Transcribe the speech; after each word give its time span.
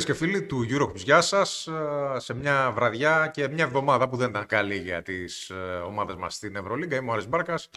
Φίλες 0.00 0.18
και 0.18 0.26
φίλοι 0.26 0.42
του 0.42 0.66
Eurohoops, 0.70 0.96
γεια 0.96 1.20
σας. 1.20 1.68
Σε 2.16 2.34
μια 2.34 2.70
βραδιά 2.74 3.30
και 3.32 3.48
μια 3.48 3.64
εβδομάδα 3.64 4.08
που 4.08 4.16
δεν 4.16 4.28
ήταν 4.28 4.46
καλή 4.46 4.76
για 4.76 5.02
τις 5.02 5.52
ομάδες 5.86 6.16
μας 6.16 6.34
στην 6.34 6.56
Ευρωλίγκα. 6.56 6.96
Είμαι 6.96 7.10
ο 7.10 7.12
Άρης 7.12 7.28
Μπάρκας. 7.28 7.70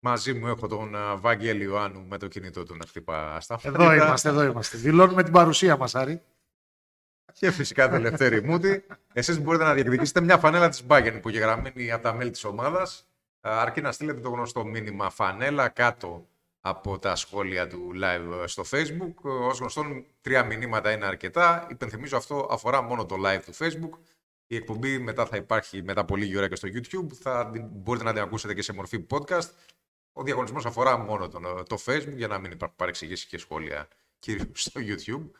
Μαζί 0.00 0.32
μου 0.32 0.46
έχω 0.46 0.66
τον 0.66 0.96
Βαγγέλη 1.16 1.64
Ιωάννου 1.64 2.06
με 2.08 2.18
το 2.18 2.28
κινητό 2.28 2.62
του 2.64 2.76
να 2.76 2.86
χτυπά 2.88 3.40
στα 3.40 3.58
Εδώ 3.62 3.92
είμαστε, 3.94 4.28
εδώ 4.28 4.42
είμαστε. 4.42 4.78
Δηλώνουμε 4.78 5.22
την 5.22 5.32
παρουσία 5.32 5.76
μας, 5.76 5.94
Άρη. 5.94 6.22
Και 7.32 7.50
φυσικά 7.50 7.88
το 7.88 7.94
Ελευθέρη 7.94 8.42
Μούτη. 8.42 8.84
Εσείς 9.12 9.40
μπορείτε 9.40 9.64
να 9.64 9.74
διεκδικήσετε 9.74 10.20
μια 10.20 10.38
φανέλα 10.38 10.68
της 10.68 10.86
Μπάγκεν 10.86 11.20
που 11.20 11.28
έχει 11.28 11.38
γραμμένη 11.38 11.92
από 11.92 12.02
τα 12.02 12.12
μέλη 12.12 12.30
της 12.30 12.44
ομάδας. 12.44 13.06
Αρκεί 13.40 13.80
να 13.80 13.92
στείλετε 13.92 14.20
το 14.20 14.28
γνωστό 14.28 14.64
μήνυμα 14.64 15.10
φανέλα 15.10 15.68
κάτω 15.68 16.26
από 16.64 16.98
τα 16.98 17.16
σχόλια 17.16 17.66
του 17.66 17.92
live 18.02 18.44
στο 18.46 18.62
facebook. 18.70 19.14
Ως 19.22 19.58
γνωστόν, 19.58 20.06
τρία 20.20 20.44
μηνύματα 20.44 20.92
είναι 20.92 21.06
αρκετά. 21.06 21.66
Υπενθυμίζω 21.70 22.16
αυτό 22.16 22.48
αφορά 22.50 22.82
μόνο 22.82 23.06
το 23.06 23.16
live 23.26 23.40
του 23.44 23.54
facebook. 23.54 23.98
Η 24.46 24.56
εκπομπή 24.56 24.98
μετά 24.98 25.26
θα 25.26 25.36
υπάρχει 25.36 25.82
μετά 25.82 26.04
πολύ 26.04 26.22
λίγη 26.22 26.36
ώρα 26.36 26.48
και 26.48 26.56
στο 26.56 26.68
YouTube. 26.68 27.12
Θα 27.12 27.52
μπορείτε 27.70 28.04
να 28.04 28.12
την 28.12 28.22
ακούσετε 28.22 28.54
και 28.54 28.62
σε 28.62 28.72
μορφή 28.72 29.06
podcast. 29.10 29.48
Ο 30.12 30.22
διαγωνισμός 30.22 30.66
αφορά 30.66 30.98
μόνο 30.98 31.28
το, 31.28 31.40
το 31.68 31.78
facebook 31.86 32.14
για 32.16 32.28
να 32.28 32.38
μην 32.38 32.50
υπάρχουν 32.50 32.76
παρεξηγήσεις 32.76 33.26
και 33.26 33.38
σχόλια 33.38 33.88
κυρίως 34.18 34.62
στο 34.62 34.80
YouTube. 34.84 35.30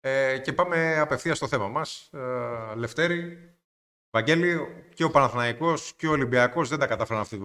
Ε, 0.00 0.38
και 0.38 0.52
πάμε 0.52 0.98
απευθείας 0.98 1.36
στο 1.36 1.48
θέμα 1.48 1.68
μας. 1.68 2.10
Ε, 2.12 2.74
Λευτέρη, 2.74 3.50
Βαγγέλη, 4.10 4.66
και 4.94 5.04
ο 5.04 5.10
Παναθηναϊκός 5.10 5.92
και 5.96 6.06
ο 6.06 6.10
Ολυμπιακός 6.10 6.68
δεν 6.68 6.78
τα 6.78 6.86
κατάφεραν 6.86 7.22
αυτή 7.22 7.36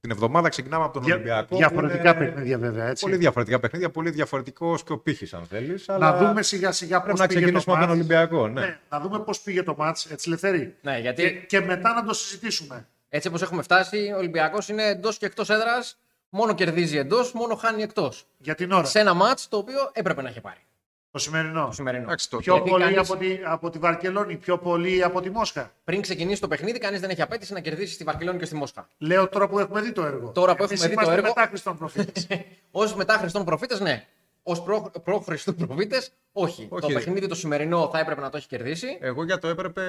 την 0.00 0.10
εβδομάδα 0.10 0.48
ξεκινάμε 0.48 0.84
από 0.84 0.92
τον 0.92 1.02
Δια, 1.02 1.14
Ολυμπιακό. 1.14 1.56
Διαφορετικά 1.56 2.16
είναι... 2.16 2.26
παιχνίδια, 2.26 2.58
βέβαια. 2.58 2.88
Έτσι. 2.88 3.04
Πολύ 3.04 3.16
διαφορετικά 3.16 3.60
παιχνίδια, 3.60 3.90
πολύ 3.90 4.10
διαφορετικό 4.10 4.78
και 4.84 4.92
ο 4.92 4.98
πύχη, 4.98 5.36
αν 5.36 5.44
θέλεις. 5.44 5.88
Αλλά... 5.88 6.10
Να 6.10 6.16
δούμε 6.16 6.42
σιγά 6.42 6.72
σιγά 6.72 7.00
πώς 7.00 7.06
πήγε. 7.06 7.22
Να 7.22 7.26
ξεκινήσουμε 7.26 7.76
από 7.76 7.84
τον 7.84 7.94
Ολυμπιακό. 7.94 8.48
Ναι. 8.48 8.60
ναι. 8.60 8.78
να 8.88 9.00
δούμε 9.00 9.18
πώς 9.18 9.40
πήγε 9.40 9.62
το 9.62 9.74
μάτ, 9.78 9.98
έτσι 10.10 10.24
ελευθερή. 10.26 10.76
Ναι, 10.80 10.98
γιατί... 10.98 11.22
και, 11.22 11.30
και 11.30 11.60
μετά 11.60 11.94
να 11.94 12.04
το 12.04 12.14
συζητήσουμε. 12.14 12.86
Έτσι 13.08 13.28
όπως 13.28 13.42
έχουμε 13.42 13.62
φτάσει, 13.62 14.12
ο 14.14 14.18
Ολυμπιακός 14.18 14.68
είναι 14.68 14.84
εντός 14.84 15.18
και 15.18 15.26
εκτός 15.26 15.50
έδρας. 15.50 15.98
Μόνο 16.28 16.54
κερδίζει 16.54 16.96
εντός, 16.96 17.32
μόνο 17.32 17.54
χάνει 17.54 17.82
εκτός. 17.82 18.26
Για 18.38 18.54
την 18.54 18.72
ώρα. 18.72 18.84
Σε 18.84 18.98
ένα 18.98 19.14
μάτ 19.14 19.38
το 19.48 19.56
οποίο 19.56 19.90
έπρεπε 19.92 20.22
να 20.22 20.28
έχει 20.28 20.40
πάρει. 20.40 20.58
Το 21.10 21.18
σημερινό. 21.18 21.66
Το 21.66 21.72
σημερινό. 21.72 22.14
πιο 22.38 22.62
πολύ 22.62 22.84
κανείς... 22.84 22.98
από, 22.98 23.16
τη, 23.16 23.40
από 23.44 23.70
τη 23.70 23.78
Βαρκελόνη, 23.78 24.36
πιο 24.36 24.58
πολύ 24.58 25.02
από 25.02 25.20
τη 25.20 25.30
Μόσχα. 25.30 25.72
Πριν 25.84 26.00
ξεκινήσει 26.00 26.40
το 26.40 26.48
παιχνίδι, 26.48 26.78
κανείς 26.78 27.00
δεν 27.00 27.10
έχει 27.10 27.22
απέτηση 27.22 27.52
να 27.52 27.60
κερδίσει 27.60 27.94
στη 27.94 28.04
Βαρκελόνη 28.04 28.38
και 28.38 28.44
στη 28.44 28.54
Μόσχα. 28.54 28.88
Λέω 28.98 29.28
τώρα 29.28 29.48
που 29.48 29.58
έχουμε 29.58 29.80
δει 29.80 29.92
το 29.92 30.04
έργο. 30.04 30.30
Τώρα 30.30 30.56
που 30.56 30.62
έχουμε 30.62 30.88
δει 30.88 30.94
το 30.94 31.10
έργο. 31.10 31.22
μετά 31.22 31.46
Χριστόν 31.48 31.78
προφήτες. 31.78 32.26
Ω 32.70 32.96
μετά 32.96 33.14
Χριστόν 33.18 33.44
προφήτες, 33.44 33.80
ναι. 33.80 34.06
Ω 34.42 34.62
προ, 34.62 34.90
προ 35.04 35.18
Χριστού 35.20 35.54
προφήτες, 35.54 36.12
όχι. 36.32 36.66
όχι. 36.70 36.86
Το 36.86 36.92
παιχνίδι 36.92 37.26
το 37.26 37.34
σημερινό 37.34 37.88
θα 37.92 37.98
έπρεπε 37.98 38.20
να 38.20 38.30
το 38.30 38.36
έχει 38.36 38.46
κερδίσει. 38.46 38.98
Εγώ 39.00 39.24
για 39.24 39.38
το 39.38 39.48
έπρεπε 39.48 39.82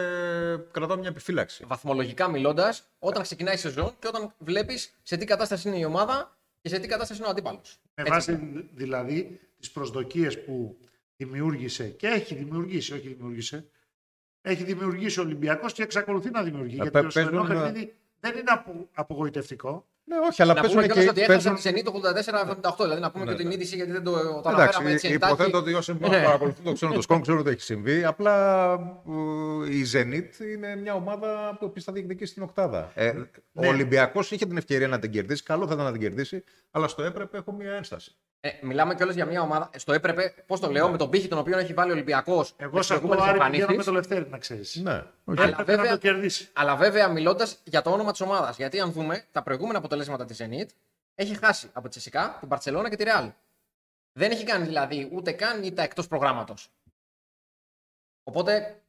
κρατάω 0.72 0.98
μια 0.98 1.10
επιφύλαξη. 1.10 1.64
Βαθμολογικά 1.68 2.30
μιλώντας, 2.30 2.84
όταν 3.00 3.24
ξεκινάει 3.24 3.54
η 3.54 3.58
σεζόν 3.58 3.94
και 4.00 4.08
όταν 4.08 4.34
βλέπεις 4.38 4.94
σε 5.04 5.18
τι 5.18 5.26
κατάσταση 5.26 5.68
είναι 5.68 5.78
η 5.78 5.84
ομάδα 5.84 6.38
και 6.62 6.70
σε 6.70 6.80
τι 6.80 6.88
κατάσταση 6.88 7.20
είναι 7.20 7.28
ο 7.28 7.32
αντίπαλος. 7.32 7.80
Με 7.96 8.04
βάση 8.04 8.40
δηλαδή 8.74 9.40
τις 9.60 9.72
προσδοκίες 9.72 10.44
που 10.44 10.78
δημιούργησε 11.26 11.90
και 11.90 12.08
έχει 12.08 12.36
δημιουργήσει, 12.36 12.94
όχι 12.94 13.08
δημιούργησε, 13.08 13.66
έχει 14.42 14.64
δημιουργήσει 14.64 15.20
ο 15.20 15.24
Ολυμπιακός 15.24 15.74
και 15.74 15.84
εξακολουθεί 15.84 16.30
να 16.30 16.44
δημιουργεί. 16.44 16.78
Ε, 16.80 16.82
γιατί 16.82 17.02
το 17.02 17.10
σημερινό 17.10 17.44
παιχνίδι 17.44 17.94
δεν 18.20 18.32
είναι 18.32 18.52
απο, 18.52 18.90
απογοητευτικό. 18.94 19.86
Ναι, 20.04 20.18
όχι, 20.30 20.42
αλλά 20.42 20.54
να 20.54 20.62
παίζουν 20.62 20.82
και. 20.88 21.08
ότι 21.10 21.26
παίζουν... 21.26 21.56
τη 21.56 21.62
Zenit 21.66 21.84
το 21.84 21.92
84-78. 22.72 22.76
Δηλαδή 22.80 23.02
να 23.02 23.12
πούμε 23.12 23.26
ναι, 23.26 23.32
και 23.32 23.38
την 23.38 23.48
ναι. 23.48 23.54
είδηση 23.54 23.76
γιατί 23.76 23.92
δεν 23.92 24.04
το, 24.04 24.42
το 24.42 24.50
αναφέραμε 24.50 24.92
έτσι. 24.92 25.14
Υποθέτω 25.14 25.58
ότι 25.58 25.74
όσοι 25.74 25.94
ναι. 25.94 26.24
παρακολουθούν 26.24 26.64
το 26.64 26.74
ξέρουν 26.74 26.96
το 26.96 27.02
σκόν, 27.02 27.22
ξέρουν 27.22 27.40
ότι 27.40 27.50
έχει 27.50 27.62
συμβεί. 27.62 28.04
Απλά 28.04 28.74
η 29.70 29.86
Zenit 29.94 30.44
είναι 30.54 30.76
μια 30.76 30.94
ομάδα 30.94 31.58
που 31.60 31.66
επίση 31.66 31.86
θα 31.86 31.92
διεκδικήσει 31.92 32.32
στην 32.32 32.44
Οκτάδα. 32.44 32.92
Ε, 32.96 33.12
ναι. 33.12 33.24
Ο 33.54 33.68
Ολυμπιακός 33.68 34.32
είχε 34.32 34.46
την 34.46 34.58
ευκαιρία 34.58 34.88
να 34.88 35.00
την 35.00 35.12
κερδίσει. 35.12 35.44
Καλό 35.44 35.68
θα 35.68 35.74
ήταν 35.74 35.86
να 35.86 35.92
την 35.92 36.02
κερδίσει, 36.02 36.44
αλλά 36.72 36.88
στο 36.88 37.04
έπρεπε 37.04 37.38
έχω 37.38 37.52
μια 37.52 37.74
ένσταση. 37.74 38.16
Ε, 38.44 38.50
μιλάμε 38.62 38.96
κιόλας 38.96 39.16
για 39.16 39.26
μια 39.26 39.42
ομάδα. 39.42 39.70
Στο 39.76 39.94
έπρεπε, 39.94 40.34
πώς 40.46 40.60
το 40.60 40.72
λέω, 40.72 40.90
με 40.90 40.98
τον 40.98 41.10
πύχη 41.10 41.28
τον 41.28 41.38
οποίο 41.38 41.58
έχει 41.58 41.74
βάλει 41.74 41.92
ο 41.92 41.94
Ολυμπιακός. 41.94 42.54
Εγώ 42.58 42.82
σε 42.82 42.94
αυτό 42.94 43.18
Άρη 43.20 43.50
πηγαίνω 43.50 43.76
με 43.76 43.84
το 43.84 43.92
Λευτέρη, 43.92 44.30
να 44.30 44.38
ξέρεις. 44.38 44.76
Ναι, 44.76 45.04
okay. 45.26 45.40
αλλά, 45.40 45.64
βέβαια, 45.64 45.84
να 45.86 45.92
το 45.92 45.98
κερδίσει. 45.98 46.50
αλλά 46.54 46.76
βέβαια 46.76 47.08
μιλώντας 47.08 47.60
για 47.64 47.82
το 47.82 47.92
όνομα 47.92 48.12
της 48.12 48.22
ομάδας. 48.22 48.58
Γιατί 48.58 48.80
αν 48.80 48.92
δούμε 48.92 49.26
τα 49.32 49.44
προηγούμενα 49.44 49.78
αποτελέσματα 49.78 50.26
της 50.26 50.42
Zenit, 50.42 50.68
έχει 51.16 51.38
χάσει 51.38 51.70
από 51.74 51.84
τη 51.84 51.90
Τσεσικά, 51.90 52.38
την 52.40 52.48
Παρσελώνα 52.48 52.90
και 52.90 52.96
τη 52.96 53.04
Ρεάλ. 53.04 53.32
Δεν 54.14 54.32
έχει 54.32 54.44
κάνει 54.44 54.66
δηλαδή 54.66 55.10
ούτε 55.12 55.32
καν 55.32 55.64
ήττα 55.64 55.84
εκτός 55.84 56.08
προγράμματος. 56.08 56.70
Οπότε 58.24 58.82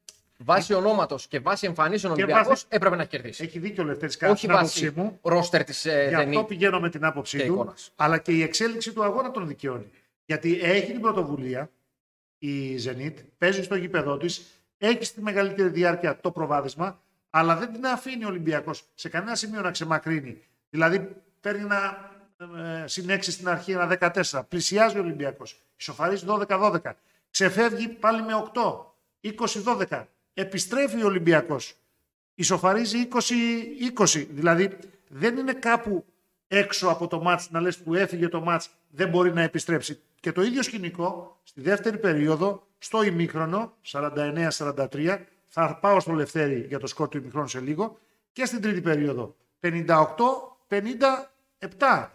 Βάσει 0.44 0.74
ονόματος 0.74 1.26
και 1.26 1.40
βάσει 1.40 1.66
εμφανίσεων 1.66 2.12
ο 2.12 2.14
Ολυμπιακός 2.14 2.46
βάση... 2.46 2.64
έπρεπε 2.68 2.96
να 2.96 3.04
κερδίσει. 3.04 3.44
Έχει 3.44 3.58
δίκιο 3.58 3.82
ο 3.82 3.86
Λευτέρης 3.86 4.16
κατά 4.16 4.32
Όχι 4.32 4.46
βάσει 4.46 4.92
μου. 4.94 5.18
ρόστερ 5.22 5.64
της 5.64 5.84
ε, 5.84 6.06
Γι' 6.08 6.14
αυτό 6.14 6.44
πηγαίνω 6.44 6.80
με 6.80 6.90
την 6.90 7.04
άποψή 7.04 7.38
του. 7.38 7.52
Εικόνας. 7.52 7.92
Αλλά 7.96 8.18
και 8.18 8.32
η 8.32 8.42
εξέλιξη 8.42 8.92
του 8.92 9.04
αγώνα 9.04 9.30
τον 9.30 9.46
δικαιώνει. 9.46 9.90
Γιατί 10.24 10.58
έχει 10.62 10.92
την 10.92 11.00
πρωτοβουλία 11.00 11.70
η 12.38 12.76
Zenit, 12.84 13.14
παίζει 13.38 13.62
στο 13.62 13.74
γήπεδό 13.74 14.16
της, 14.16 14.42
έχει 14.78 15.04
στη 15.04 15.20
μεγαλύτερη 15.20 15.68
διάρκεια 15.68 16.20
το 16.20 16.30
προβάδισμα, 16.30 17.02
αλλά 17.30 17.56
δεν 17.56 17.72
την 17.72 17.86
αφήνει 17.86 18.24
ο 18.24 18.28
Ολυμπιακός 18.28 18.84
σε 18.94 19.08
κανένα 19.08 19.34
σημείο 19.34 19.60
να 19.60 19.70
ξεμακρύνει. 19.70 20.42
Δηλαδή 20.70 21.08
παίρνει 21.40 21.60
ένα 21.62 22.10
ε, 22.82 22.86
συνέξει 22.86 23.30
στην 23.30 23.48
αρχή, 23.48 23.72
ένα 23.72 23.98
14. 24.00 24.42
Πλησιάζει 24.48 24.98
ο 24.98 25.00
Ολυμπιακός. 25.00 25.62
Ισοφαρίζει 25.76 26.24
12-12. 26.28 26.78
Ξεφεύγει 27.30 27.88
πάλι 27.88 28.22
με 28.22 28.32
8. 28.54 28.90
20-12 29.88 30.04
επιστρέφει 30.34 31.02
ο 31.02 31.06
Ολυμπιακός. 31.06 31.76
Ισοφαρίζει 32.34 33.08
20-20. 34.04 34.26
Δηλαδή 34.30 34.78
δεν 35.08 35.36
είναι 35.36 35.52
κάπου 35.52 36.04
έξω 36.48 36.88
από 36.88 37.06
το 37.06 37.20
μάτς 37.20 37.50
να 37.50 37.60
λες 37.60 37.78
που 37.78 37.94
έφυγε 37.94 38.28
το 38.28 38.40
μάτς 38.40 38.70
δεν 38.88 39.08
μπορεί 39.08 39.32
να 39.32 39.42
επιστρέψει. 39.42 40.00
Και 40.20 40.32
το 40.32 40.42
ίδιο 40.42 40.62
σκηνικό 40.62 41.40
στη 41.42 41.60
δεύτερη 41.60 41.98
περίοδο, 41.98 42.66
στο 42.78 43.02
ημίχρονο, 43.02 43.72
49-43, 43.86 45.18
θα 45.48 45.76
πάω 45.76 46.00
στο 46.00 46.12
Λευτέρη 46.12 46.64
για 46.68 46.78
το 46.78 46.86
σκορ 46.86 47.08
του 47.08 47.16
ημίχρονου 47.16 47.48
σε 47.48 47.60
λίγο, 47.60 47.98
και 48.32 48.44
στην 48.44 48.60
τρίτη 48.60 48.80
περίοδο, 48.80 49.36
58-57. 49.60 52.08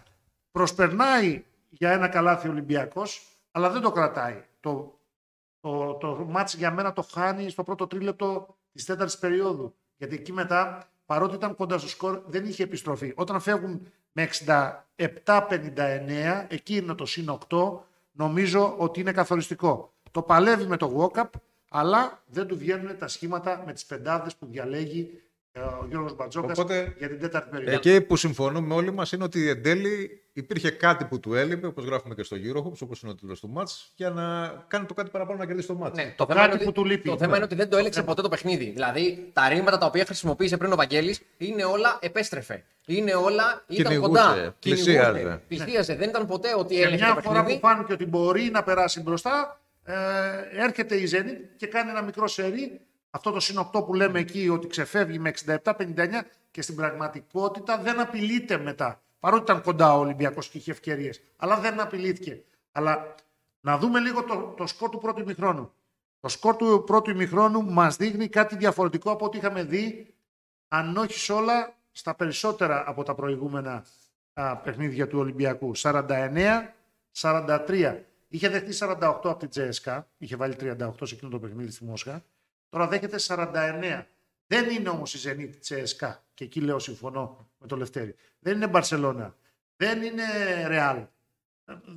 Προσπερνάει 0.52 1.44
για 1.70 1.92
ένα 1.92 2.08
καλάθι 2.08 2.48
Ολυμπιακός, 2.48 3.22
αλλά 3.52 3.70
δεν 3.70 3.82
το 3.82 3.92
κρατάει. 3.92 4.44
Το 4.60 4.97
το, 5.60 5.94
το 5.94 6.26
μάτς 6.30 6.56
για 6.56 6.72
μένα 6.72 6.94
το 6.94 7.02
χάνει 7.02 7.50
στο 7.50 7.64
πρώτο 7.64 7.88
τρίλεπτο 7.88 8.58
της 8.72 8.86
τέταρτης 8.86 9.18
περίοδου. 9.18 9.76
Γιατί 9.98 10.16
εκεί 10.16 10.34
μετά, 10.34 10.90
παρότι 11.06 11.36
ήταν 11.36 11.56
κοντά 11.56 11.78
στο 11.78 11.88
σκορ, 11.88 12.22
δεν 12.26 12.46
είχε 12.46 12.64
επιστροφή. 12.64 13.14
Όταν 13.16 13.40
φεύγουν 13.40 13.92
με 14.12 14.30
67-59, 14.96 16.46
εκεί 16.48 16.76
είναι 16.76 16.94
το 16.94 17.06
συν 17.06 17.38
8, 17.50 17.80
νομίζω 18.12 18.76
ότι 18.78 19.00
είναι 19.00 19.12
καθοριστικό. 19.12 19.94
Το 20.12 20.22
παλεύει 20.22 20.66
με 20.66 20.78
το 20.78 21.12
walk-up, 21.14 21.30
αλλά 21.70 22.24
δεν 22.26 22.48
του 22.48 22.58
βγαίνουν 22.58 22.98
τα 22.98 23.08
σχήματα 23.08 23.64
με 23.66 23.74
τις 23.74 23.86
πεντάδες 23.86 24.36
που 24.36 24.46
διαλέγει 24.46 25.10
ε, 25.12 25.27
ο 25.60 25.86
Γιώργος 25.90 26.16
Μπατζόκας 26.16 26.58
για 26.98 27.08
την 27.08 27.20
τέταρτη 27.20 27.50
περίοδο. 27.50 27.76
Εκεί 27.76 28.02
που 28.02 28.16
συμφωνούμε 28.16 28.74
όλοι 28.74 28.92
μας 28.92 29.12
είναι 29.12 29.24
ότι 29.24 29.50
εν 29.50 29.64
τέλει 29.64 30.22
υπήρχε 30.34 30.70
κάτι 30.70 31.06
που 31.06 31.20
του 31.20 31.34
έλειπε, 31.34 31.68
όπως 31.68 31.86
γράφουμε 31.86 32.16
και 32.16 32.24
στο 32.24 32.38
Eurohoops, 32.38 32.80
όπως 32.82 33.02
είναι 33.02 33.12
ο 33.12 33.16
τίτλος 33.16 33.40
του 33.40 33.50
μάτς, 33.50 33.92
για 33.96 34.10
να 34.10 34.48
κάνει 34.68 34.86
το 34.86 34.94
κάτι 34.94 35.10
παραπάνω 35.10 35.40
να 35.40 35.46
κερδίσει 35.46 35.68
το 35.68 35.76
μάτς. 35.76 35.98
Ναι, 35.98 36.14
το, 36.18 36.26
το 36.26 36.34
θέμα, 36.34 36.58
που 36.58 36.72
του 36.72 36.86
λείπει. 36.86 37.10
Το 37.10 37.18
θέμα 37.18 37.36
είναι 37.36 37.46
ότι 37.46 37.56
δεν 37.56 37.70
το 37.70 37.78
έλεξε 37.78 38.04
ποτέ 38.04 38.22
το 38.22 38.30
παιχνίδι. 38.30 38.70
Δηλαδή 38.70 39.30
τα 39.34 39.50
ρήματα 39.50 39.78
τα 39.78 39.86
οποία 39.86 40.06
χρησιμοποίησε 40.06 40.58
πριν 40.58 40.72
ο 40.72 40.76
Βαγγέλης 40.76 41.22
είναι 41.38 41.64
όλα 41.64 41.98
επέστρεφε. 42.02 42.64
Είναι 42.86 43.14
όλα, 43.14 43.64
ήταν 43.68 44.00
κοντά. 44.00 44.56
Πλησίαζε. 44.60 45.42
Πλησίαζε. 45.48 45.96
Δεν 45.96 46.10
ήταν 46.10 46.26
ποτέ 46.26 46.56
ότι 46.58 46.82
έλεγε 46.82 47.06
το 47.06 47.14
παιχνίδι. 47.16 47.30
Μια 47.34 47.44
φορά 47.44 47.44
που 47.44 47.60
φάνηκε 47.60 47.94
ότι 47.94 48.06
μπορεί 48.06 48.50
να 48.52 48.64
περάσει 48.64 49.02
μπροστά, 49.02 49.62
ε, 49.84 49.94
έρχεται 50.64 50.96
η 50.96 51.10
Zenit 51.12 51.50
και 51.56 51.68
κάνει 51.68 51.90
ένα 51.90 52.02
μικρό 52.02 52.28
σερί 52.28 52.82
αυτό 53.10 53.32
το 53.32 53.40
συν 53.40 53.70
που 53.72 53.94
λέμε 53.94 54.20
εκεί 54.20 54.50
ότι 54.50 54.68
ξεφεύγει 54.68 55.20
με 55.20 55.34
67-59 55.46 55.74
και 56.52 56.62
στην 56.62 56.76
πραγματικότητα 56.76 57.78
δεν 57.78 58.00
απειλείται 58.00 58.58
μετά. 58.58 59.02
Παρότι 59.20 59.42
ήταν 59.42 59.62
κοντά 59.62 59.96
ο 59.96 60.00
Ολυμπιακός 60.00 60.50
και 60.50 60.58
είχε 60.58 60.72
ευκαιρίες. 60.72 61.22
Αλλά 61.36 61.60
δεν 61.60 61.80
απειλήθηκε. 61.80 62.44
Αλλά 62.72 63.16
να 63.62 63.78
δούμε 63.78 64.00
λίγο 64.00 64.24
το, 64.24 64.54
το 64.58 64.68
σκορ 64.68 64.90
του 64.90 64.98
πρώτου 64.98 65.22
ημιχρόνου. 65.22 65.72
Το 66.20 66.28
σκορ 66.28 66.56
του 66.56 66.84
πρώτου 66.86 67.10
ημιχρόνου 67.10 67.64
μας 67.64 67.96
δείχνει 67.96 68.28
κάτι 68.28 68.56
διαφορετικό 68.56 69.12
από 69.12 69.26
ό,τι 69.26 69.38
είχαμε 69.38 69.64
δει, 69.64 70.14
αν 70.68 70.98
όχι 70.98 71.20
σε 71.20 71.34
όλα, 71.34 71.76
στα 71.92 72.16
περισσότερα 72.16 72.84
από 72.88 73.04
τα 73.04 73.16
προηγούμενα 73.16 73.86
α, 74.34 74.58
παιχνίδια 74.58 75.08
του 75.08 75.20
Ολυμπιακού. 75.20 75.72
49-43. 75.76 78.02
Είχε 78.28 78.50
δεχτεί 78.50 78.78
48 78.80 78.98
από 79.02 79.38
την 79.38 79.50
Τζέσκα, 79.50 80.08
είχε 80.18 80.36
βάλει 80.36 80.56
38 80.60 80.90
σε 81.04 81.16
εκείνο 81.16 81.32
το 81.32 81.40
παιχνίδι 81.40 81.72
στη 81.72 81.84
Μόσχα. 81.84 82.24
Τώρα 82.70 82.88
δέχεται 82.88 83.18
49. 83.20 84.06
Δεν 84.48 84.70
είναι 84.70 84.90
όμως 84.90 85.14
η 85.14 85.30
Zenit 85.30 85.56
Τσέσκα. 85.60 86.24
Και 86.34 86.44
εκεί 86.44 86.62
λέω 86.62 86.80
συμφωνώ 86.80 87.50
με 87.58 87.68
το 87.68 87.76
Λευτέρη. 87.76 88.16
Δεν 88.40 88.56
είναι 88.56 88.68
Μπαρσελόνα. 88.68 89.36
Δεν 89.78 90.02
είναι 90.02 90.24
Ρεάλ. 90.68 91.06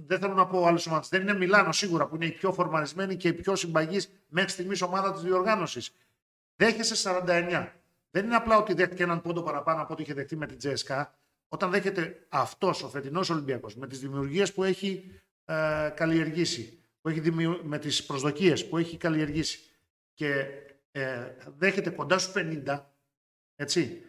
δεν 0.06 0.18
θέλω 0.18 0.34
να 0.34 0.46
πω 0.46 0.66
άλλες 0.66 0.86
ομάδες. 0.86 1.08
Δεν 1.08 1.20
είναι 1.20 1.34
Μιλάνο 1.34 1.72
σίγουρα 1.72 2.06
που 2.06 2.14
είναι 2.14 2.26
η 2.26 2.32
πιο 2.32 2.52
φορμαρισμένη 2.52 3.16
και 3.16 3.28
η 3.28 3.32
πιο 3.32 3.56
συμπαγής 3.56 4.10
μέχρι 4.28 4.50
στιγμής 4.50 4.82
ομάδα 4.82 5.12
της 5.12 5.22
διοργάνωσης. 5.22 5.94
Δέχεσαι 6.56 6.94
49. 6.94 7.68
Δεν 8.10 8.24
είναι 8.24 8.34
απλά 8.34 8.56
ότι 8.56 8.74
δέχτηκε 8.74 9.02
έναν 9.02 9.20
πόντο 9.20 9.42
παραπάνω 9.42 9.82
από 9.82 9.92
ό,τι 9.92 10.02
είχε 10.02 10.14
δεχτεί 10.14 10.36
με 10.36 10.46
την 10.46 10.58
Τζέσκα. 10.58 11.14
Όταν 11.48 11.70
δέχεται 11.70 12.26
αυτός 12.28 12.82
ο 12.82 12.88
φετινός 12.88 13.30
Ολυμπιακός 13.30 13.76
με 13.76 13.86
τις 13.86 14.00
δημιουργίες 14.00 14.52
που 14.52 14.64
έχει 14.64 15.20
ε, 15.44 15.88
καλλιεργήσει, 15.94 16.78
που 17.00 17.08
έχει 17.08 17.20
δημιου... 17.20 17.60
με 17.62 17.78
τις 17.78 18.06
προσδοκίες 18.06 18.68
που 18.68 18.76
έχει 18.76 18.96
καλλιεργήσει 18.96 19.69
και 20.20 20.46
ε, 20.90 21.32
δέχεται 21.56 21.90
κοντά 21.90 22.18
στους 22.18 22.42
50, 22.66 22.80
έτσι, 23.56 24.04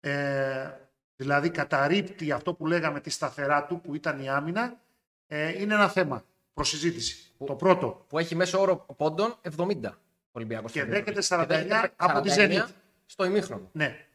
ε, 0.00 0.70
δηλαδή 1.16 1.50
καταρρύπτει 1.50 2.32
αυτό 2.32 2.54
που 2.54 2.66
λέγαμε 2.66 3.00
τη 3.00 3.10
σταθερά 3.10 3.66
του 3.66 3.80
που 3.80 3.94
ήταν 3.94 4.20
η 4.20 4.28
άμυνα, 4.28 4.80
ε, 5.26 5.60
είναι 5.60 5.74
ένα 5.74 5.88
θέμα 5.88 6.24
προς 6.54 6.68
συζήτηση. 6.68 7.32
το 7.46 7.54
πρώτο. 7.54 8.04
Που 8.08 8.18
έχει 8.18 8.34
μέσο 8.34 8.60
όρο 8.60 8.76
πόντων 8.96 9.38
70 9.56 9.98
Ολυμπιακός. 10.32 10.72
Και 10.72 10.84
δέχεται 10.84 11.20
49, 11.20 11.92
από 11.96 12.20
τη 12.20 12.30
Zenit. 12.36 12.66
Στο 13.06 13.24
ημίχρονο. 13.24 13.68
Ναι. 13.72 14.06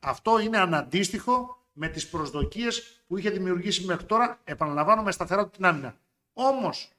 Αυτό 0.00 0.38
είναι 0.38 0.58
αναντίστοιχο 0.58 1.66
με 1.72 1.88
τις 1.88 2.08
προσδοκίες 2.08 3.02
που 3.06 3.18
είχε 3.18 3.30
δημιουργήσει 3.30 3.84
μέχρι 3.84 4.06
τώρα, 4.06 4.40
επαναλαμβάνω, 4.44 5.02
με 5.02 5.12
σταθερά 5.12 5.44
του 5.44 5.50
την 5.50 5.64
άμυνα. 5.64 5.96
Όμως, 6.32 6.90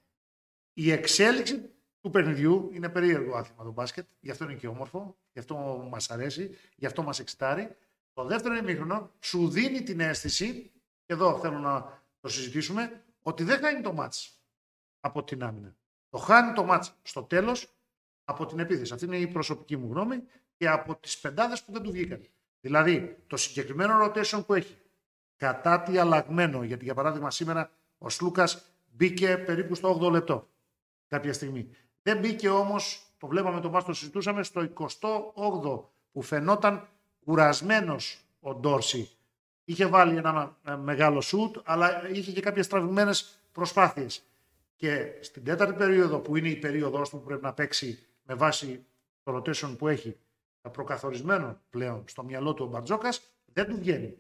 η 0.74 0.92
εξέλιξη 0.92 1.75
του 2.06 2.12
παιχνιδιού 2.12 2.70
είναι 2.74 2.90
περίεργο 2.90 3.36
άθλημα 3.36 3.64
το 3.64 3.72
μπάσκετ, 3.72 4.08
γι' 4.20 4.32
αυτό 4.32 4.44
είναι 4.44 4.54
και 4.54 4.68
όμορφο, 4.68 5.18
γι' 5.34 5.40
αυτό 5.40 5.88
μας 5.90 6.12
αρέσει, 6.12 6.58
γι' 6.76 6.86
αυτό 6.86 7.04
μας 7.04 7.20
εξητάρει. 7.20 7.76
Το 8.14 8.24
δεύτερο 8.26 8.56
ημίχρονο 8.56 9.12
σου 9.20 9.50
δίνει 9.50 9.84
την 9.84 10.00
αίσθηση, 10.00 10.72
και 11.06 11.14
εδώ 11.14 11.40
θέλω 11.40 11.60
να 11.60 12.02
το 12.20 12.28
συζητήσουμε, 12.28 13.04
ότι 13.22 13.44
δεν 13.44 13.60
χάνει 13.60 13.82
το 13.82 13.94
μάτς 13.94 14.42
από 15.00 15.24
την 15.24 15.44
άμυνα. 15.44 15.76
Το 16.10 16.18
χάνει 16.18 16.54
το 16.54 16.64
μάτς 16.64 16.96
στο 17.02 17.24
τέλος 17.24 17.76
από 18.26 18.46
την 18.46 18.60
επίθεση. 18.60 18.94
Αυτή 18.94 19.06
είναι 19.06 19.18
η 19.18 19.28
προσωπική 19.28 19.78
μου 19.78 19.92
γνώμη 19.92 20.24
και 20.58 20.70
από 20.70 20.96
τις 20.96 21.20
πεντάδες 21.20 21.64
που 21.64 21.72
δεν 21.72 21.82
του 21.82 21.92
βγήκαν. 21.92 22.28
Δηλαδή, 22.62 23.18
το 23.28 23.38
συγκεκριμένο 23.38 24.06
rotation 24.06 24.46
που 24.46 24.54
έχει, 24.54 24.78
κατά 25.36 25.82
τι 25.82 25.98
αλλαγμένο, 25.98 26.64
γιατί 26.64 26.84
για 26.84 26.94
παράδειγμα 26.94 27.32
σήμερα 27.32 27.72
ο 27.98 28.10
Σλούκας 28.10 28.66
μπήκε 28.86 29.38
περίπου 29.38 29.76
στο 29.76 30.00
8ο 30.02 30.12
λεπτό 30.12 30.50
κάποια 31.08 31.34
στιγμή. 31.34 31.70
Δεν 32.06 32.18
μπήκε 32.20 32.50
όμως, 32.50 33.02
το 33.18 33.28
βλέπαμε 33.28 33.62
το 33.62 33.70
μάτς 33.70 33.86
το 33.86 33.94
συζητούσαμε, 33.94 34.44
στο 34.44 34.68
28ο 34.78 35.84
που 36.12 36.22
φαινόταν 36.22 36.88
κουρασμένος 37.26 38.26
ο 38.40 38.54
Ντόρση. 38.54 39.10
Είχε 39.64 39.86
βάλει 39.86 40.18
ένα 40.18 40.58
ε, 40.64 40.76
μεγάλο 40.76 41.22
σουτ, 41.22 41.58
αλλά 41.64 42.10
είχε 42.10 42.32
και 42.32 42.42
κάποιες 42.42 42.68
τραβημένες 42.68 43.40
προσπάθειες. 43.52 44.24
Και 44.76 45.18
στην 45.22 45.44
τέταρτη 45.44 45.74
περίοδο, 45.74 46.20
που 46.20 46.36
είναι 46.36 46.50
η 46.50 46.56
περίοδος 46.56 47.10
που 47.10 47.22
πρέπει 47.22 47.44
να 47.44 47.54
παίξει 47.54 48.06
με 48.24 48.34
βάση 48.34 48.86
το 49.24 49.36
rotation 49.36 49.76
που 49.78 49.88
έχει 49.88 50.18
προκαθορισμένο 50.72 51.60
πλέον 51.70 52.04
στο 52.08 52.24
μυαλό 52.24 52.54
του 52.54 52.66
ο 52.66 52.68
Μπαρτζόκας, 52.68 53.22
δεν 53.46 53.68
του 53.68 53.78
βγαίνει. 53.78 54.18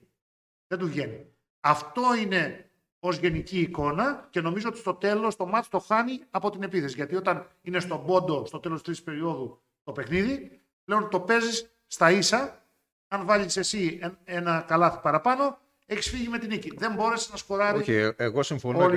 Δεν 0.68 0.80
του 0.80 0.88
βγαίνει. 0.88 1.26
Αυτό 1.60 2.02
είναι 2.22 2.65
ως 3.08 3.18
γενική 3.18 3.60
εικόνα 3.60 4.28
και 4.30 4.42
νομίζω 4.42 4.70
ότι 4.70 4.78
στο 4.78 4.94
τέλος 4.94 5.36
το 5.36 5.46
μάτς 5.46 5.68
το 5.70 5.80
χάνει 5.80 6.24
από 6.30 6.50
την 6.50 6.64
επίθεση. 6.64 6.96
Γιατί 6.96 7.16
όταν 7.16 7.48
είναι 7.62 7.80
στον 7.80 8.06
πόντο 8.06 8.46
στο 8.46 8.60
τέλος 8.60 8.82
της 8.82 9.04
περίοδου 9.04 9.62
το 9.84 9.92
παιχνίδι, 9.92 10.62
πλέον 10.84 11.10
το 11.10 11.20
παίζεις 11.20 11.70
στα 11.88 12.12
ίσα. 12.12 12.64
Αν 13.08 13.26
βάλεις 13.26 13.58
εσύ 13.58 14.00
ένα 14.24 14.66
καλάθι 14.68 15.00
παραπάνω, 15.02 15.58
έχεις 15.86 16.10
φύγει 16.10 16.28
με 16.28 16.38
την 16.38 16.50
νίκη. 16.50 16.74
Δεν 16.78 16.94
μπόρεσε 16.94 17.28
να 17.32 17.38
σκοράρεις. 17.38 17.82
Όχι, 17.82 18.12
εγώ 18.16 18.44
συμφωνώ 18.44 18.90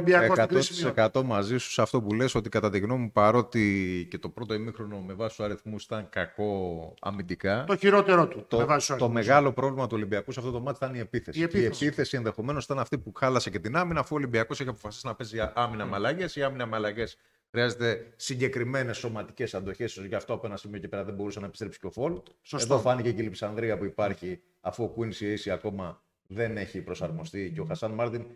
100% 0.93 1.23
μαζί 1.25 1.59
σου 1.59 1.71
σε 1.71 1.83
αυτό 1.83 2.03
που 2.03 2.15
λες 2.15 2.35
ότι 2.35 2.49
κατά 2.49 2.71
τη 2.71 2.79
γνώμη 2.79 3.03
μου 3.03 3.13
παρότι 3.13 4.07
και 4.11 4.19
το 4.19 4.29
πρώτο 4.29 4.55
ημίχρονο 4.55 4.99
με 4.99 5.15
βάση 5.15 5.37
τους 5.37 5.45
αριθμούς 5.45 5.85
ήταν 5.85 6.09
κακό 6.11 6.95
αμυντικά. 7.01 7.65
Το 7.67 7.77
χειρότερό 7.77 8.29
του. 8.29 8.45
Το, 8.49 8.67
το, 8.89 8.97
το 8.97 9.09
μεγάλο 9.09 9.53
πρόβλημα 9.53 9.87
του 9.87 9.95
Ολυμπιακού 9.97 10.33
σε 10.33 10.41
αυτό 10.41 10.53
το 10.53 10.61
μάτι 10.61 10.77
ήταν 10.85 10.95
η 10.95 10.99
επίθεση. 10.99 11.39
Η 11.39 11.43
επίθεση, 11.43 11.85
η 11.85 11.87
επίθεση 11.87 12.17
ενδεχομένως 12.17 12.65
ήταν 12.65 12.79
αυτή 12.79 12.99
που 12.99 13.13
χάλασε 13.17 13.51
και 13.51 13.59
την 13.59 13.77
άμυνα, 13.77 14.01
αφού 14.01 14.15
ο 14.15 14.19
Ολυμπιακός 14.19 14.61
έχει 14.61 14.69
αποφασίσει 14.69 15.07
να 15.07 15.15
παίζει 15.15 15.39
άμυνα 15.55 15.85
mm. 15.85 15.89
με 15.89 15.97
αλλαγέ. 15.97 16.27
Η 16.35 16.43
άμυνα 16.43 16.67
με 16.67 16.77
αλλαγέ 16.77 17.05
χρειάζεται 17.51 18.13
συγκεκριμένες 18.17 18.97
σωματικές 18.97 19.55
αντοχές. 19.55 20.01
Γι' 20.09 20.15
αυτό 20.15 20.33
από 20.33 20.47
ένα 20.47 20.57
σημείο 20.57 20.81
και 20.81 20.89
πέρα 20.89 21.05
δεν 21.05 21.15
μπορούσε 21.15 21.41
να 21.41 21.47
επιστρέψει 21.47 21.79
και 21.79 21.87
ο 21.87 21.91
Φολ. 21.91 22.21
Εδώ 22.53 22.79
φάνηκε 22.79 23.13
και 23.13 23.21
η 23.21 23.25
λειψανδρία 23.25 23.79
που 23.79 23.85
υπάρχει 23.85 24.41
αφού 24.61 24.85
ο 24.85 24.95
Quincy 24.97 25.51
ακόμα 25.51 26.03
δεν 26.31 26.57
έχει 26.57 26.81
προσαρμοστεί 26.81 27.53
και 27.55 27.61
ο 27.61 27.65
Χασάν 27.65 27.91
Μάρτιν 27.91 28.27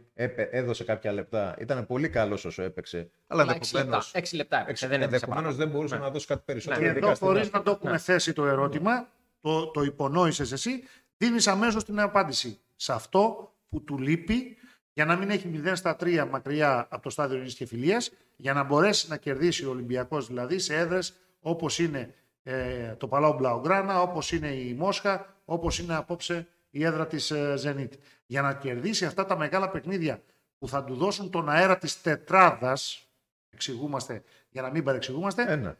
έδωσε 0.50 0.84
κάποια 0.84 1.12
λεπτά. 1.12 1.56
Ήταν 1.58 1.86
πολύ 1.86 2.08
καλός 2.08 2.44
όσο 2.44 2.62
έπαιξε. 2.62 3.10
Αλλά 3.26 3.42
ενδεχομένω. 3.42 3.98
6 4.12 4.22
λεπτά 4.32 4.60
έπαιξε. 4.60 4.86
Δεν, 4.86 5.02
ενδεχομένως 5.02 5.56
δεν 5.56 5.68
μπορούσε 5.68 5.94
ναι. 5.94 6.00
να 6.00 6.10
δώσει 6.10 6.26
κάτι 6.26 6.42
περισσότερο. 6.44 6.80
Και 6.80 6.98
εδώ, 6.98 7.14
χωρίς 7.14 7.50
να 7.50 7.62
το 7.62 7.70
έχουμε 7.70 7.90
ναι. 7.90 7.98
θέσει 7.98 8.32
το 8.32 8.46
ερώτημα, 8.46 9.08
το, 9.40 9.70
το 9.70 9.82
υπονόησες 9.82 10.52
εσύ, 10.52 10.82
δίνεις 11.16 11.46
αμέσως 11.46 11.84
την 11.84 12.00
απάντηση 12.00 12.58
σε 12.76 12.92
αυτό 12.92 13.52
που 13.68 13.84
του 13.84 13.98
λείπει 13.98 14.56
για 14.92 15.04
να 15.04 15.16
μην 15.16 15.30
έχει 15.30 15.62
0 15.64 15.72
στα 15.74 15.96
3 16.00 16.26
μακριά 16.30 16.86
από 16.90 17.02
το 17.02 17.10
στάδιο 17.10 17.34
Ειρήνης 17.34 17.54
και 17.54 17.66
Φιλίας, 17.66 18.10
για 18.36 18.52
να 18.52 18.62
μπορέσει 18.62 19.08
να 19.08 19.16
κερδίσει 19.16 19.66
ο 19.66 19.70
Ολυμπιακός 19.70 20.26
δηλαδή 20.26 20.58
σε 20.58 20.76
έδρες 20.76 21.14
όπως 21.40 21.78
είναι 21.78 22.14
ε, 22.42 22.94
το 22.94 23.08
Παλάου 23.08 23.34
Μπλαουγκράνα, 23.34 24.02
όπως 24.02 24.32
είναι 24.32 24.48
η 24.48 24.74
Μόσχα, 24.74 25.36
όπως 25.44 25.78
είναι 25.78 25.94
απόψε 25.94 26.46
η 26.72 26.84
έδρα 26.84 27.06
της 27.06 27.30
ε, 27.30 27.54
Zenit. 27.64 27.90
Για 28.26 28.42
να 28.42 28.54
κερδίσει 28.54 29.04
αυτά 29.04 29.26
τα 29.26 29.36
μεγάλα 29.36 29.70
παιχνίδια 29.70 30.22
που 30.58 30.68
θα 30.68 30.84
του 30.84 30.94
δώσουν 30.94 31.30
τον 31.30 31.48
αέρα 31.48 31.78
της 31.78 32.02
τετράδας, 32.02 33.08
εξηγούμαστε 33.50 34.22
για 34.50 34.62
να 34.62 34.70
μην 34.70 34.84
παρεξηγούμαστε, 34.84 35.44
Ένα. 35.48 35.76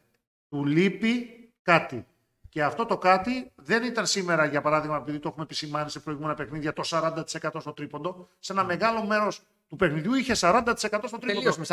του 0.49 0.65
λείπει 0.65 1.29
κάτι. 1.61 2.05
Και 2.49 2.63
αυτό 2.63 2.85
το 2.85 2.97
κάτι 2.97 3.51
δεν 3.55 3.83
ήταν 3.83 4.05
σήμερα, 4.05 4.45
για 4.45 4.61
παράδειγμα, 4.61 4.97
επειδή 4.97 5.19
το 5.19 5.27
έχουμε 5.27 5.43
επισημάνει 5.43 5.89
σε 5.89 5.99
προηγούμενα 5.99 6.33
παιχνίδια, 6.33 6.73
το 6.73 6.83
40% 6.85 7.23
στο 7.59 7.71
τρίποντο. 7.71 8.27
Σε 8.39 8.53
ένα 8.53 8.63
μεγάλο 8.63 9.05
μέρος 9.05 9.41
του 9.67 9.75
παιχνιδιού 9.75 10.13
είχε 10.13 10.33
40% 10.35 10.73
στο 10.73 11.17
τρίποντο. 11.17 11.19
Τελείωσε 11.19 11.59
με 11.59 11.65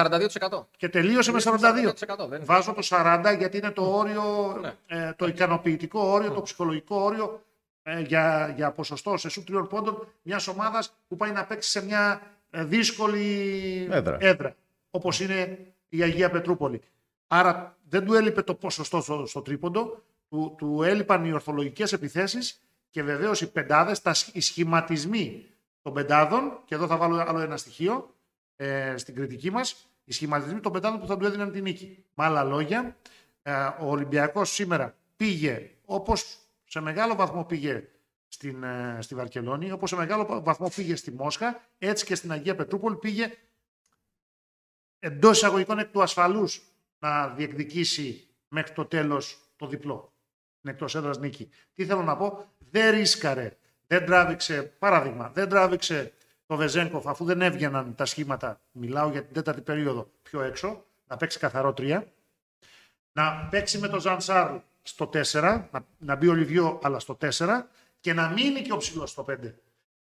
42%. 0.50 0.66
Και 0.76 0.88
τελείωσε 0.88 1.32
με 1.32 1.40
42%. 1.44 2.40
Βάζω 2.44 2.72
το 2.72 2.86
40% 2.90 3.34
γιατί 3.38 3.56
είναι 3.56 3.70
το 3.70 3.96
όριο, 3.96 4.22
ναι. 4.60 4.74
ε, 4.86 5.12
το 5.12 5.26
ικανοποιητικό 5.26 6.00
όριο, 6.00 6.30
το 6.30 6.42
ψυχολογικό 6.42 6.96
όριο 6.96 7.42
ε, 7.49 7.49
για, 7.98 8.52
για 8.56 8.72
ποσοστό 8.72 9.16
σε 9.16 9.28
σου 9.28 9.44
τριών 9.44 9.66
πόντων 9.66 10.08
μιας 10.22 10.48
ομάδας 10.48 10.96
που 11.08 11.16
πάει 11.16 11.30
να 11.30 11.44
παίξει 11.44 11.70
σε 11.70 11.84
μια 11.84 12.22
ε, 12.50 12.64
δύσκολη 12.64 13.88
έδρα, 13.90 14.16
έδρα 14.20 14.56
όπως 14.90 15.20
είναι 15.20 15.58
η 15.88 16.02
Αγία 16.02 16.30
Πετρούπολη. 16.30 16.80
Άρα 17.26 17.78
δεν 17.88 18.04
του 18.04 18.14
έλειπε 18.14 18.42
το 18.42 18.54
ποσοστό 18.54 19.00
στο, 19.00 19.26
στο 19.26 19.42
τρίποντο, 19.42 20.02
του, 20.28 20.54
του 20.58 20.82
έλειπαν 20.82 21.24
οι 21.24 21.32
ορθολογικές 21.32 21.92
επιθέσεις 21.92 22.60
και 22.90 23.02
βεβαίως 23.02 23.40
οι 23.40 23.50
πεντάδες, 23.50 24.02
τα, 24.02 24.14
οι 24.32 24.40
σχηματισμοί 24.40 25.46
των 25.82 25.92
πεντάδων, 25.92 26.60
και 26.64 26.74
εδώ 26.74 26.86
θα 26.86 26.96
βάλω 26.96 27.16
άλλο 27.16 27.40
ένα 27.40 27.56
στοιχείο 27.56 28.14
ε, 28.56 28.94
στην 28.96 29.14
κριτική 29.14 29.50
μας, 29.50 29.88
οι 30.04 30.12
σχηματισμοί 30.12 30.60
των 30.60 30.72
πεντάδων 30.72 31.00
που 31.00 31.06
θα 31.06 31.16
του 31.16 31.26
έδιναν 31.26 31.52
την 31.52 31.62
νίκη. 31.62 32.04
Με 32.14 32.24
άλλα 32.24 32.44
λόγια, 32.44 32.96
ε, 33.42 33.52
ο 33.52 33.90
Ολυμπιακός 33.90 34.50
σήμερα 34.50 34.94
πήγε 35.16 35.70
όπως 35.84 36.38
σε 36.70 36.80
μεγάλο 36.80 37.14
βαθμό 37.14 37.44
πήγε 37.44 37.88
στην, 38.28 38.62
ε, 38.62 38.98
στη 39.00 39.14
Βαρκελόνη, 39.14 39.72
όπως 39.72 39.88
σε 39.88 39.96
μεγάλο 39.96 40.42
βαθμό 40.42 40.68
πήγε 40.68 40.96
στη 40.96 41.10
Μόσχα, 41.10 41.60
έτσι 41.78 42.04
και 42.04 42.14
στην 42.14 42.32
Αγία 42.32 42.54
Πετρούπολη 42.54 42.96
πήγε 42.96 43.32
εντός 44.98 45.36
εισαγωγικών 45.36 45.78
εκ 45.78 45.90
του 45.90 46.02
ασφαλούς 46.02 46.62
να 46.98 47.28
διεκδικήσει 47.28 48.28
μέχρι 48.48 48.72
το 48.72 48.84
τέλος 48.84 49.38
το 49.56 49.66
διπλό. 49.66 50.12
Την 50.60 50.70
εκτός 50.70 50.94
έδρας 50.94 51.18
νίκη. 51.18 51.50
Τι 51.74 51.86
θέλω 51.86 52.02
να 52.02 52.16
πω, 52.16 52.48
δεν 52.58 52.94
ρίσκαρε, 52.94 53.56
δεν 53.86 54.06
τράβηξε, 54.06 54.62
παράδειγμα, 54.62 55.30
δεν 55.34 55.48
τράβηξε 55.48 56.12
το 56.46 56.56
Βεζένκοφ 56.56 57.06
αφού 57.06 57.24
δεν 57.24 57.42
έβγαιναν 57.42 57.94
τα 57.94 58.04
σχήματα, 58.04 58.60
μιλάω 58.72 59.10
για 59.10 59.24
την 59.24 59.34
τέταρτη 59.34 59.60
περίοδο 59.60 60.10
πιο 60.22 60.42
έξω, 60.42 60.84
να 61.06 61.16
παίξει 61.16 61.38
καθαρό 61.38 61.72
τρία, 61.72 62.12
να 63.12 63.48
παίξει 63.50 63.78
με 63.78 63.88
τον 63.88 64.00
Ζαν 64.00 64.20
στο 64.82 65.10
4, 65.12 65.64
να, 65.70 65.86
να 65.98 66.14
μπει 66.14 66.28
ο 66.28 66.34
Λιβιό 66.34 66.78
αλλά 66.82 66.98
στο 66.98 67.18
4 67.20 67.62
και 68.00 68.12
να 68.12 68.28
μείνει 68.28 68.62
και 68.62 68.72
ο 68.72 68.76
ψηλός 68.76 69.10
στο 69.10 69.26
5. 69.30 69.34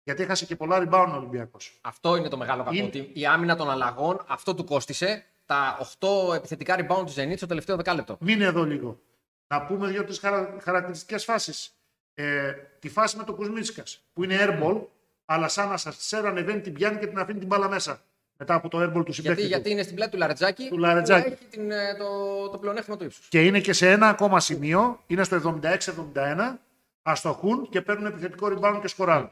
Γιατί 0.03 0.23
έχασε 0.23 0.45
και 0.45 0.57
πολλά 0.57 0.89
rebound 0.89 1.09
ο 1.13 1.17
Ολυμπιακός. 1.17 1.79
Αυτό 1.81 2.17
είναι 2.17 2.29
το 2.29 2.37
μεγάλο 2.37 2.65
κακό. 2.65 2.85
Ότι 2.85 3.11
η 3.13 3.27
άμυνα 3.27 3.57
των 3.57 3.71
αλλαγών 3.71 4.25
αυτό 4.27 4.55
του 4.55 4.65
κόστησε 4.65 5.25
τα 5.47 5.89
8 6.29 6.35
επιθετικά 6.35 6.77
rebound 6.79 7.05
του 7.07 7.13
Zenit 7.17 7.37
στο 7.37 7.47
τελευταίο 7.47 7.77
δεκάλεπτο. 7.77 8.17
Μείνε 8.21 8.45
εδώ 8.45 8.65
λίγο. 8.65 9.01
Να 9.47 9.65
πούμε 9.65 9.89
δύο-τρεις 9.89 10.19
χαρα... 10.19 10.57
χαρακτηριστικές 10.63 11.25
φάσεις. 11.25 11.73
Ε, 12.15 12.53
τη 12.79 12.89
φάση 12.89 13.17
με 13.17 13.25
τον 13.25 13.35
Κουσμίτσκα 13.35 13.83
που 14.13 14.25
είναι 14.25 14.37
airball, 14.41 14.81
αλλά 15.25 15.49
σαν 15.49 15.69
να 15.69 15.77
σα 15.77 16.19
ανεβαίνει 16.19 16.61
την 16.61 16.73
πιάνει 16.73 16.99
και 16.99 17.07
την 17.07 17.19
αφήνει 17.19 17.39
την 17.39 17.49
μπάλα 17.49 17.69
μέσα 17.69 18.03
μετά 18.39 18.55
από 18.55 18.69
το 18.69 18.79
airball 18.83 19.05
του 19.05 19.13
συμπέκτη. 19.13 19.41
Γιατί, 19.41 19.47
γιατί 19.47 19.71
είναι 19.71 19.83
στην 19.83 19.95
πλάτη 19.95 20.11
του 20.11 20.19
Λαρετζάκη, 20.19 20.69
του 20.69 20.79
Λαρετζάκη. 20.79 21.29
που 21.29 21.37
έχει 21.41 21.51
την, 21.51 21.71
ε, 21.71 21.95
το, 21.99 22.49
το 22.49 22.59
πλεονέκτημα 22.59 22.97
του 22.97 23.05
ύψους. 23.05 23.29
Και 23.29 23.45
είναι 23.45 23.61
και 23.61 23.73
σε 23.73 23.91
ένα 23.91 24.09
ακόμα 24.09 24.41
σημείο, 24.41 25.01
είναι 25.07 25.25
στο 25.25 25.61
76-71, 25.63 26.59
αστοχούν 27.03 27.69
και 27.69 27.81
παίρνουν 27.81 28.07
επιθετικό 28.07 28.47
rebound 28.47 28.79
και 28.81 28.89
σκοράρουν. 28.89 29.31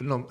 Νο, 0.00 0.26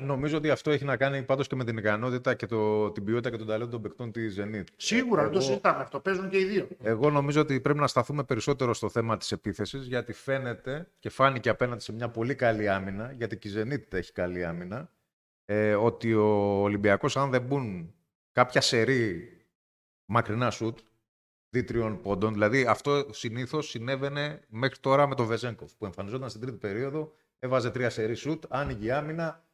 νομίζω 0.00 0.36
ότι 0.36 0.50
αυτό 0.50 0.70
έχει 0.70 0.84
να 0.84 0.96
κάνει 0.96 1.22
πάντως 1.22 1.46
και 1.46 1.54
με 1.54 1.64
την 1.64 1.76
ικανότητα 1.76 2.34
και 2.34 2.46
το, 2.46 2.90
την 2.90 3.04
ποιότητα 3.04 3.30
και 3.30 3.36
τον 3.36 3.46
ταλέντο 3.46 3.70
των 3.70 3.82
παικτών 3.82 4.12
της 4.12 4.36
Zenit. 4.38 4.64
Σίγουρα, 4.76 5.22
δεν 5.22 5.30
το 5.30 5.40
συζητάμε 5.40 5.82
αυτό. 5.82 6.00
Παίζουν 6.00 6.28
και 6.28 6.38
οι 6.38 6.44
δύο. 6.44 6.68
Εγώ 6.82 7.10
νομίζω 7.10 7.40
ότι 7.40 7.60
πρέπει 7.60 7.78
να 7.78 7.86
σταθούμε 7.86 8.24
περισσότερο 8.24 8.74
στο 8.74 8.88
θέμα 8.88 9.16
της 9.16 9.32
επίθεσης, 9.32 9.86
γιατί 9.86 10.12
φαίνεται 10.12 10.88
και 10.98 11.08
φάνηκε 11.10 11.48
απέναντι 11.48 11.82
σε 11.82 11.92
μια 11.92 12.08
πολύ 12.08 12.34
καλή 12.34 12.68
άμυνα, 12.68 13.12
γιατί 13.12 13.38
και 13.38 13.48
η 13.48 13.52
Zenit 13.56 13.92
έχει 13.92 14.12
καλή 14.12 14.44
άμυνα, 14.44 14.90
ε, 15.46 15.74
ότι 15.74 16.14
ο 16.14 16.26
Ολυμπιακός, 16.62 17.16
αν 17.16 17.30
δεν 17.30 17.42
μπουν 17.42 17.94
κάποια 18.32 18.60
σερή 18.60 19.30
μακρινά 20.04 20.50
σουτ, 20.50 20.78
δι 21.48 21.64
πόντων. 22.02 22.32
Δηλαδή 22.32 22.66
αυτό 22.66 23.06
συνήθως 23.10 23.68
συνέβαινε 23.68 24.40
μέχρι 24.48 24.78
τώρα 24.78 25.06
με 25.06 25.14
τον 25.14 25.26
Βεζέγκοφ 25.26 25.72
που 25.72 25.84
εμφανιζόταν 25.84 26.28
στην 26.28 26.40
τρίτη 26.40 26.56
περίοδο 26.56 27.12
έβαζε 27.38 27.70
τρία 27.70 27.90
σερή 27.90 28.14
σουτ, 28.14 28.44
άνοιγε 28.48 28.86
η 28.86 28.90
άμυνα. 28.90 29.44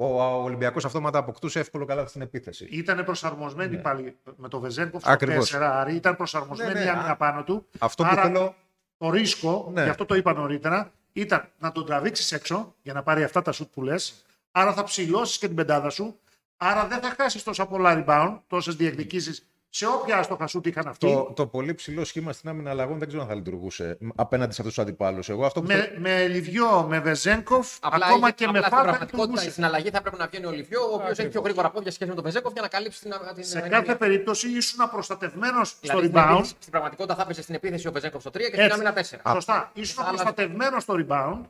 Ο 0.00 0.22
Ολυμπιακός 0.22 0.84
αυτόματα 0.84 1.18
αποκτούσε 1.18 1.58
εύκολο 1.58 1.84
καλά 1.84 2.06
στην 2.06 2.20
επίθεση. 2.20 2.64
Ήταν 2.70 3.04
προσαρμοσμένη 3.04 3.76
ναι. 3.76 3.82
πάλι 3.82 4.16
με 4.36 4.48
το 4.48 4.60
Βεζέγκοφ 4.60 5.02
στο 5.02 5.12
4, 5.12 5.54
άρα 5.60 5.90
ήταν 5.90 6.16
προσαρμοσμένη 6.16 6.72
ναι, 6.72 6.78
ναι. 6.78 6.84
η 6.84 6.88
άμυνα 6.88 7.16
πάνω 7.16 7.44
του. 7.44 7.66
Αυτό 7.78 8.04
άρα, 8.04 8.14
που 8.14 8.26
θέλω... 8.26 8.54
Το 8.96 9.10
ρίσκο, 9.10 9.70
ναι. 9.72 9.82
γι' 9.82 9.88
αυτό 9.88 10.04
το 10.04 10.14
είπα 10.14 10.32
νωρίτερα, 10.32 10.92
ήταν 11.12 11.48
να 11.58 11.72
τον 11.72 11.86
τραβήξεις 11.86 12.32
έξω 12.32 12.74
για 12.82 12.92
να 12.92 13.02
πάρει 13.02 13.22
αυτά 13.22 13.42
τα 13.42 13.52
σουτ 13.52 13.72
που 13.72 13.82
λες. 13.82 14.24
Άρα 14.52 14.72
θα 14.72 14.84
ψηλώσεις 14.84 15.38
και 15.38 15.46
την 15.46 15.56
πεντάδα 15.56 15.90
σου. 15.90 16.18
Άρα 16.56 16.86
δεν 16.86 17.00
θα 17.00 17.14
χάσεις 17.18 17.42
τόσα 17.42 17.66
πολλά 17.66 18.04
rebound, 18.04 18.40
τόσες 18.46 18.76
διεκδικήσεις 18.76 19.48
σε 19.70 19.86
όποια 19.86 20.18
άστοχα 20.18 20.46
σου 20.46 20.60
είχαν 20.64 20.86
αυτοί. 20.86 21.06
Το, 21.06 21.32
το 21.36 21.46
πολύ 21.46 21.74
ψηλό 21.74 22.04
σχήμα 22.04 22.32
στην 22.32 22.48
άμυνα 22.48 22.70
αλλαγών 22.70 22.98
δεν 22.98 23.08
ξέρω 23.08 23.22
αν 23.22 23.28
θα 23.28 23.34
λειτουργούσε 23.34 23.98
απέναντι 24.14 24.54
σε 24.54 24.60
αυτούς 24.60 24.76
τους 24.76 24.84
αντιπάλους. 24.84 25.30
Αυτό 25.30 25.62
με, 25.62 25.74
το... 25.74 26.00
με 26.00 26.26
Λιβιό, 26.26 26.86
με 26.88 27.00
Βεζέγκοφ, 27.00 27.76
ακόμα 27.80 28.30
και 28.30 28.46
με 28.46 28.60
Φάτα. 28.60 28.76
Στην 28.76 28.88
πραγματικότητα 28.88 29.50
στην 29.50 29.64
αλλαγή 29.64 29.90
θα 29.90 30.00
πρέπει 30.00 30.16
να 30.18 30.26
βγαίνει 30.26 30.46
ο 30.46 30.50
Λιβιό, 30.50 30.80
ο 30.80 30.94
οποίος 30.94 31.18
έχει 31.18 31.28
πιο 31.28 31.40
γρήγορα 31.40 31.70
πόδια 31.70 31.90
σχέση 31.90 32.08
με 32.10 32.14
τον 32.14 32.24
Βεζέγκοφ 32.24 32.52
για 32.52 32.62
να 32.62 32.68
καλύψει 32.68 33.00
την. 33.00 33.12
την 33.34 33.44
σε 33.44 33.60
κάθε 33.60 33.94
περίπτωση 33.94 34.48
ήσουν 34.48 34.90
προστατευμένο 34.90 35.60
δηλαδή, 35.80 36.06
στο 36.06 36.20
rebound. 36.20 36.44
Στην 36.44 36.70
πραγματικότητα 36.70 37.14
θα 37.14 37.22
έπεσε 37.22 37.42
στην 37.42 37.54
επίθεση 37.54 37.88
ο 37.88 37.92
Βεζέγκοφ 37.92 38.20
στο 38.20 38.30
3 38.30 38.38
και 38.38 38.44
στην 38.44 38.72
άμυνα 38.72 38.94
4. 39.24 39.32
Σωστά. 39.32 39.70
Ήσουν 39.74 40.04
προστατευμένο 40.08 40.80
στο 40.80 40.94
rebound. 40.98 41.40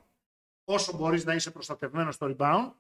Όσο 0.65 0.97
μπορείς 0.97 1.25
να 1.25 1.35
είσαι 1.35 1.51
προστατευμένος 1.51 2.15
στο 2.15 2.37
rebound. 2.37 2.71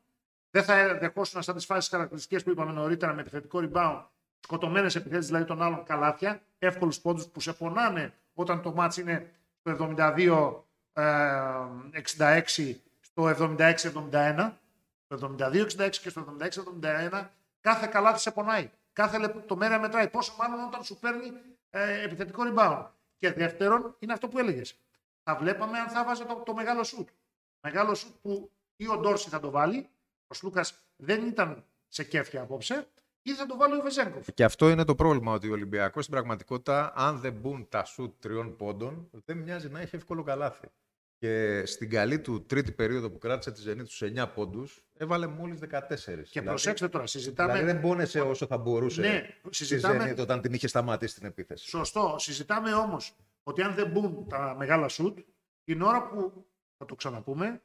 Δεν 0.50 0.62
θα 0.62 0.98
δεχόσουν 0.98 1.42
σαν 1.42 1.54
τις 1.54 1.64
φάσεις 1.64 1.90
χαρακτηριστικές 1.90 2.42
που 2.42 2.50
είπαμε 2.50 2.72
νωρίτερα 2.72 3.12
με 3.12 3.20
επιθετικό 3.20 3.60
rebound 3.62 4.02
σκοτωμένες 4.40 4.94
επιθέσεις 4.94 5.26
δηλαδή 5.26 5.44
των 5.44 5.62
άλλων 5.62 5.84
καλάθια, 5.84 6.42
εύκολους 6.58 7.00
πόντους 7.00 7.26
που 7.26 7.40
σε 7.40 7.52
πονάνε 7.52 8.14
όταν 8.34 8.62
το 8.62 8.72
μάτς 8.72 8.96
είναι 8.96 9.32
στο 9.60 9.70
72-66, 9.70 10.32
ε, 10.92 12.42
στο 13.00 13.26
76-71. 13.26 14.52
Στο 15.04 15.16
72-66 15.16 16.00
και 16.00 16.08
στο 16.08 16.20
76-71 16.20 17.30
κάθε 17.60 17.86
καλάθι 17.86 18.20
σε 18.20 18.30
πονάει. 18.30 18.70
Κάθε 18.92 19.18
λεπτομέρεια 19.18 19.80
μετράει. 19.80 20.08
Πόσο 20.08 20.34
μάλλον 20.38 20.64
όταν 20.66 20.84
σου 20.84 20.98
παίρνει 20.98 21.32
ε, 21.70 22.02
επιθετικό 22.02 22.42
rebound. 22.46 22.86
Και 23.18 23.32
δεύτερον, 23.32 23.96
είναι 23.98 24.12
αυτό 24.12 24.28
που 24.28 24.38
έλεγες. 24.38 24.78
Θα 25.22 25.36
βλέπαμε 25.36 25.78
αν 25.78 25.88
θα 25.88 26.04
βάζει 26.04 26.24
το, 26.24 26.34
το 26.34 26.54
μεγάλο 26.54 26.84
σουτ. 26.84 27.08
Μεγάλο 27.60 27.94
σουτ 27.94 28.14
που 28.22 28.50
ή 28.76 28.88
ο 28.88 28.96
Ντόρση 28.96 29.28
θα 29.28 29.40
το 29.40 29.50
βάλει. 29.50 29.88
Ο 30.28 30.34
Σλούκας 30.34 30.74
δεν 30.96 31.26
ήταν 31.26 31.64
σε 31.88 32.04
κέφια 32.04 32.40
απόψε 32.42 32.88
ή 33.22 33.34
θα 33.34 33.46
το 33.46 33.56
βάλει 33.56 33.74
ο 33.74 33.80
Βεζέγκοφ. 33.82 34.26
Και 34.34 34.44
αυτό 34.44 34.70
είναι 34.70 34.84
το 34.84 34.94
πρόβλημα, 34.94 35.32
ότι 35.32 35.48
ο 35.48 35.52
Ολυμπιακός 35.52 36.04
στην 36.04 36.14
πραγματικότητα, 36.14 36.92
αν 36.96 37.18
δεν 37.20 37.32
μπουν 37.32 37.68
τα 37.68 37.84
σουτ 37.84 38.14
τριών 38.18 38.56
πόντων, 38.56 39.10
δεν 39.24 39.36
μοιάζει 39.36 39.68
να 39.68 39.80
έχει 39.80 39.96
εύκολο 39.96 40.22
καλάθι. 40.22 40.68
Και 41.18 41.62
στην 41.66 41.90
καλή 41.90 42.20
του 42.20 42.46
τρίτη 42.46 42.72
περίοδο 42.72 43.10
που 43.10 43.18
κράτησε 43.18 43.52
τη 43.52 43.60
Ζενή 43.60 43.82
τους 43.82 44.02
9 44.02 44.26
πόντους, 44.34 44.84
έβαλε 44.96 45.26
μόλις 45.26 45.58
14. 45.58 45.66
Και 45.66 46.04
δηλαδή, 46.04 46.46
προσέξτε 46.46 46.88
τώρα, 46.88 47.06
συζητάμε. 47.06 47.52
Δηλαδή 47.52 47.72
δεν 47.72 47.80
πόνεσε 47.80 48.20
όσο 48.20 48.46
θα 48.46 48.58
μπορούσε 48.58 49.00
ναι, 49.00 49.28
συζητάμε... 49.50 50.12
Zenit 50.12 50.18
όταν 50.18 50.40
την 50.40 50.52
είχε 50.52 50.68
σταματήσει 50.68 51.14
την 51.14 51.26
επίθεση. 51.26 51.68
Σωστό. 51.68 52.14
Συζητάμε 52.18 52.72
όμως 52.72 53.16
ότι 53.42 53.62
αν 53.62 53.74
δεν 53.74 53.90
μπουν 53.90 54.28
τα 54.28 54.54
μεγάλα 54.58 54.88
σουτ, 54.88 55.18
την 55.64 55.82
ώρα 55.82 56.08
που 56.08 56.46
θα 56.76 56.84
το 56.84 56.94
ξαναπούμε, 56.94 57.62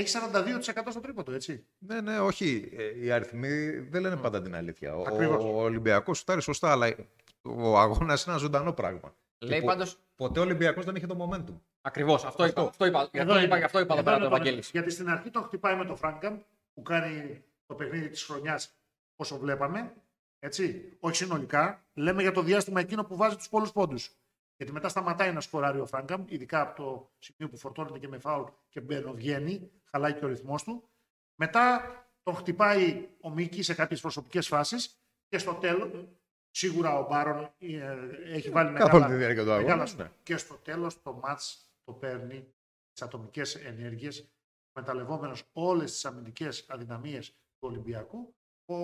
έχει 0.00 0.18
42% 0.32 0.86
στο 0.90 1.00
τρίποντο, 1.00 1.32
έτσι. 1.32 1.64
Ναι, 1.78 2.00
ναι, 2.00 2.20
όχι. 2.20 2.70
Ε, 2.76 3.04
οι 3.04 3.10
αριθμοί 3.10 3.70
δεν 3.70 4.00
λένε 4.02 4.16
πάντα 4.16 4.42
την 4.42 4.54
αλήθεια. 4.54 4.96
Ο, 4.96 5.04
ο 5.40 5.62
Ολυμπιακός 5.62 6.18
σουτάρει 6.18 6.42
σωστά, 6.42 6.70
αλλά 6.70 6.94
ο 7.42 7.78
αγώνας 7.78 8.24
είναι 8.24 8.32
ένα 8.32 8.42
ζωντανό 8.42 8.72
πράγμα. 8.72 9.14
Λέει 9.38 9.62
πάντως... 9.62 9.98
Ποτέ 10.16 10.38
ο 10.38 10.42
Ολυμπιακός 10.42 10.84
δεν 10.84 10.94
είχε 10.94 11.06
το 11.06 11.28
momentum. 11.30 11.54
Ακριβώς. 11.80 12.24
Αυτό, 12.24 12.46
είπα. 12.46 12.62
Αυτό 12.62 12.86
είπα. 12.86 13.08
Εδώ 13.10 13.40
είπα, 13.40 13.56
αυτό 13.56 13.80
είπα 13.80 13.94
εδώ 13.94 14.02
πέρα 14.02 14.18
το 14.18 14.24
Ευαγγέλη. 14.24 14.62
Γιατί 14.72 14.90
στην 14.90 15.10
αρχή 15.10 15.30
τον 15.30 15.42
χτυπάει 15.42 15.76
με 15.76 15.84
το 15.84 15.96
Φράγκαμ 15.96 16.38
που 16.74 16.82
κάνει 16.82 17.44
το 17.66 17.74
παιχνίδι 17.74 18.08
της 18.08 18.22
χρονιάς 18.22 18.70
όσο 19.16 19.38
βλέπαμε. 19.38 19.92
Έτσι. 20.38 20.92
Όχι 21.00 21.16
συνολικά. 21.16 21.82
Λέμε 21.94 22.22
για 22.22 22.32
το 22.32 22.42
διάστημα 22.42 22.80
εκείνο 22.80 23.04
που 23.04 23.16
βάζει 23.16 23.36
τους 23.36 23.48
πολλούς 23.48 23.72
πόντους. 23.72 24.17
Γιατί 24.58 24.72
μετά 24.72 24.88
σταματάει 24.88 25.32
να 25.32 25.40
σκοράρει 25.40 25.80
ο 25.80 25.86
Φράγκαμ, 25.86 26.24
ειδικά 26.28 26.60
από 26.60 26.82
το 26.82 27.10
σημείο 27.18 27.50
που 27.50 27.56
φορτώνεται 27.56 27.98
και 27.98 28.08
με 28.08 28.18
φάουλ 28.18 28.48
και 28.68 28.80
μπαίνω, 28.80 29.12
βγαίνει, 29.12 29.70
χαλάει 29.84 30.14
και 30.14 30.24
ο 30.24 30.28
ρυθμός 30.28 30.62
του. 30.62 30.88
Μετά 31.34 31.82
τον 32.22 32.34
χτυπάει 32.34 33.08
ο 33.20 33.30
Μίκης 33.30 33.66
σε 33.66 33.74
κάποιες 33.74 34.00
προσωπικές 34.00 34.48
φάσεις 34.48 35.02
και 35.28 35.38
στο 35.38 35.54
τέλο, 35.54 36.08
σίγουρα 36.50 36.98
ο 36.98 37.06
Μπάρον 37.08 37.50
ε, 37.58 37.96
έχει 38.24 38.50
βάλει 38.50 38.70
μεγάλα, 38.70 39.08
μεγάλα 39.08 39.88
ναι. 39.96 40.10
Και 40.22 40.36
στο 40.36 40.54
τέλος 40.54 41.02
το 41.02 41.12
μάτς 41.12 41.72
το 41.84 41.92
παίρνει 41.92 42.52
τις 42.92 43.02
ατομικές 43.02 43.54
ενέργειες, 43.54 44.28
μεταλλευόμενο 44.72 45.36
όλες 45.52 45.92
τις 45.92 46.04
αμυντικές 46.04 46.66
αδυναμίες 46.68 47.28
του 47.30 47.68
Ολυμπιακού. 47.68 48.34
Ο, 48.64 48.74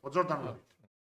ο 0.00 0.08
Τζόρνταν 0.08 0.44
Λόιτ. 0.44 0.60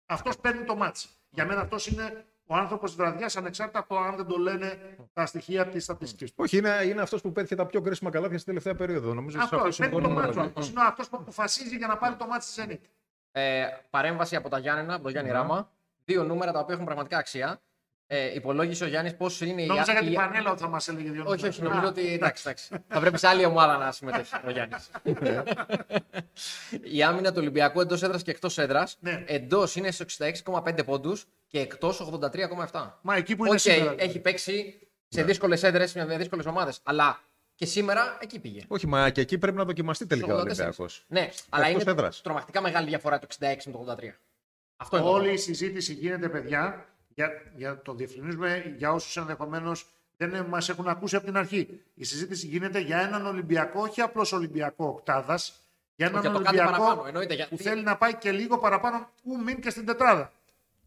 Αυτός 0.07 0.39
παίρνει 0.39 0.65
το 0.65 0.77
μάτς. 0.77 1.09
Για 1.31 1.47
μένα 1.47 1.61
αυτός 1.61 1.87
είναι 1.87 2.27
ο 2.47 2.55
άνθρωπος 2.55 2.91
τη 2.91 2.97
βραδιάς, 2.97 3.37
ανεξάρτητα 3.37 3.79
από 3.79 3.95
το 3.95 4.01
αν 4.01 4.17
δεν 4.17 4.27
το 4.27 4.37
λένε 4.37 4.97
τα 5.13 5.27
στοιχεία 5.27 5.67
της 5.69 5.85
στατιστικής 5.85 6.31
του. 6.31 6.37
Όχι, 6.39 6.57
είναι, 6.57 6.81
είναι 6.85 7.03
αυτός 7.03 7.21
που 7.21 7.33
πέτυχε 7.33 7.55
τα 7.55 7.67
πιο 7.67 7.81
κρίσιμα 7.81 8.11
καλάθια 8.11 8.39
στην 8.39 8.47
τελευταία 8.47 8.75
περίοδο. 8.75 9.15
Νομίζω 9.15 9.39
αυτός, 9.41 9.81
αυτό 9.81 10.01
το 10.01 10.11
μάτσο. 10.11 10.41
Είναι 10.41 10.83
αυτός 10.87 11.09
που 11.09 11.17
αποφασίζει 11.17 11.77
για 11.77 11.87
να 11.87 11.97
πάρει 11.97 12.15
το 12.15 12.27
μάτσο 12.27 12.63
τη 12.63 12.63
Zenit. 12.69 12.89
Ε, 13.33 13.67
παρέμβαση 13.91 14.37
από 14.37 14.49
τα 14.49 14.59
Γιάννενα, 14.59 14.95
από 14.95 15.03
τον 15.03 15.13
Γιάννη 15.13 15.31
Ράμα. 15.31 15.71
Δύο 16.05 16.25
νούμερα 16.25 16.53
τα 16.53 16.59
οποία 16.59 16.75
έχουν 16.75 16.87
πραγματικά 16.87 17.19
αξία. 17.19 17.61
Ε, 18.07 18.35
υπολόγισε 18.35 18.85
ο 18.85 18.87
Γιάννης 18.87 19.17
πώς 19.17 19.41
είναι 19.41 19.63
η. 19.63 19.67
Νόμιζα 19.67 19.93
για 19.93 20.01
την 20.01 20.15
πανέλα 20.15 20.51
ότι 20.51 20.61
θα 20.61 20.69
μας 20.69 20.89
έλεγε 20.89 21.11
δύο 21.11 21.25
Όχι, 21.27 21.47
όχι, 21.47 21.63
νομίζω 21.63 21.87
ότι. 21.87 22.13
Εντάξει, 22.13 22.43
εντάξει. 22.47 22.69
θα 22.89 23.01
πρέπει 23.01 23.19
σε 23.19 23.27
άλλη 23.27 23.45
ομάδα 23.45 23.77
να 23.77 23.93
συμμετέχει 23.93 24.35
ο 24.47 24.51
Γιάννης. 24.51 24.91
η 26.97 27.03
άμυνα 27.03 27.31
του 27.31 27.39
Ολυμπιακού 27.39 27.81
εντός 27.81 28.03
έδρας 28.03 28.23
και 28.23 28.31
εκτός 28.31 28.59
έδρας. 28.59 28.97
Ναι. 29.01 29.25
Εντός 29.27 29.77
είναι 29.77 29.91
στου 29.91 30.05
66,5 30.05 30.85
πόντους 30.85 31.27
και 31.47 31.59
εκτός 31.61 32.01
83,7. 32.71 32.99
Μα 33.01 33.17
εκεί 33.17 33.37
που 33.37 33.45
είναι 33.45 33.55
okay, 33.55 33.61
σήμερα. 33.61 33.95
Έχει 33.99 34.19
παίξει 34.19 34.79
σε 35.09 35.21
ναι. 35.21 35.27
δύσκολες 35.27 35.63
έδρες 35.63 35.95
με 35.95 36.17
δύσκολες 36.17 36.47
ομάδες. 36.47 36.81
Αλλά 36.83 37.21
και 37.55 37.67
σήμερα 37.67 38.19
εκεί 38.21 38.39
πήγε. 38.39 38.65
Όχι, 38.69 38.87
μα 38.87 39.11
και 39.11 39.21
εκεί 39.21 39.39
πρέπει 39.39 39.57
να 39.57 39.65
δοκιμαστεί 39.65 40.07
τελικά 40.07 40.35
ο 40.35 40.39
Ολυμπιακός. 40.39 41.05
Ναι, 41.07 41.29
αλλά 41.49 41.69
είναι 41.69 41.83
έδρας. 41.87 42.21
τρομακτικά 42.21 42.61
μεγάλη 42.61 42.89
διαφορά 42.89 43.19
το 43.19 43.27
66 43.39 43.57
με 43.65 43.73
το 43.73 43.97
83. 44.01 44.19
Αυτό 44.77 45.11
Όλη 45.11 45.33
η 45.33 45.37
συζήτηση 45.37 45.93
γίνεται, 45.93 46.29
παιδιά, 46.29 46.87
για, 47.15 47.31
για 47.57 47.83
το 47.83 47.95
διευκρινίζουμε 47.95 48.75
για 48.77 48.93
όσους 48.93 49.17
ενδεχομένως 49.17 49.87
δεν 50.17 50.45
μας 50.45 50.69
έχουν 50.69 50.89
ακούσει 50.89 51.17
από 51.17 51.25
την 51.25 51.37
αρχή. 51.37 51.81
Η 51.95 52.05
συζήτηση 52.05 52.47
γίνεται 52.47 52.79
για 52.79 52.99
έναν 52.99 53.27
Ολυμπιακό, 53.27 53.81
όχι 53.81 54.01
απλώς 54.01 54.33
Ολυμπιακό 54.33 54.87
οκτάδας, 54.87 55.61
για 55.97 56.07
έναν 56.07 56.37
Ολυμπιακό 56.37 57.05
που 57.49 57.57
θέλει 57.57 57.83
να 57.83 57.97
πάει 57.97 58.15
και 58.15 58.33
λίγο 58.33 58.59
παραπάνω, 58.59 59.11
που 59.23 59.37
μείνει 59.45 59.61
και 59.61 59.71
στην 59.71 59.87
τετράδα. 59.87 60.33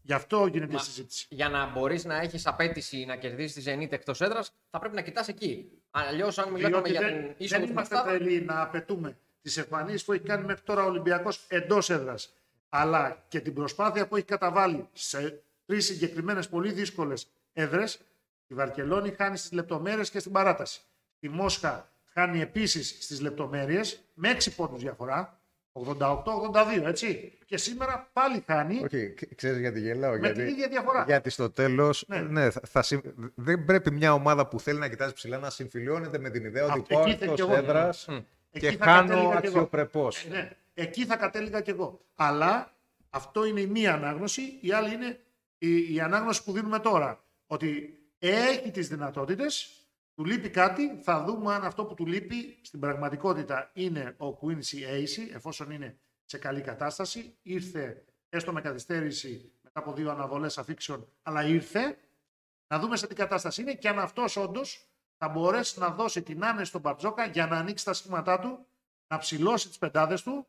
Γι' 0.02 0.12
αυτό 0.14 0.46
γίνεται 0.46 0.72
Μα, 0.72 0.78
η 0.80 0.84
συζήτηση. 0.84 1.26
Για 1.28 1.48
να 1.48 1.66
μπορείς 1.66 2.04
να 2.04 2.16
έχεις 2.16 2.46
απέτηση 2.46 3.04
να 3.04 3.16
κερδίσεις 3.16 3.64
τη 3.64 3.72
Zenit 3.72 3.92
εκτός 3.92 4.20
έδρας, 4.20 4.52
θα 4.70 4.78
πρέπει 4.78 4.94
να 4.94 5.00
κοιτάς 5.00 5.28
εκεί. 5.28 5.70
Αλλιώς, 5.90 6.38
αν 6.38 6.52
μιλάμε 6.52 6.88
για 6.88 7.00
την 7.00 7.34
είσοδο 7.36 7.60
Δεν 7.60 7.70
είμαστε 7.70 7.96
τρελοί 8.04 8.40
να 8.40 8.62
απαιτούμε 8.62 9.16
τις 9.42 9.56
εμφανίσεις 9.56 10.04
που 10.04 10.12
έχει 10.12 10.22
κάνει 10.22 10.44
μέχρι 10.44 10.62
τώρα 10.62 10.84
ο 10.84 10.86
Ολυμπιακός 10.86 11.44
εντός 11.48 11.90
έδρας. 11.90 12.32
Αλλά 12.68 13.24
και 13.28 13.40
την 13.40 13.54
προσπάθεια 13.54 14.06
που 14.08 14.16
έχει 14.16 14.24
καταβάλει 14.24 14.88
σε 14.92 15.42
τρεις 15.68 15.84
συγκεκριμένες 15.84 16.48
πολύ 16.48 16.72
δύσκολες 16.72 17.26
έδρες. 17.52 18.00
Η 18.46 18.54
Βαρκελόνη 18.54 19.10
χάνει 19.10 19.36
στις 19.36 19.52
λεπτομέρειες 19.52 20.10
και 20.10 20.18
στην 20.18 20.32
παράταση. 20.32 20.80
Η 21.20 21.28
Μόσχα 21.28 21.88
χάνει 22.12 22.40
επίσης 22.40 22.96
στις 23.00 23.20
λεπτομέρειες 23.20 24.00
με 24.14 24.30
6 24.30 24.50
πόντους 24.56 24.80
διαφορά. 24.80 25.40
88-82, 25.72 26.84
έτσι. 26.84 27.38
Και 27.46 27.56
σήμερα 27.56 28.10
πάλι 28.12 28.42
χάνει. 28.46 28.74
Όχι, 28.74 29.14
okay, 29.18 29.34
ξέρεις 29.36 29.58
γιατί 29.58 29.80
γελάω. 29.80 30.10
Με 30.10 30.18
γιατί, 30.18 30.34
την 30.34 30.46
ίδια 30.46 30.68
διαφορά. 30.68 31.04
Γιατί 31.06 31.30
στο 31.30 31.50
τέλος. 31.50 32.04
Ναι. 32.08 32.20
ναι 32.20 32.50
θα, 32.50 32.60
θα, 32.64 32.84
δεν 33.34 33.64
πρέπει 33.64 33.90
μια 33.90 34.12
ομάδα 34.12 34.46
που 34.46 34.60
θέλει 34.60 34.78
να 34.78 34.88
κοιτάζει 34.88 35.12
ψηλά 35.12 35.38
να 35.38 35.50
συμφιλιώνεται 35.50 36.18
με 36.18 36.30
την 36.30 36.44
ιδέα 36.44 36.64
ότι 36.64 36.94
πάω 36.94 37.04
εκτό 37.08 37.52
έδρας 37.52 38.08
και 38.50 38.76
χάνω 38.80 39.28
αξιοπρεπώς. 39.28 40.26
Ναι, 40.30 40.50
εκεί 40.74 41.06
θα 41.06 41.16
κατέληγα 41.16 41.60
κι 41.60 41.70
εγώ. 41.70 42.00
Αλλά 42.14 42.72
αυτό 43.10 43.44
είναι 43.44 43.60
η 43.60 43.66
μία 43.66 43.94
ανάγνωση. 43.94 44.58
Η 44.60 44.72
άλλη 44.72 44.94
είναι 44.94 45.20
η, 45.58 45.94
η 45.94 46.00
ανάγνωση 46.00 46.44
που 46.44 46.52
δίνουμε 46.52 46.78
τώρα. 46.78 47.24
Ότι 47.46 47.98
έχει 48.18 48.70
τις 48.70 48.88
δυνατότητες 48.88 49.78
Του 50.18 50.24
λείπει 50.24 50.50
κάτι, 50.50 51.00
θα 51.02 51.24
δούμε 51.24 51.54
αν 51.54 51.64
αυτό 51.64 51.84
που 51.84 51.94
του 51.94 52.06
λείπει 52.06 52.60
στην 52.62 52.80
πραγματικότητα 52.80 53.70
είναι 53.72 54.16
ο 54.18 54.38
Quincy 54.40 55.02
Ace, 55.02 55.34
εφόσον 55.34 55.70
είναι 55.70 56.00
σε 56.24 56.38
καλή 56.38 56.60
κατάσταση. 56.60 57.38
Ήρθε 57.42 58.04
έστω 58.28 58.52
με 58.52 58.60
καθυστέρηση 58.60 59.52
μετά 59.62 59.80
από 59.80 59.92
δύο 59.92 60.10
αναβολές 60.10 60.58
αφήξεων, 60.58 61.12
αλλά 61.22 61.44
ήρθε. 61.44 61.98
Να 62.66 62.78
δούμε 62.78 62.96
σε 62.96 63.06
τι 63.06 63.14
κατάσταση 63.14 63.60
είναι 63.62 63.74
και 63.74 63.88
αν 63.88 63.98
αυτός 63.98 64.36
όντως 64.36 64.90
θα 65.16 65.28
μπορέσει 65.28 65.78
να 65.78 65.90
δώσει 65.90 66.22
την 66.22 66.44
άνεση 66.44 66.68
στον 66.68 66.80
Μπαρτζόκα 66.80 67.26
για 67.26 67.46
να 67.46 67.56
ανοίξει 67.56 67.84
τα 67.84 67.92
σχήματά 67.92 68.38
του, 68.38 68.66
να 69.06 69.18
ψηλώσει 69.18 69.68
τις 69.68 69.78
πεντάδες 69.78 70.22
του 70.22 70.46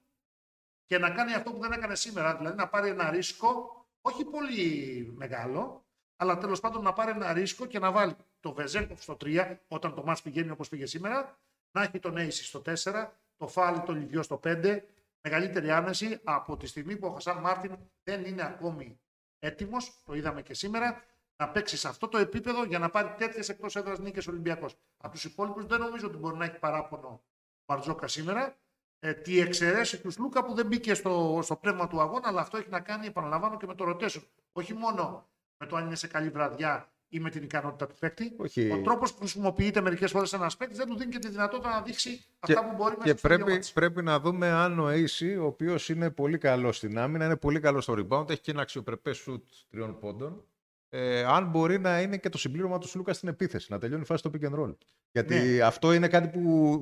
και 0.85 0.97
να 0.97 1.09
κάνει 1.09 1.33
αυτό 1.33 1.51
που 1.51 1.59
δεν 1.59 1.71
έκανε 1.71 1.95
σήμερα. 1.95 2.37
Δηλαδή 2.37 2.57
να 2.57 2.67
πάρει 2.67 2.89
ένα 2.89 3.09
ρίσκο, 3.09 3.78
όχι 4.11 4.25
πολύ 4.25 5.13
μεγάλο, 5.15 5.85
αλλά 6.15 6.37
τέλος 6.37 6.59
πάντων 6.59 6.83
να 6.83 6.93
πάρει 6.93 7.11
ένα 7.11 7.33
ρίσκο 7.33 7.65
και 7.65 7.79
να 7.79 7.91
βάλει 7.91 8.15
το 8.39 8.53
Βεζέγκοφ 8.53 9.01
στο 9.01 9.17
3, 9.21 9.57
όταν 9.67 9.95
το 9.95 10.03
μάτς 10.03 10.21
πηγαίνει 10.21 10.49
όπως 10.49 10.69
πήγε 10.69 10.85
σήμερα, 10.85 11.37
να 11.71 11.81
έχει 11.81 11.99
τον 11.99 12.15
Ace 12.17 12.31
στο 12.31 12.61
4, 12.65 13.07
το 13.37 13.47
Φάλι 13.47 13.81
το 13.81 13.93
Λιβιό 13.93 14.21
στο 14.21 14.39
5, 14.43 14.79
μεγαλύτερη 15.21 15.71
άνεση 15.71 16.19
από 16.23 16.57
τη 16.57 16.67
στιγμή 16.67 16.97
που 16.97 17.07
ο 17.07 17.11
Χασάν 17.11 17.37
Μάρτιν 17.37 17.77
δεν 18.03 18.25
είναι 18.25 18.43
ακόμη 18.43 18.99
έτοιμος, 19.39 20.01
το 20.05 20.13
είδαμε 20.13 20.41
και 20.41 20.53
σήμερα, 20.53 21.03
να 21.35 21.49
παίξει 21.49 21.77
σε 21.77 21.87
αυτό 21.87 22.07
το 22.07 22.17
επίπεδο 22.17 22.63
για 22.63 22.79
να 22.79 22.89
πάρει 22.89 23.13
τέτοιες 23.17 23.49
εκτός 23.49 23.75
έδρας 23.75 23.99
νίκες 23.99 24.27
Ολυμπιακός. 24.27 24.75
Από 24.97 25.13
τους 25.13 25.23
υπόλοιπους 25.23 25.65
δεν 25.65 25.79
νομίζω 25.79 26.07
ότι 26.07 26.17
μπορεί 26.17 26.37
να 26.37 26.45
έχει 26.45 26.59
παράπονο 26.59 27.07
ο 27.07 27.21
Μπαρτζόκα 27.65 28.07
σήμερα. 28.07 28.57
Ε, 28.99 29.13
τη 29.13 29.39
εξαιρέσει 29.39 30.01
του 30.01 30.17
Λούκα 30.17 30.43
που 30.43 30.53
δεν 30.53 30.65
μπήκε 30.65 30.93
στο, 30.93 31.39
στο 31.43 31.55
πνεύμα 31.55 31.87
του 31.87 32.01
αγώνα, 32.01 32.27
αλλά 32.27 32.41
αυτό 32.41 32.57
έχει 32.57 32.69
να 32.69 32.79
κάνει, 32.79 33.07
επαναλαμβάνω, 33.07 33.57
και 33.57 33.65
με 33.65 33.75
το 33.75 33.83
rotation. 33.83 34.21
Όχι 34.51 34.73
μόνο 34.73 35.29
με 35.57 35.65
το 35.65 35.75
αν 35.75 35.85
είναι 35.85 35.95
σε 35.95 36.07
καλή 36.07 36.29
βραδιά 36.29 36.91
ή 37.09 37.19
με 37.19 37.29
την 37.29 37.43
ικανότητα 37.43 37.87
του 37.87 37.95
παίκτη. 37.99 38.33
Όχι. 38.37 38.71
Ο 38.71 38.81
τρόπος 38.81 39.13
που 39.13 39.19
χρησιμοποιείται 39.19 39.81
μερικές 39.81 40.11
φορές 40.11 40.33
ένας 40.33 40.57
παίκτης 40.57 40.77
δεν 40.77 40.87
του 40.87 40.97
δίνει 40.97 41.11
και 41.11 41.19
τη 41.19 41.29
δυνατότητα 41.29 41.69
να 41.69 41.81
δείξει 41.81 42.17
και, 42.17 42.53
αυτά 42.53 42.69
που 42.69 42.75
μπορεί 42.75 42.95
να 42.97 43.03
Και 43.03 43.13
πρέπει, 43.13 43.59
πρέπει 43.73 44.03
να 44.03 44.19
δούμε 44.19 44.47
αν 44.47 44.79
ο 44.79 44.87
Ace, 44.89 45.39
ο 45.41 45.45
οποίος 45.45 45.89
είναι 45.89 46.09
πολύ 46.09 46.37
καλός 46.37 46.77
στην 46.77 46.97
άμυνα, 46.97 47.25
είναι 47.25 47.37
πολύ 47.37 47.59
καλός 47.59 47.83
στο 47.83 47.93
rebound, 47.97 48.29
έχει 48.29 48.41
και 48.41 48.51
ένα 48.51 48.61
αξιοπρεπές 48.61 49.17
σουτ 49.17 49.45
τριών 49.69 49.99
πόντων. 49.99 50.43
Ε, 50.89 51.23
αν 51.23 51.49
μπορεί 51.49 51.79
να 51.79 52.01
είναι 52.01 52.17
και 52.17 52.29
το 52.29 52.37
συμπλήρωμα 52.37 52.77
του 52.77 52.87
Σλούκα 52.87 53.13
στην 53.13 53.29
επίθεση, 53.29 53.71
να 53.71 53.79
τελειώνει 53.79 54.01
η 54.01 54.05
φάση 54.05 54.19
στο 54.19 54.31
pick 54.33 54.51
and 54.51 54.59
roll. 54.59 54.75
Γιατί 55.11 55.35
ναι. 55.35 55.61
αυτό 55.61 55.93
είναι 55.93 56.07
κάτι 56.07 56.27
που 56.27 56.79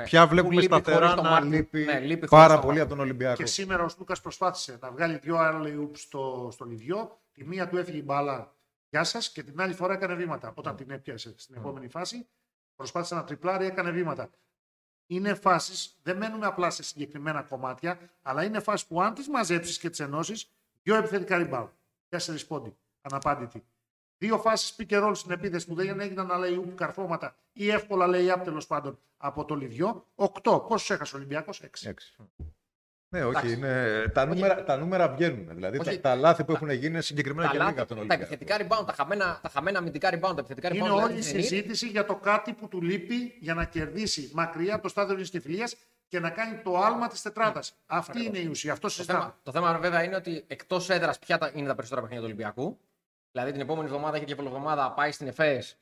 ναι. 0.00 0.06
πια 0.06 0.26
βλέπουμε 0.26 0.62
σταθερά 0.62 1.14
να 1.14 1.40
λείπει, 1.40 1.84
ναι, 1.84 1.98
λείπει 1.98 2.28
πάρα 2.28 2.58
πολύ 2.58 2.80
από 2.80 2.88
τον 2.88 3.00
Ολυμπιακό. 3.00 3.36
Και 3.36 3.46
σήμερα 3.46 3.84
ο 3.84 3.88
Σλούκα 3.88 4.16
προσπάθησε 4.22 4.78
να 4.80 4.90
βγάλει 4.90 5.18
δύο 5.18 5.36
άλλοι 5.36 5.90
στο, 5.92 6.48
στο 6.52 6.64
Λιβιό. 6.64 7.20
Τη 7.32 7.44
μία 7.44 7.68
του 7.68 7.76
έφυγε 7.76 7.98
η 7.98 8.02
μπάλα 8.04 8.54
Γεια 8.90 9.04
σας 9.04 9.32
και 9.32 9.42
την 9.42 9.60
άλλη 9.60 9.74
φορά 9.74 9.92
έκανε 9.94 10.14
βήματα. 10.14 10.52
Όταν 10.54 10.76
την 10.76 10.90
έπιασε 10.90 11.34
στην 11.36 11.56
επόμενη 11.56 11.88
φάση, 11.88 12.28
προσπάθησε 12.76 13.14
να 13.14 13.24
τριπλάρει, 13.24 13.66
έκανε 13.66 13.90
βήματα. 13.90 14.30
Είναι 15.06 15.34
φάσεις, 15.34 15.98
δεν 16.02 16.16
μένουμε 16.16 16.46
απλά 16.46 16.70
σε 16.70 16.82
συγκεκριμένα 16.82 17.42
κομμάτια, 17.42 17.98
αλλά 18.22 18.44
είναι 18.44 18.60
φάσεις 18.60 18.86
που 18.86 19.02
αν 19.02 19.14
τις 19.14 19.28
μαζέψεις 19.28 19.78
και 19.78 19.90
τις 19.90 20.00
ενώσεις, 20.00 20.50
δύο 20.82 20.94
επιθετικά 20.96 21.48
rebound. 21.48 21.68
Τέσσερις 22.08 22.46
πόντι, 22.46 22.76
αναπάντητη. 23.00 23.64
Δύο 24.22 24.38
φάσεις 24.38 24.76
pick 24.78 24.92
and 24.92 25.08
roll 25.08 25.12
στην 25.14 25.30
επίθεση 25.30 25.66
που 25.66 25.74
δεν 25.74 26.00
έγιναν 26.00 26.30
αλλά 26.30 26.48
οι 26.48 26.58
καρφώματα 26.74 27.36
ή 27.52 27.70
εύκολα 27.70 28.06
λέει 28.06 28.32
τέλο 28.44 28.64
πάντων 28.68 28.98
από 29.16 29.44
το 29.44 29.54
Λιβιό. 29.54 30.06
Οκτώ. 30.14 30.64
Πόσους 30.68 30.90
έχασε 30.90 31.14
ο 31.14 31.18
Ολυμπιακός, 31.18 31.60
έξι. 31.60 31.94
Ναι, 33.08 33.24
όχι. 33.24 33.52
Είναι... 33.52 34.04
Τα, 34.14 34.26
νούμερα, 34.26 34.64
τα 34.64 34.76
νούμερα 34.76 35.08
βγαίνουν. 35.08 35.48
Δηλαδή 35.54 35.78
όχι, 35.78 35.98
τα, 35.98 36.00
τα, 36.00 36.14
λάθη 36.14 36.44
που 36.44 36.52
έχουν 36.52 36.70
γίνει 36.70 36.86
είναι 36.86 37.00
συγκεκριμένα 37.00 37.50
και 37.50 37.58
λίγα 37.58 37.68
από 37.68 37.86
τον 37.86 37.98
Ολυμπιακό. 37.98 38.22
Τα 38.22 38.34
επιθετικά 38.34 38.66
rebound, 38.66 38.86
τα 38.86 38.92
χαμένα, 38.92 39.38
τα 39.42 39.48
χαμένα 39.48 39.78
αμυντικά 39.78 40.10
rebound. 40.12 40.20
Τα 40.20 40.34
επιθετικά 40.38 40.68
rebound 40.68 40.74
είναι 40.74 40.88
δηλαδή 40.88 41.04
όλη 41.04 41.18
η 41.18 41.22
συζήτηση 41.22 41.86
για 41.88 42.04
το 42.04 42.14
κάτι 42.14 42.52
που 42.52 42.68
του 42.68 42.82
λείπει 42.82 43.36
για 43.40 43.54
να 43.54 43.64
κερδίσει 43.64 44.30
μακριά 44.34 44.74
από 44.74 44.82
το 44.82 44.88
στάδιο 44.88 45.16
της 45.16 45.30
τυφλίας 45.30 45.76
και 46.08 46.20
να 46.20 46.30
κάνει 46.30 46.60
το 46.62 46.78
άλμα 46.78 47.08
της 47.08 47.22
τετράδας. 47.22 47.72
Mm. 47.72 47.74
Αυτή 47.86 48.24
είναι 48.24 48.38
η 48.38 48.46
ουσία. 48.46 48.72
Αυτό 48.72 48.88
το 48.96 49.02
θέμα, 49.02 49.38
το 49.42 49.52
θέμα 49.52 49.78
βέβαια 49.78 50.04
είναι 50.04 50.16
ότι 50.16 50.44
εκτός 50.46 50.90
έδρας 50.90 51.18
ποια 51.18 51.50
είναι 51.54 51.66
τα 51.66 51.74
περισσότερα 51.74 52.00
παιχνίδια 52.06 52.28
του 52.28 52.34
Ολυμπιακού. 52.34 52.78
Δηλαδή 53.32 53.52
την 53.52 53.60
επόμενη 53.60 53.86
εβδομάδα 53.86 54.16
έχει 54.16 54.24
και 54.24 54.32
εβδομάδα 54.38 54.92
πάει 54.92 55.12
στην 55.12 55.26
ΕΦΕΣ. 55.26 55.78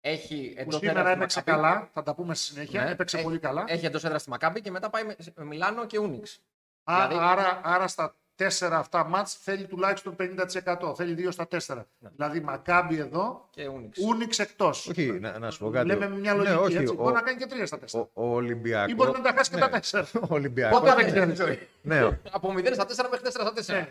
Έχει 0.00 0.54
εντός 0.56 0.82
έδρας. 0.82 1.06
έπαιξε 1.08 1.40
καλά, 1.40 1.88
θα 1.92 2.02
τα 2.02 2.14
πούμε 2.14 2.34
στη 2.34 2.44
συνέχεια. 2.44 2.84
Ναι, 2.84 2.90
έπαιξε 2.90 3.16
έχει, 3.16 3.24
πολύ 3.24 3.38
καλά. 3.38 3.64
Έχει 3.66 3.86
εντός 3.86 4.04
έδρας 4.04 4.20
στη 4.20 4.30
Μακάμπη 4.30 4.60
και 4.60 4.70
μετά 4.70 4.90
πάει 4.90 5.04
με 5.04 5.44
Μιλάνο 5.44 5.86
και 5.86 5.98
Ούνιξ. 5.98 6.40
Δηλαδή... 6.84 7.14
Άρα, 7.18 7.60
άρα 7.64 7.88
στα 7.88 8.16
τέσσερα 8.36 8.78
αυτά 8.78 9.04
μάτς 9.04 9.34
θέλει 9.34 9.66
τουλάχιστον 9.66 10.16
50%. 10.18 10.96
Θέλει 10.96 11.14
δύο 11.14 11.30
στα 11.30 11.48
τέσσερα. 11.48 11.86
Ναι. 11.98 12.08
Δηλαδή 12.14 12.40
Μακάμπι 12.40 12.98
εδώ, 12.98 13.48
και 13.50 13.62
Ούνιξ 14.06 14.38
εκτός. 14.38 14.88
Όχι, 14.88 15.18
να, 15.20 15.38
να 15.38 15.50
σου 15.50 15.58
πω 15.58 15.70
κάτι. 15.70 15.86
Λέμε 15.86 16.08
μια 16.08 16.34
ναι, 16.34 16.38
λογική. 16.38 16.54
Ναι, 16.54 16.60
όχι, 16.60 16.76
έτσι, 16.76 16.94
ο... 16.98 17.02
Μπορεί 17.02 17.14
να 17.14 17.20
κάνει 17.20 17.38
και 17.38 17.46
τρία 17.46 17.66
στα 17.66 17.78
τέσσερα. 17.78 18.08
Ο, 18.12 18.22
ο 18.26 18.34
Ολυμπιακό. 18.34 18.90
Ή 18.90 18.94
μπορεί 18.94 19.10
να 19.10 19.20
τα 19.20 19.32
χάσει 19.36 19.54
ναι. 19.54 19.60
και 19.60 19.66
τα 19.66 19.70
τέσσερα. 19.70 20.06
Ο 20.14 20.26
Ολυμπιακό. 20.28 20.80
Πότε 20.80 21.10
δεν 21.10 21.32
ξέρει. 21.32 21.68
ναι. 21.82 22.20
Από 22.30 22.54
0 22.56 22.70
στα 22.72 22.86
4 22.86 23.08
μέχρι 23.10 23.26
4 23.26 23.30
στα 23.30 23.86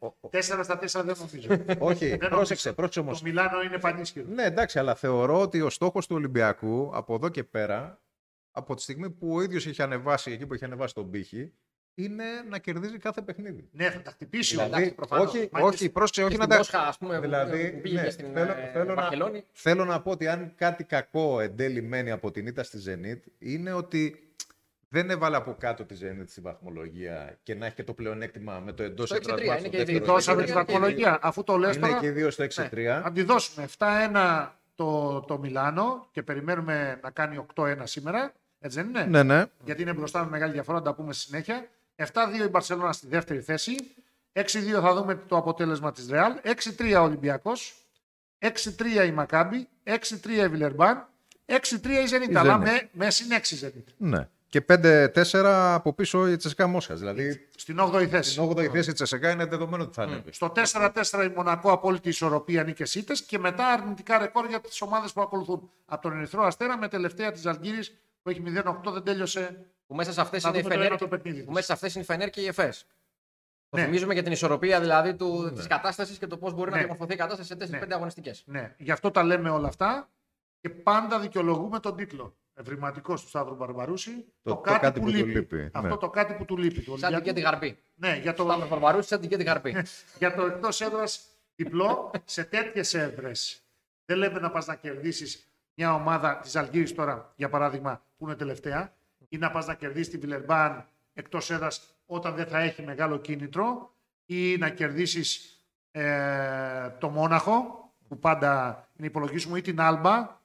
4. 0.00 0.58
4 0.58 0.60
στα 0.62 1.00
4 1.00 1.04
δεν 1.04 1.16
νομίζω. 1.18 1.64
όχι, 1.78 2.16
πρόσεξε, 2.16 2.72
πρόσεξε 2.72 3.00
όμως. 3.00 3.18
Το 3.18 3.24
Μιλάνο 3.24 3.62
είναι 3.62 3.78
πανίσχυρο. 3.78 4.26
Ναι, 4.28 4.44
εντάξει, 4.44 4.78
αλλά 4.78 4.94
θεωρώ 4.94 5.40
ότι 5.40 5.60
ο 5.60 5.70
στόχος 5.70 6.06
του 6.06 6.16
Ολυμπιακού 6.16 6.90
από 6.94 7.14
εδώ 7.14 7.28
και 7.28 7.44
πέρα, 7.44 8.00
από 8.50 8.74
τη 8.74 8.82
στιγμή 8.82 9.10
που 9.10 9.34
ο 9.34 9.42
ίδιος 9.42 9.66
είχε 9.66 9.82
ανεβάσει 9.82 10.32
εκεί 10.32 10.46
που 10.46 10.54
είχε 10.54 10.64
ανεβάσει 10.64 10.94
τον 10.94 11.10
πύχη, 11.10 11.52
είναι 11.94 12.24
να 12.48 12.58
κερδίζει 12.58 12.98
κάθε 12.98 13.20
παιχνίδι. 13.20 13.68
Ναι, 13.72 13.90
θα 13.90 14.02
τα 14.02 14.10
χτυπήσει 14.10 14.56
δηλαδή, 14.56 14.94
όχι, 15.08 15.48
όχι, 15.52 15.90
πρόσεξε, 15.90 16.22
όχι 16.22 16.36
να 16.36 16.46
τα. 16.46 16.56
Μόσχα, 16.56 16.94
πούμε, 16.98 17.20
δηλαδή, 17.20 17.82
ναι, 17.92 18.10
στην, 18.10 18.26
θέλω, 18.32 18.50
ε, 18.52 18.70
θέλω, 18.72 18.94
να, 18.94 19.10
θέλω 19.52 19.84
να 19.84 20.00
πω 20.02 20.10
ότι 20.10 20.28
αν 20.28 20.52
κάτι 20.56 20.84
κακό 20.84 21.40
εν 21.40 21.56
τέλει 21.56 21.82
μένει 21.82 22.10
από 22.10 22.30
την 22.30 22.46
ήττα 22.46 22.62
στη 22.62 22.78
Zenit 22.86 23.20
είναι 23.38 23.72
ότι 23.72 24.30
δεν 24.92 25.10
έβαλε 25.10 25.36
από 25.36 25.56
κάτω 25.58 25.84
τη 25.84 25.96
Zenit 26.02 26.24
στη 26.26 26.40
βαθμολογία 26.40 27.38
και 27.42 27.54
να 27.54 27.66
έχει 27.66 27.74
και 27.74 27.84
το 27.84 27.92
πλεονέκτημα 27.92 28.60
με 28.64 28.72
το 28.72 28.82
εντός 28.82 29.10
έδρα 29.10 29.58
Είναι 29.58 29.68
και 29.68 29.92
η 29.92 29.98
Δώσαμε 29.98 30.42
τη 30.42 30.52
βαθμολογία. 30.52 31.18
Αφού 31.22 31.44
το 31.44 31.56
λες 31.56 31.76
είναι 31.76 31.86
τώρα. 31.86 32.00
και 32.00 32.06
οι 32.06 32.10
δύο 32.10 32.30
στο 32.30 32.44
6-3. 32.44 32.68
Ναι, 32.72 32.90
αν 32.90 33.12
τη 33.12 33.22
δώσουμε 33.22 33.68
7-1 33.78 34.48
το, 34.74 35.20
το 35.20 35.38
Μιλάνο 35.38 36.08
και 36.10 36.22
περιμένουμε 36.22 36.98
να 37.02 37.10
κάνει 37.10 37.46
8-1 37.54 37.76
σήμερα. 37.82 38.32
Έτσι 38.60 38.80
δεν 38.82 38.88
είναι; 38.88 39.04
Ναι, 39.04 39.22
ναι. 39.22 39.44
Γιατί 39.64 39.82
είναι 39.82 39.92
μπροστά 39.92 40.24
με 40.24 40.30
μεγάλη 40.30 40.52
διαφορά, 40.52 40.78
να 40.78 40.84
τα 40.84 40.94
πούμε 40.94 41.12
συνέχεια. 41.12 41.68
7-2 42.00 42.44
η 42.46 42.48
Μπαρσελόνα 42.48 42.92
στη 42.92 43.06
δεύτερη 43.06 43.40
θέση. 43.40 43.74
6-2 44.32 44.42
θα 44.80 44.94
δούμε 44.94 45.14
το 45.14 45.36
αποτέλεσμα 45.36 45.92
της 45.92 46.08
Ρεάλ. 46.08 46.32
6-3 46.78 46.96
ο 46.98 47.02
Ολυμπιακός. 47.02 47.74
6-3 48.38 49.06
η 49.06 49.10
Μακάμπη. 49.10 49.68
6-3 49.84 49.98
η 50.44 50.48
Βιλερμπάν. 50.48 51.08
6-3 51.46 51.56
η 52.02 52.06
Ζενίτ. 52.06 52.36
Αλλά 52.36 52.58
με, 52.58 52.88
με 52.92 53.10
συν 53.10 53.26
6 53.30 53.38
Ζενίτ. 53.42 53.88
Ναι. 53.96 54.28
Και 54.48 54.64
5-4 54.68 55.44
από 55.74 55.92
πίσω 55.92 56.28
η 56.28 56.36
Τσεσικά 56.36 56.66
Μόσχας. 56.66 56.98
Δηλαδή 56.98 57.48
στην 57.56 57.80
8η 57.80 58.06
θέση. 58.06 58.30
Στην 58.30 58.50
8η 58.50 58.66
θέση 58.66 58.90
η 58.90 58.92
Τσεσικά 58.92 59.30
είναι 59.30 59.44
δεδομένο 59.44 59.82
ότι 59.82 59.94
θα 59.94 60.02
ανέβει. 60.02 60.32
Στο 60.32 60.52
4-4 60.72 60.90
η 61.24 61.32
Μονακό 61.36 61.72
απόλυτη 61.72 62.08
ισορροπία 62.08 62.64
νίκε 62.64 62.84
ήττε 62.98 63.12
και 63.26 63.38
μετά 63.38 63.66
αρνητικά 63.66 64.18
ρεκόρ 64.18 64.46
για 64.46 64.60
τις 64.60 64.80
ομάδες 64.80 65.12
που 65.12 65.20
ακολουθούν. 65.20 65.70
Από 65.86 66.02
τον 66.02 66.16
Ερυθρό 66.16 66.42
Αστέρα 66.42 66.78
με 66.78 66.88
τελευταία 66.88 67.32
της 67.32 67.46
Αλγύρης 67.46 67.96
που 68.22 68.30
έχει 68.30 68.42
0-8 68.46 68.92
δεν 68.92 69.02
τέλειωσε 69.02 69.66
που 69.90 69.96
μέσα 69.96 70.12
σε 70.12 70.20
αυτές 70.20 70.42
είναι, 70.42 70.58
η 70.58 70.62
Φενέρ, 70.62 70.94
και... 70.94 71.06
που 71.06 71.52
μέσα 71.52 71.66
σε 71.66 71.72
αυτές 71.72 71.94
είναι 71.94 72.02
η 72.02 72.06
Φενέρ 72.06 72.30
και 72.30 72.40
η 72.40 72.46
ΕΦΕΣ. 72.46 72.86
Ναι. 73.68 73.80
Το 73.80 73.86
θυμίζουμε 73.86 74.12
για 74.12 74.22
την 74.22 74.32
ισορροπία 74.32 74.80
δηλαδή 74.80 75.16
ναι. 75.42 75.50
της 75.52 75.66
κατάστασης 75.66 76.18
και 76.18 76.26
το 76.26 76.36
πώς 76.36 76.52
μπορεί 76.52 76.70
ναι. 76.70 76.76
να 76.76 76.78
διαμορφωθεί 76.78 77.12
η 77.12 77.16
κατάσταση 77.16 77.48
σε 77.48 77.78
4-5 77.80 77.86
ναι. 77.86 77.94
αγωνιστικές. 77.94 78.42
Ναι, 78.46 78.74
γι' 78.78 78.90
αυτό 78.90 79.10
τα 79.10 79.22
λέμε 79.22 79.50
όλα 79.50 79.68
αυτά 79.68 80.08
και 80.60 80.70
πάντα 80.70 81.20
δικαιολογούμε 81.20 81.80
τον 81.80 81.96
τίτλο. 81.96 82.36
Ευρηματικός 82.54 83.22
του 83.22 83.28
Σταύρου 83.28 83.54
Μπαρμπαρούση. 83.54 84.10
Το, 84.42 84.50
το, 84.50 84.56
κάτι, 84.56 84.78
το 84.78 84.80
κάτι, 84.80 85.00
που, 85.00 85.06
που 85.06 85.12
του 85.12 85.16
λείπει. 85.26 85.70
Αυτό 85.72 85.88
ναι. 85.88 85.96
το 85.96 86.10
κάτι 86.10 86.34
που 86.34 86.44
του 86.44 86.56
λείπει. 86.56 86.80
Του 86.80 86.98
σαν 86.98 87.22
την 87.22 87.34
τη 87.34 87.40
γαρπή. 87.40 87.78
Ναι, 87.94 88.18
για 88.22 88.34
το. 88.34 88.44
Σταύρο 88.44 88.68
Μπαρμπαρούση, 88.68 89.08
σαν 89.08 89.20
την 89.20 89.38
τη 89.38 89.44
γαρπή. 89.44 89.76
για 90.18 90.34
το 90.34 90.44
εκτός 90.44 90.80
έδρας 90.80 91.20
διπλό 91.54 92.10
σε 92.24 92.44
τέτοιες 92.44 92.94
έδρες. 92.94 93.62
Δεν 94.04 94.16
λέμε 94.16 94.40
να 94.40 94.50
πας 94.50 94.66
να 94.66 94.74
κερδίσεις 94.74 95.48
μια 95.74 95.94
ομάδα 95.94 96.38
της 96.42 96.56
Αλγύρης 96.56 96.94
τώρα, 96.94 97.32
για 97.36 97.48
παράδειγμα, 97.48 98.02
που 98.18 98.24
είναι 98.24 98.34
τελευταία 98.34 98.98
ή 99.32 99.38
να 99.38 99.50
πας 99.50 99.66
να 99.66 99.74
κερδίσεις 99.74 100.08
τη 100.08 100.18
Βιλερμπάν 100.18 100.86
εκτός 101.12 101.50
έδρας 101.50 101.94
όταν 102.06 102.34
δεν 102.34 102.46
θα 102.46 102.58
έχει 102.58 102.82
μεγάλο 102.82 103.18
κίνητρο 103.18 103.94
ή 104.26 104.56
να 104.56 104.70
κερδίσεις 104.70 105.58
ε, 105.90 106.90
το 106.90 107.08
Μόναχο 107.08 107.92
που 108.08 108.18
πάντα 108.18 108.84
είναι 108.96 109.06
υπολογίσιμο 109.06 109.54
ή 109.56 109.60
την 109.60 109.80
Άλμπα 109.80 110.40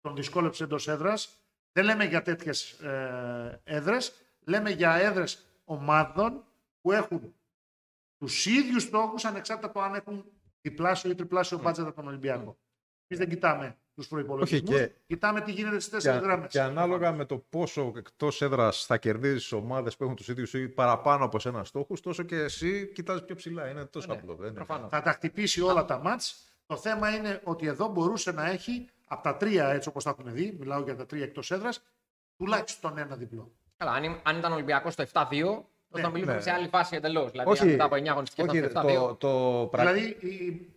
τον 0.00 0.14
δυσκόλεψε 0.14 0.64
εντός 0.64 0.88
έδρας. 0.88 1.38
Δεν 1.72 1.84
λέμε 1.84 2.04
για 2.04 2.22
τέτοιες 2.22 2.70
ε, 2.70 3.60
έδρες, 3.64 4.12
λέμε 4.44 4.70
για 4.70 4.94
έδρες 4.94 5.46
ομάδων 5.64 6.44
που 6.80 6.92
έχουν 6.92 7.34
τους 8.18 8.46
ίδιους 8.46 8.82
στόχους 8.82 9.24
ανεξάρτητα 9.24 9.68
από 9.68 9.80
αν 9.80 9.94
έχουν 9.94 10.24
διπλάσιο 10.60 11.10
ή 11.10 11.14
τριπλάσιο 11.14 11.58
μπάτζετ 11.58 11.86
από 11.86 11.96
τον 11.96 12.06
Ολυμπιακό. 12.06 12.58
Εμείς 13.06 13.24
δεν 13.24 13.28
κοιτάμε 13.28 13.76
τους 13.94 14.08
προπολογισμού. 14.08 14.68
Και... 14.68 14.90
Κοιτάμε 15.06 15.40
τι 15.40 15.52
γίνεται 15.52 15.78
στις 15.78 15.92
τέσσερις 15.92 16.20
γράμμε. 16.20 16.46
Και 16.46 16.60
ανάλογα 16.60 17.12
με 17.12 17.24
το 17.24 17.38
πόσο 17.38 17.92
εκτός 17.96 18.42
έδρας 18.42 18.84
θα 18.86 18.98
κερδίσει 18.98 19.54
ομάδες 19.54 19.96
που 19.96 20.04
έχουν 20.04 20.16
τους 20.16 20.28
ίδιους 20.28 20.54
ή 20.54 20.68
παραπάνω 20.68 21.24
από 21.24 21.38
ένα 21.44 21.64
στόχο, 21.64 21.94
τόσο 22.02 22.22
και 22.22 22.36
εσύ 22.36 22.92
κοιτάζει 22.94 23.24
πιο 23.24 23.34
ψηλά. 23.34 23.68
Είναι 23.70 23.84
τόσο 23.84 24.06
ναι, 24.06 24.14
απλό. 24.14 24.34
Δεν 24.34 24.54
Θα 24.88 25.02
τα 25.02 25.12
χτυπήσει 25.12 25.60
όλα 25.60 25.84
τα 25.84 25.98
μάτς. 25.98 26.48
Το 26.66 26.76
θέμα 26.76 27.16
είναι 27.16 27.40
ότι 27.44 27.66
εδώ 27.66 27.88
μπορούσε 27.88 28.32
να 28.32 28.50
έχει 28.50 28.88
από 29.06 29.22
τα 29.22 29.36
τρία 29.36 29.68
έτσι 29.68 29.88
όπως 29.88 30.04
τα 30.04 30.10
έχουν 30.10 30.32
δει, 30.32 30.56
μιλάω 30.58 30.82
για 30.82 30.96
τα 30.96 31.06
τρία 31.06 31.22
εκτός 31.22 31.50
έδρας, 31.50 31.82
τουλάχιστον 32.36 32.98
ένα 32.98 33.16
διπλό. 33.16 33.52
Καλά, 33.76 33.92
αν, 33.92 34.20
αν 34.22 34.38
ήταν 34.38 34.52
Ολυμπιακός 34.52 34.92
στο 34.92 35.04
7-2, 35.12 35.62
ναι, 35.98 36.04
θα 36.04 36.10
μιλήσουμε 36.10 36.34
ναι. 36.36 36.42
σε 36.42 36.50
άλλη 36.50 36.68
φάση 36.68 36.96
εντελώς. 36.96 37.30
Δηλαδή, 37.30 37.50
όχι, 37.50 37.64
μετά 37.66 37.84
από 37.84 37.96
9 37.96 38.08
αγωνιστικέ 38.08 38.42
όχι, 38.42 38.60
το, 38.60 39.16
το, 39.18 39.66
το, 39.70 39.78
Δηλαδή, 39.78 40.16
η, 40.20 40.28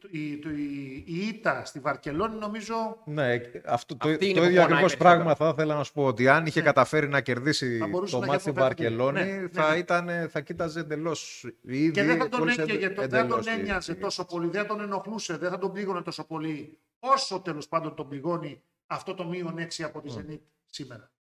η, 0.10 0.20
η, 0.20 1.04
η 1.06 1.28
ήττα 1.28 1.66
στη 1.66 1.80
Βαρκελόνη 1.80 2.36
νομίζω. 2.36 2.98
Ναι, 3.06 3.42
αυτό, 3.66 3.96
το, 3.98 4.18
το 4.18 4.44
ίδιο 4.44 4.64
ακριβώς 4.64 4.98
πράγμα 4.98 5.36
θα 5.36 5.48
ήθελα 5.48 5.76
να 5.76 5.84
σου 5.84 5.94
πω. 5.94 6.06
Ότι 6.06 6.28
αν 6.28 6.46
είχε 6.46 6.60
ναι. 6.60 6.66
καταφέρει 6.66 7.08
να 7.08 7.22
κερδίσει 7.22 7.80
το 8.12 8.20
μάτι 8.20 8.42
στη 8.42 8.52
Βαρκελόνη, 8.52 9.24
ναι, 9.24 9.48
θα, 9.52 9.72
ναι. 9.72 9.78
Ήταν, 9.78 10.10
θα 10.30 10.42
κοίταζε 10.42 10.80
εντελώς. 10.80 11.46
Και 11.94 12.04
δεν 12.04 12.18
θα 12.18 12.30
τον, 12.30 12.50
ένοιαζε, 12.50 13.08
δεν 13.08 13.28
τον 13.28 13.48
ένοιαζε 13.48 13.96
τόσο 13.96 14.26
πολύ, 14.26 14.48
δεν 14.48 14.68
τον 14.68 14.82
ενοχλούσε, 14.82 15.38
δεν 15.38 15.50
θα 15.50 15.58
τον 15.58 15.72
πλήγωνε 15.72 16.02
τόσο 16.02 16.24
πολύ. 16.24 16.78
Όσο 17.00 17.40
τέλος 17.40 17.68
πάντων 17.68 17.96
τον 17.96 18.10
πληγώνει 18.10 18.62
αυτό 18.88 19.14
το 19.14 19.26
μείον 19.26 19.56
6 19.78 19.84
από 19.84 20.02
τη 20.02 20.14
Zenit 20.18 20.40
σήμερα. 20.66 21.12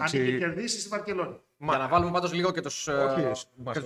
Αν 0.00 0.06
είχε 0.06 0.38
κερδίσει 0.38 0.80
στη 0.80 0.88
Βαρκελόνη. 0.88 1.40
Μα... 1.56 1.74
Για 1.74 1.82
να 1.82 1.88
βάλουμε 1.88 2.10
πάντως 2.10 2.32
λίγο 2.32 2.52
και 2.52 2.60
τους 2.60 2.88
ε, 2.88 3.32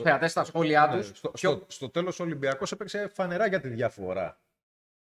θεατές 0.03 0.31
στα 0.31 0.45
σχόλιά 0.45 0.89
τους. 0.89 1.07
Στο, 1.07 1.29
Ποιο... 1.29 1.51
στο, 1.51 1.65
στο 1.69 1.89
τέλος 1.89 2.21
ο 2.21 2.23
Ολυμπιακός 2.23 2.73
έπαιξε 2.73 3.11
φανερά 3.15 3.47
για 3.47 3.61
τη 3.61 3.69
διαφορά. 3.69 4.39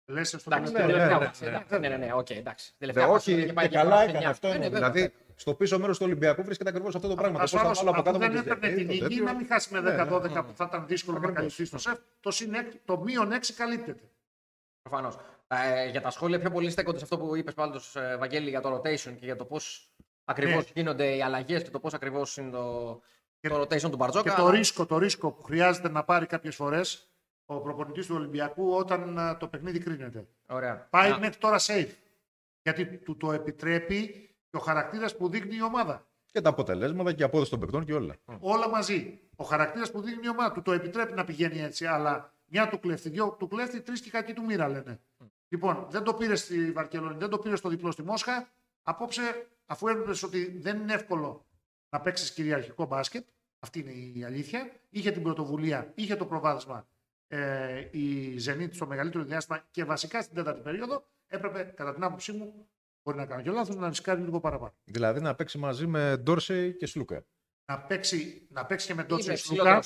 Λες 0.06 0.28
στο 0.28 0.38
εντάξει, 0.46 0.72
ναι, 0.72 0.84
ναι, 0.84 0.92
ναι, 0.92 1.78
ναι, 1.78 1.88
ναι, 1.88 1.96
ναι, 1.96 2.12
οκ, 2.14 2.30
εντάξει. 2.30 2.74
Τελευταία 2.78 3.08
όχι, 3.08 3.52
και, 3.54 3.68
καλά 3.68 4.02
έκανε 4.02 4.26
αυτό. 4.26 4.48
Ναι, 4.48 4.68
δηλαδή, 4.68 5.12
στο 5.34 5.54
πίσω 5.54 5.78
μέρος 5.78 5.98
του 5.98 6.04
Ολυμπιακού 6.06 6.42
βρίσκεται 6.42 6.70
ακριβώς 6.70 6.94
αυτό 6.94 7.08
το 7.08 7.14
πράγμα. 7.14 7.40
Ας 7.40 7.50
το 7.50 7.58
άλλο 7.58 7.90
από 7.90 8.02
κάτω 8.02 8.18
δεν 8.18 8.36
έπαιρνε 8.36 8.68
την 8.68 8.86
νίκη, 8.86 9.20
να 9.20 9.34
μην 9.34 9.46
χάσει 9.46 9.74
με 9.74 10.08
10-12 10.12 10.44
που 10.46 10.52
θα 10.54 10.64
ήταν 10.68 10.86
δύσκολο 10.86 11.18
να 11.18 11.30
καλυφθεί 11.30 11.64
στο 11.64 11.78
ΣΕΦ. 11.78 11.98
Το 12.84 12.98
μείον 12.98 13.32
6 13.32 13.34
καλύπτεται. 13.56 14.02
Προφανώς. 14.82 15.16
Ε, 15.48 15.88
για 15.90 16.00
τα 16.00 16.10
σχόλια 16.10 16.38
πιο 16.38 16.50
πολύ 16.50 16.70
στέκονται 16.70 16.98
σε 16.98 17.04
αυτό 17.04 17.18
που 17.18 17.36
είπες 17.36 17.54
πάντως, 17.54 17.80
ε, 17.94 18.16
Βαγγέλη, 18.16 18.48
για 18.48 18.60
το 18.60 18.74
rotation 18.74 19.12
και 19.18 19.24
για 19.24 19.36
το 19.36 19.44
πώς 19.44 19.90
ακριβώς 20.30 20.64
ναι. 20.64 20.70
γίνονται 20.74 21.16
οι 21.16 21.22
αλλαγές 21.22 21.62
και 21.62 21.70
το 21.70 21.80
πώς 21.80 21.94
ακριβώς 21.94 22.36
είναι 22.36 22.50
το, 22.50 23.00
το 23.40 23.60
rotation 23.60 23.90
του 23.90 23.96
Μπαρτζόκα. 23.96 24.30
Και 24.30 24.40
το 24.40 24.50
ρίσκο, 24.50 24.86
το 24.86 24.98
ρίσκο 24.98 25.32
που 25.32 25.42
χρειάζεται 25.42 25.88
να 25.88 26.04
πάρει 26.04 26.26
κάποιες 26.26 26.54
φορές 26.54 27.10
ο 27.44 27.60
προπονητής 27.60 28.06
του 28.06 28.14
Ολυμπιακού 28.14 28.70
όταν 28.72 29.36
το 29.38 29.48
παιχνίδι 29.48 29.78
κρίνεται. 29.78 30.26
Ωραία. 30.48 30.86
Πάει 30.90 31.18
μέχρι 31.18 31.38
τώρα 31.38 31.58
safe. 31.60 31.90
Γιατί 32.62 32.86
του 32.86 33.16
το 33.16 33.32
επιτρέπει 33.32 34.30
και 34.50 34.56
ο 34.56 34.60
χαρακτήρας 34.60 35.16
που 35.16 35.28
δείχνει 35.28 35.56
η 35.56 35.62
ομάδα. 35.62 36.06
Και 36.32 36.40
τα 36.40 36.48
αποτελέσματα 36.48 37.12
και 37.12 37.22
η 37.22 37.24
απόδοση 37.24 37.50
των 37.50 37.60
παικτών 37.60 37.84
και 37.84 37.94
όλα. 37.94 38.16
Όλα 38.40 38.68
μαζί. 38.68 39.20
Ο 39.36 39.44
χαρακτήρας 39.44 39.90
που 39.90 40.00
δείχνει 40.00 40.26
η 40.26 40.28
ομάδα 40.28 40.52
του 40.52 40.62
το 40.62 40.72
επιτρέπει 40.72 41.12
να 41.12 41.24
πηγαίνει 41.24 41.60
έτσι, 41.60 41.86
αλλά 41.86 42.34
μια 42.44 42.68
του 42.68 42.80
κλέφτη, 42.80 43.08
δύο 43.08 43.36
του 43.38 43.48
κλέφτη, 43.48 43.80
τρεις 43.80 44.00
και 44.00 44.10
κακή 44.10 44.32
του 44.32 44.44
μοίρα 44.44 44.68
λένε. 44.68 45.00
Λοιπόν, 45.48 45.86
δεν 45.90 46.02
το 46.02 46.14
πήρε 46.14 46.34
στη 46.34 46.72
Βαρκελόνη, 46.72 47.16
δεν 47.18 47.28
το 47.28 47.38
πήρε 47.38 47.56
στο 47.56 47.68
διπλό 47.68 47.90
στη 47.90 48.02
Μόσχα. 48.02 48.48
Απόψε, 48.82 49.48
αφού 49.70 49.88
έβλεπες 49.88 50.22
ότι 50.22 50.58
δεν 50.58 50.80
είναι 50.80 50.92
εύκολο 50.92 51.46
να 51.90 52.00
παίξεις 52.00 52.32
κυριαρχικό 52.32 52.84
μπάσκετ, 52.84 53.26
αυτή 53.58 53.78
είναι 53.78 54.18
η 54.18 54.24
αλήθεια, 54.24 54.72
είχε 54.90 55.10
την 55.10 55.22
πρωτοβουλία, 55.22 55.92
είχε 55.94 56.16
το 56.16 56.26
προβάδισμα 56.26 56.86
ε, 57.28 57.88
η 57.90 58.36
Zenit 58.46 58.68
στο 58.70 58.86
μεγαλύτερο 58.86 59.24
διάστημα 59.24 59.64
και 59.70 59.84
βασικά 59.84 60.22
στην 60.22 60.34
τέταρτη 60.34 60.60
περίοδο, 60.60 61.06
έπρεπε, 61.26 61.72
κατά 61.76 61.94
την 61.94 62.02
άποψή 62.02 62.32
μου, 62.32 62.68
μπορεί 63.02 63.16
να 63.16 63.26
κάνω 63.26 63.42
και 63.42 63.50
λάθος, 63.50 63.76
να 63.76 63.88
ρισκάρει 63.88 64.20
λίγο 64.20 64.40
παραπάνω. 64.40 64.74
Δηλαδή 64.84 65.20
να 65.20 65.34
παίξει 65.34 65.58
μαζί 65.58 65.86
με 65.86 66.16
Ντόρσεϊ 66.16 66.76
και 66.76 66.86
Σλούκα. 66.86 67.24
Να 67.64 67.80
παίξει, 67.80 68.46
να 68.50 68.66
παίξει 68.66 68.86
και 68.86 68.94
με 68.94 69.04
Ντόρσεϊ 69.04 69.34
και 69.34 69.40
Σλούκα. 69.40 69.82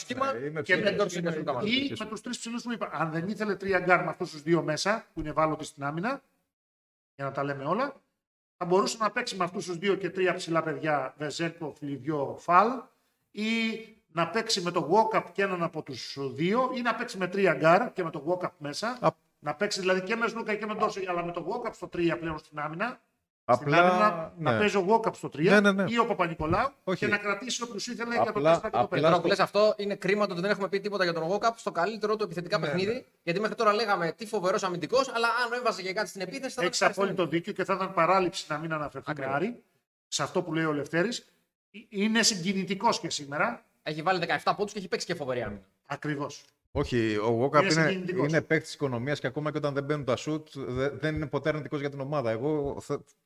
Και 0.63 0.77
με 0.77 0.91
Ντόρσεϊ 0.91 1.23
και 1.23 1.31
Σλούκα. 1.31 1.61
Ή 1.63 1.93
με 1.99 2.07
τους 2.07 2.21
τρεις 2.21 2.39
ψηλούς 2.39 2.63
που 2.63 2.73
είπα. 2.73 2.91
Αν 2.93 3.11
δεν 3.11 3.29
ήθελε 3.29 3.57
τρία 3.57 3.79
γκαρντ 3.79 4.05
με 4.05 4.11
αυτούς 4.11 4.31
τους 4.31 4.43
δύο 4.43 4.63
μέσα, 4.63 5.07
που 5.13 5.21
είναι 5.21 5.29
ευάλωτοι 5.29 5.65
στην 5.65 5.85
άμυνα, 5.85 6.23
για 7.15 7.25
να 7.25 7.31
τα 7.31 7.45
λέμε 7.45 7.65
όλα, 7.65 8.03
θα 8.57 8.65
μπορούσε 8.65 8.97
να 9.01 9.11
παίξει 9.11 9.37
με 9.37 9.45
αυτούς 9.45 9.67
τους 9.67 9.79
δύο 9.79 9.95
και 9.95 10.11
τρία 10.11 10.35
ψηλά 10.35 10.63
παιδιά, 10.63 11.15
Βεζένκοφ, 11.19 11.75
Λιβιό, 11.79 12.37
Φαλ, 12.41 12.69
ή 13.31 13.49
να 14.13 14.29
παίξει 14.29 14.61
με 14.61 14.71
το 14.71 14.91
Walkup 14.93 15.25
και 15.33 15.43
έναν 15.43 15.63
από 15.63 15.83
τους 15.83 16.17
δύο, 16.35 16.71
ή 16.75 16.81
να 16.81 16.95
παίξει 16.95 17.19
με 17.19 17.29
τρία 17.29 17.55
γκαρντ 17.55 17.93
και 17.93 18.05
με 18.05 18.11
το 18.11 18.25
Walkup 18.29 18.51
μέσα. 18.59 18.99
Α... 19.01 19.09
Να 19.39 19.55
παίξει 19.55 19.81
δηλαδή 19.81 20.01
και 20.01 20.17
με 20.17 20.29
Σλούκα 20.29 20.55
και 20.55 20.67
με 20.67 20.75
Ντόρσεϊ, 20.75 21.07
αλλά 21.09 21.25
με 21.25 21.33
το 21.33 21.47
Walkup 21.49 21.73
στο 21.73 21.89
3 21.93 22.17
πλέον 22.21 22.39
στην 22.39 22.59
άμυνα. 22.59 23.01
Απλά, 23.47 23.77
στην 23.77 23.87
άμυνα 23.87 24.33
ναι. 24.39 24.51
να 24.51 24.59
παίζει 24.59 24.77
ο 24.77 24.87
Walkup 24.89 25.15
στο 25.15 25.29
3 25.29 25.43
ναι, 25.43 25.61
ναι, 25.61 25.73
ναι. 25.73 25.85
ή 25.89 25.99
ο 25.99 26.07
Παπα-Νικολάου 26.07 26.73
και 26.97 27.07
να 27.07 27.17
κρατήσει 27.17 27.63
όποιους 27.63 27.93
ήθελε 27.93 28.15
για 28.15 28.33
το 28.33 28.51
4 28.51 28.61
και 28.63 28.71
το 28.71 28.89
5. 28.93 29.01
Τώρα 29.01 29.21
που 29.21 29.27
λες 29.27 29.39
αυτό 29.39 29.75
είναι 29.77 29.95
κρίμα 29.95 30.23
ότι 30.25 30.41
δεν 30.41 30.51
έχουμε 30.51 30.69
πει 30.69 30.81
τίποτα 30.81 31.05
για 31.05 31.13
τον 31.13 31.23
Walkup 31.31 31.51
στο 31.57 31.73
καλύτερο 31.73 32.17
του 32.17 32.25
επιθετικά 32.25 32.59
ναι, 32.59 32.67
παιχνίδι. 32.67 32.93
Ναι. 32.93 33.03
Γιατί 33.23 33.41
μέχρι 33.41 33.57
τώρα 33.57 33.73
λέγαμε 33.73 34.13
τι 34.13 34.27
φοβερός 34.27 34.63
αμυντικός, 34.63 35.09
αλλά 35.15 35.29
αν 35.29 35.59
έβαζε 35.59 35.83
και 35.83 35.93
κάτι 35.93 36.09
στην 36.09 36.21
επίθεση 36.21 36.55
θα 36.55 36.65
Έχει 36.65 36.85
απόλυτο 36.85 37.27
δίκιο 37.27 37.53
και 37.53 37.65
θα 37.65 37.75
ήταν 37.75 37.93
παράληψη 37.93 38.45
να 38.49 38.59
μην 38.59 38.73
αναφερθούμε 38.73 39.27
Άρη 39.27 39.63
σε 40.09 40.23
αυτό 40.23 40.43
που 40.43 40.53
λέει 40.53 40.65
ο 40.65 40.73
Λευτέρης. 40.73 41.19
Ε, 41.71 41.79
είναι 41.89 42.23
συγκινητικός 42.23 43.01
και 43.01 43.11
σήμερα 43.11 43.65
έχει 43.83 44.03
βάλει 44.03 44.27
17 44.45 44.53
πόντους 44.57 44.73
και 44.73 44.79
έχει 44.79 44.89
παίξει 44.89 45.07
και 45.07 45.15
φοβερή 45.15 45.43
άμυνα. 45.43 45.67
Ακριβώς. 45.87 46.45
Όχι, 46.77 47.17
ο 47.17 47.29
Γόκαπ 47.29 47.71
είναι, 47.71 47.91
είναι, 47.91 48.23
είναι 48.23 48.43
παίκτης 48.43 48.75
οικονομίας 48.75 49.21
και 49.21 49.27
ακόμα 49.27 49.51
και 49.51 49.57
όταν 49.57 49.75
δεν 49.75 49.85
μπαίνουν 49.85 50.05
τα 50.05 50.17
σουτ 50.17 50.49
δεν 50.93 51.15
είναι 51.15 51.27
ποτέ 51.27 51.49
αρνητικός 51.49 51.81
για 51.81 51.91
την 51.91 52.01
ομάδα. 52.01 52.31
Εγώ 52.31 52.83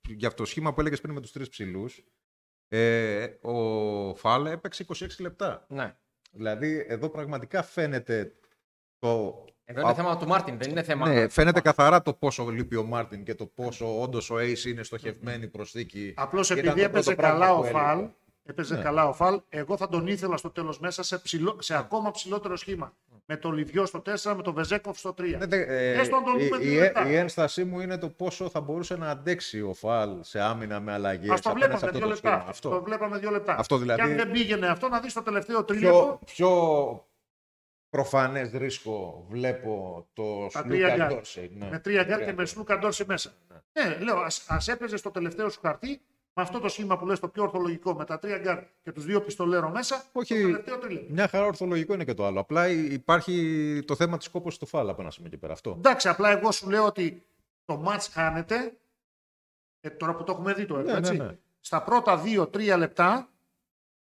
για 0.08 0.28
αυτό 0.28 0.42
το 0.42 0.48
σχήμα 0.48 0.74
που 0.74 0.80
έλεγες 0.80 1.00
πριν 1.00 1.14
με 1.14 1.20
τους 1.20 1.32
τρεις 1.32 1.48
ψηλούς, 1.48 2.04
ε, 2.68 3.26
ο 3.40 4.14
Φαλ 4.14 4.50
έπαιξε 4.50 4.86
26 4.88 5.06
λεπτά. 5.18 5.66
Ναι. 5.68 5.96
Δηλαδή 6.30 6.84
εδώ 6.88 7.08
πραγματικά 7.08 7.62
φαίνεται 7.62 8.32
το. 8.98 9.44
Εδώ 9.64 9.80
είναι 9.80 9.94
θέμα 9.94 10.16
του 10.16 10.26
Μάρτιν, 10.26 10.58
δεν 10.58 10.70
είναι 10.70 10.82
θέμα. 10.82 11.08
Ναι, 11.08 11.28
φαίνεται 11.28 11.60
καθαρά 11.60 12.02
το 12.02 12.12
πόσο 12.12 12.48
λείπει 12.48 12.76
ο 12.76 12.84
Μάρτιν 12.84 13.24
και 13.24 13.34
το 13.34 13.46
πόσο 13.46 14.00
όντως 14.00 14.30
ο 14.30 14.36
Acy 14.36 14.64
είναι 14.66 14.82
στοχευμένη 14.82 15.48
προσθήκη. 15.48 16.14
Απλώς 16.16 16.50
επειδή 16.50 16.82
έπαιζε 16.82 17.14
καλά 17.14 17.54
ο 17.54 17.62
Φάλ, 17.64 18.08
Έπαιζε 18.50 18.76
ναι. 18.76 18.82
καλά 18.82 19.08
ο 19.08 19.12
Φαλ. 19.12 19.40
Εγώ 19.48 19.76
θα 19.76 19.88
τον 19.88 20.06
ήθελα 20.06 20.36
στο 20.36 20.50
τέλος 20.50 20.80
μέσα 20.80 21.02
σε, 21.02 21.18
ψηλό, 21.18 21.56
σε 21.60 21.76
ακόμα 21.76 22.10
ψηλότερο 22.10 22.56
σχήμα. 22.56 22.96
Με 23.30 23.36
το 23.36 23.50
Λιβιό 23.50 23.86
στο 23.86 24.02
4, 24.22 24.34
με 24.36 24.42
το 24.42 24.52
Βεζένκοφ 24.52 24.98
στο 24.98 25.14
3. 25.18 25.48
Ναι, 25.48 25.56
ε, 25.56 26.00
Έστω 26.00 26.22
τον 26.24 26.38
η, 26.38 26.68
η, 26.70 27.10
η, 27.10 27.14
ένστασή 27.14 27.64
μου 27.64 27.80
είναι 27.80 27.98
το 27.98 28.08
πόσο 28.08 28.48
θα 28.48 28.60
μπορούσε 28.60 28.96
να 28.96 29.10
αντέξει 29.10 29.62
ο 29.62 29.74
Φαλ 29.74 30.18
σε 30.20 30.40
άμυνα 30.40 30.80
με 30.80 30.92
αλλαγές. 30.92 31.30
Α 31.30 31.38
το 31.40 31.52
βλέπαμε 31.52 31.90
δύο 31.90 32.06
λεπτά. 32.06 32.44
Αυτό. 32.48 32.68
Το 32.68 32.82
βλέπαμε 32.82 33.18
δύο 33.18 33.30
λεπτά. 33.30 33.56
Αυτό 33.58 33.78
δηλαδή, 33.78 34.02
και 34.02 34.08
αν 34.08 34.16
δεν 34.16 34.30
πήγαινε 34.30 34.66
αυτό, 34.66 34.88
να 34.88 35.00
δεις 35.00 35.12
το 35.12 35.22
τελευταίο 35.22 35.64
τρίλεπτο. 35.64 36.20
Πιο, 36.24 36.34
πιο 36.34 37.06
προφανές 37.90 38.50
ρίσκο 38.50 39.26
βλέπω 39.28 40.06
το 40.12 40.48
Σλούκα 40.50 41.06
Ντόρσεϊ. 41.08 41.50
Ναι. 41.54 41.68
Με 41.70 41.78
τρία 41.78 42.02
γκαρντ 42.02 42.24
και 42.24 42.32
με 42.32 42.44
Σλούκα 42.44 42.78
Ντόρσεϊ 42.78 43.06
μέσα. 43.08 43.32
Ναι, 43.72 43.84
ναι 43.84 43.98
λέω, 43.98 44.16
ας 44.46 44.68
έπαιζε 44.68 44.96
στο 44.96 45.10
τελευταίο 45.10 45.48
σου 45.48 45.60
χαρτί 45.60 46.00
με 46.38 46.44
αυτό 46.44 46.60
το 46.60 46.68
σχήμα 46.68 46.98
που 46.98 47.06
λες 47.06 47.20
το 47.20 47.28
πιο 47.28 47.42
ορθολογικό, 47.42 47.94
με 47.94 48.04
τα 48.04 48.18
τρία 48.18 48.38
γκαρντ 48.38 48.62
και 48.82 48.92
τους 48.92 49.04
δύο 49.04 49.20
πιστολέρο 49.20 49.70
μέσα, 49.70 50.04
Όχι, 50.12 50.34
το 50.34 50.46
τελευταίο 50.46 50.78
τρίλεπτο. 50.78 51.12
Μια 51.12 51.28
χαρά 51.28 51.44
ορθολογικό 51.44 51.94
είναι 51.94 52.04
και 52.04 52.14
το 52.14 52.26
άλλο. 52.26 52.40
Απλά 52.40 52.68
υπάρχει 52.68 53.82
το 53.86 53.94
θέμα 53.94 54.16
της 54.16 54.28
κόπωσης 54.28 54.50
του 54.58 54.66
Φαλ 54.66 54.90
από 54.90 55.00
ένα 55.00 55.10
σημείο 55.10 55.30
και 55.30 55.36
πέρα. 55.36 55.52
Αυτό. 55.52 55.74
Εντάξει, 55.76 56.08
απλά 56.08 56.30
εγώ 56.30 56.52
σου 56.52 56.70
λέω 56.70 56.84
ότι 56.84 57.26
το 57.64 57.76
ματς 57.76 58.02
χάνεται. 58.10 58.76
Ε, 59.80 59.90
τώρα 59.90 60.14
που 60.14 60.24
το 60.24 60.32
έχουμε 60.32 60.52
δει 60.52 60.66
το 60.66 60.78
έργο, 60.78 60.90
ναι, 60.90 60.98
έτσι. 60.98 61.16
Ναι, 61.16 61.24
ναι. 61.24 61.38
Στα 61.60 61.82
πρώτα 61.82 62.16
δύο-τρία 62.16 62.76
λεπτά 62.76 63.28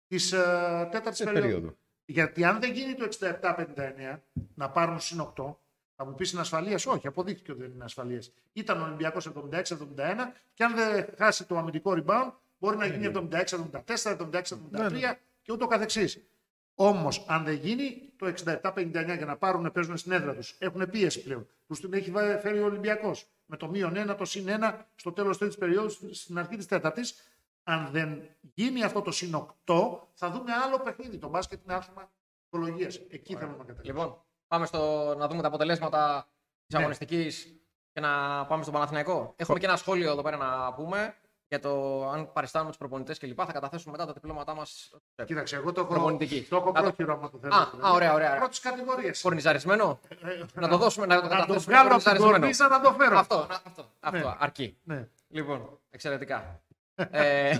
της 0.07 0.33
ε, 0.35 0.87
τέταρτης 0.91 1.23
περίοδου. 1.23 1.77
Γιατί 2.05 2.43
αν 2.43 2.59
δεν 2.59 2.71
γίνει 2.71 2.93
το 2.93 3.07
67-59 3.19 4.19
να 4.55 4.69
πάρουν 4.69 4.99
συν 4.99 5.33
8, 5.35 5.55
θα 5.95 6.05
μου 6.05 6.15
πεις 6.15 6.31
είναι 6.31 6.41
ασφαλείας; 6.41 6.85
Όχι, 6.85 7.07
αποδείχθηκε 7.07 7.51
ότι 7.51 7.61
δεν 7.61 7.71
είναι 7.71 7.83
ασφαλείας. 7.83 8.31
Ήταν 8.53 8.81
ο 8.81 8.85
Ολυμπιακός 8.85 9.27
76-71 9.27 10.33
και 10.53 10.63
αν 10.63 10.75
δεν 10.75 11.05
χάσει 11.17 11.45
το 11.45 11.57
αμυντικό 11.57 11.93
rebound, 11.97 12.31
μπορεί 12.57 12.77
να 12.77 12.85
γίνει 12.85 13.05
76-74, 13.05 14.11
76-73 14.11 15.19
και 15.41 15.51
ούτω 15.51 15.67
καθεξής. 15.67 16.27
Όμως, 16.75 17.25
αν 17.27 17.43
δεν 17.43 17.53
γίνει 17.53 18.13
το 18.17 18.25
67-59 18.25 19.15
για 19.15 19.25
να 19.25 19.37
πάρουν, 19.37 19.71
παίζουν 19.71 19.97
στην 19.97 20.11
έδρα 20.11 20.35
τους, 20.35 20.55
έχουν 20.59 20.89
πίεση 20.89 21.23
πλέον. 21.23 21.47
Τους 21.67 21.79
την 21.79 21.93
έχει 21.93 22.11
φέρει 22.41 22.59
ο 22.59 22.65
Ολυμπιακός. 22.65 23.27
Με 23.45 23.57
το 23.57 23.67
μείον 23.67 23.93
1, 23.97 24.15
το 24.17 24.25
συν 24.25 24.47
1 24.47 24.87
στο 24.95 25.11
τέλος 25.11 25.37
τη 25.37 25.47
περίοδου, 25.47 26.13
στην 26.13 26.37
αρχή 26.37 26.55
της 26.55 26.65
τέταρτης. 26.65 27.15
Αν 27.63 27.89
δεν 27.91 28.21
γίνει 28.41 28.83
αυτό 28.83 29.01
το 29.01 29.11
συν 29.11 29.35
8, 29.35 30.07
θα 30.13 30.31
δούμε 30.31 30.51
άλλο 30.53 30.79
παιχνίδι. 30.79 31.17
Το 31.17 31.29
μπάσκετ 31.29 31.63
είναι 31.63 31.73
άθλημα 31.73 32.11
ψυχολογίας. 32.39 32.95
Εκεί 33.09 33.35
θέλουμε 33.35 33.57
να 33.57 33.63
καταλήξουμε. 33.63 33.99
Λοιπόν, 33.99 34.23
Πάμε 34.53 34.65
στο, 34.65 35.15
να 35.17 35.27
δούμε 35.27 35.41
τα 35.41 35.47
αποτελέσματα 35.47 36.27
της 36.65 36.75
ναι. 36.75 36.79
αγωνιστικής 36.79 37.55
και 37.93 37.99
να 37.99 38.45
πάμε 38.45 38.61
στον 38.61 38.73
Παναθηναϊκό. 38.73 39.33
Έχουμε 39.35 39.59
και 39.59 39.65
ένα 39.65 39.75
σχόλιο 39.75 40.11
εδώ 40.11 40.21
πέρα 40.21 40.37
να 40.37 40.73
πούμε 40.73 41.15
για 41.47 41.59
το 41.59 42.03
αν 42.09 42.31
παριστάνουμε 42.31 42.69
τους 42.69 42.79
προπονητές 42.79 43.19
κλπ. 43.19 43.39
Θα 43.45 43.51
καταθέσουμε 43.51 43.91
μετά 43.91 44.05
τα 44.05 44.13
διπλώματά 44.13 44.55
μας. 44.55 44.93
Κοίταξε, 45.25 45.55
εγώ 45.55 45.71
το 45.71 45.81
έχω, 45.81 46.17
το 46.49 46.55
έχω 46.55 46.71
πρόχειρο 46.71 47.13
άμα 47.13 47.29
το 47.29 47.37
θέλω. 47.37 47.55
Α, 47.55 47.69
α, 47.81 47.91
ωραία, 47.91 48.13
ωραία. 48.13 48.35
Πρώτη 48.37 48.59
κατηγορία. 48.59 49.13
Κορνιζαρισμένο; 49.21 49.99
Ε, 50.07 50.29
ε, 50.29 50.45
να 50.53 50.67
το 50.67 50.77
δώσουμε. 50.77 51.05
Να, 51.05 51.27
να 51.27 51.45
το 51.45 51.59
βγάλω 51.59 51.95
από 51.95 52.03
την 52.03 52.17
κορνίζα 52.17 52.67
να 52.67 52.81
το 52.81 52.91
φέρω. 52.91 53.17
Αυτό, 53.17 53.47
αυτό, 53.65 53.85
αυτό 53.99 54.27
ναι. 54.27 54.35
αρκεί. 54.39 54.77
Ναι. 54.83 55.07
Λοιπόν, 55.27 55.79
εξαιρετικά. 55.89 56.63
Ε, 56.95 57.57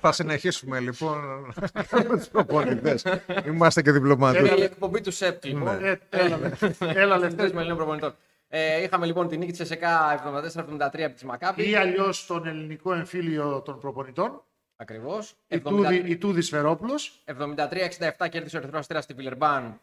θα, 0.00 0.12
συνεχίσουμε 0.12 0.80
λοιπόν 0.80 1.18
με 2.08 2.16
τους 2.16 2.28
προπονητές. 2.28 3.04
Είμαστε 3.46 3.82
και 3.82 3.92
διπλωμάτες. 3.92 4.40
Είναι 4.50 4.60
η 4.60 4.62
εκπομπή 4.62 5.00
του 5.00 5.10
ΣΕΠ 5.10 5.44
λοιπόν. 5.44 5.80
Ναι. 5.80 5.98
Έλα, 6.10 6.38
έλα 6.80 7.18
λεφτές 7.18 7.52
με 7.52 7.58
Ελλήνων 7.58 7.76
προπονητών. 7.76 8.14
Ε, 8.48 8.82
είχαμε 8.82 9.06
λοιπόν 9.06 9.28
την 9.28 9.38
νίκη 9.38 9.50
της 9.50 9.60
ΕΣΕΚΑ 9.60 10.22
74-73 10.54 11.00
από 11.00 11.12
της 11.12 11.24
Μακάπη. 11.24 11.70
Ή 11.70 11.74
αλλιώς 11.74 12.26
τον 12.26 12.46
ελληνικό 12.46 12.92
εμφύλιο 12.92 13.62
των 13.62 13.80
προπονητών. 13.80 14.42
Ακριβώς. 14.76 15.34
Η 16.04 16.16
Τούδη 16.16 16.40
Σφερόπουλος. 16.40 17.22
73-67 17.24 18.28
κέρδισε 18.30 18.56
ο 18.56 18.58
Ερυθρός 18.58 18.80
Αστέρας 18.80 19.04
στη 19.04 19.14
Βιλερμπάν. 19.14 19.80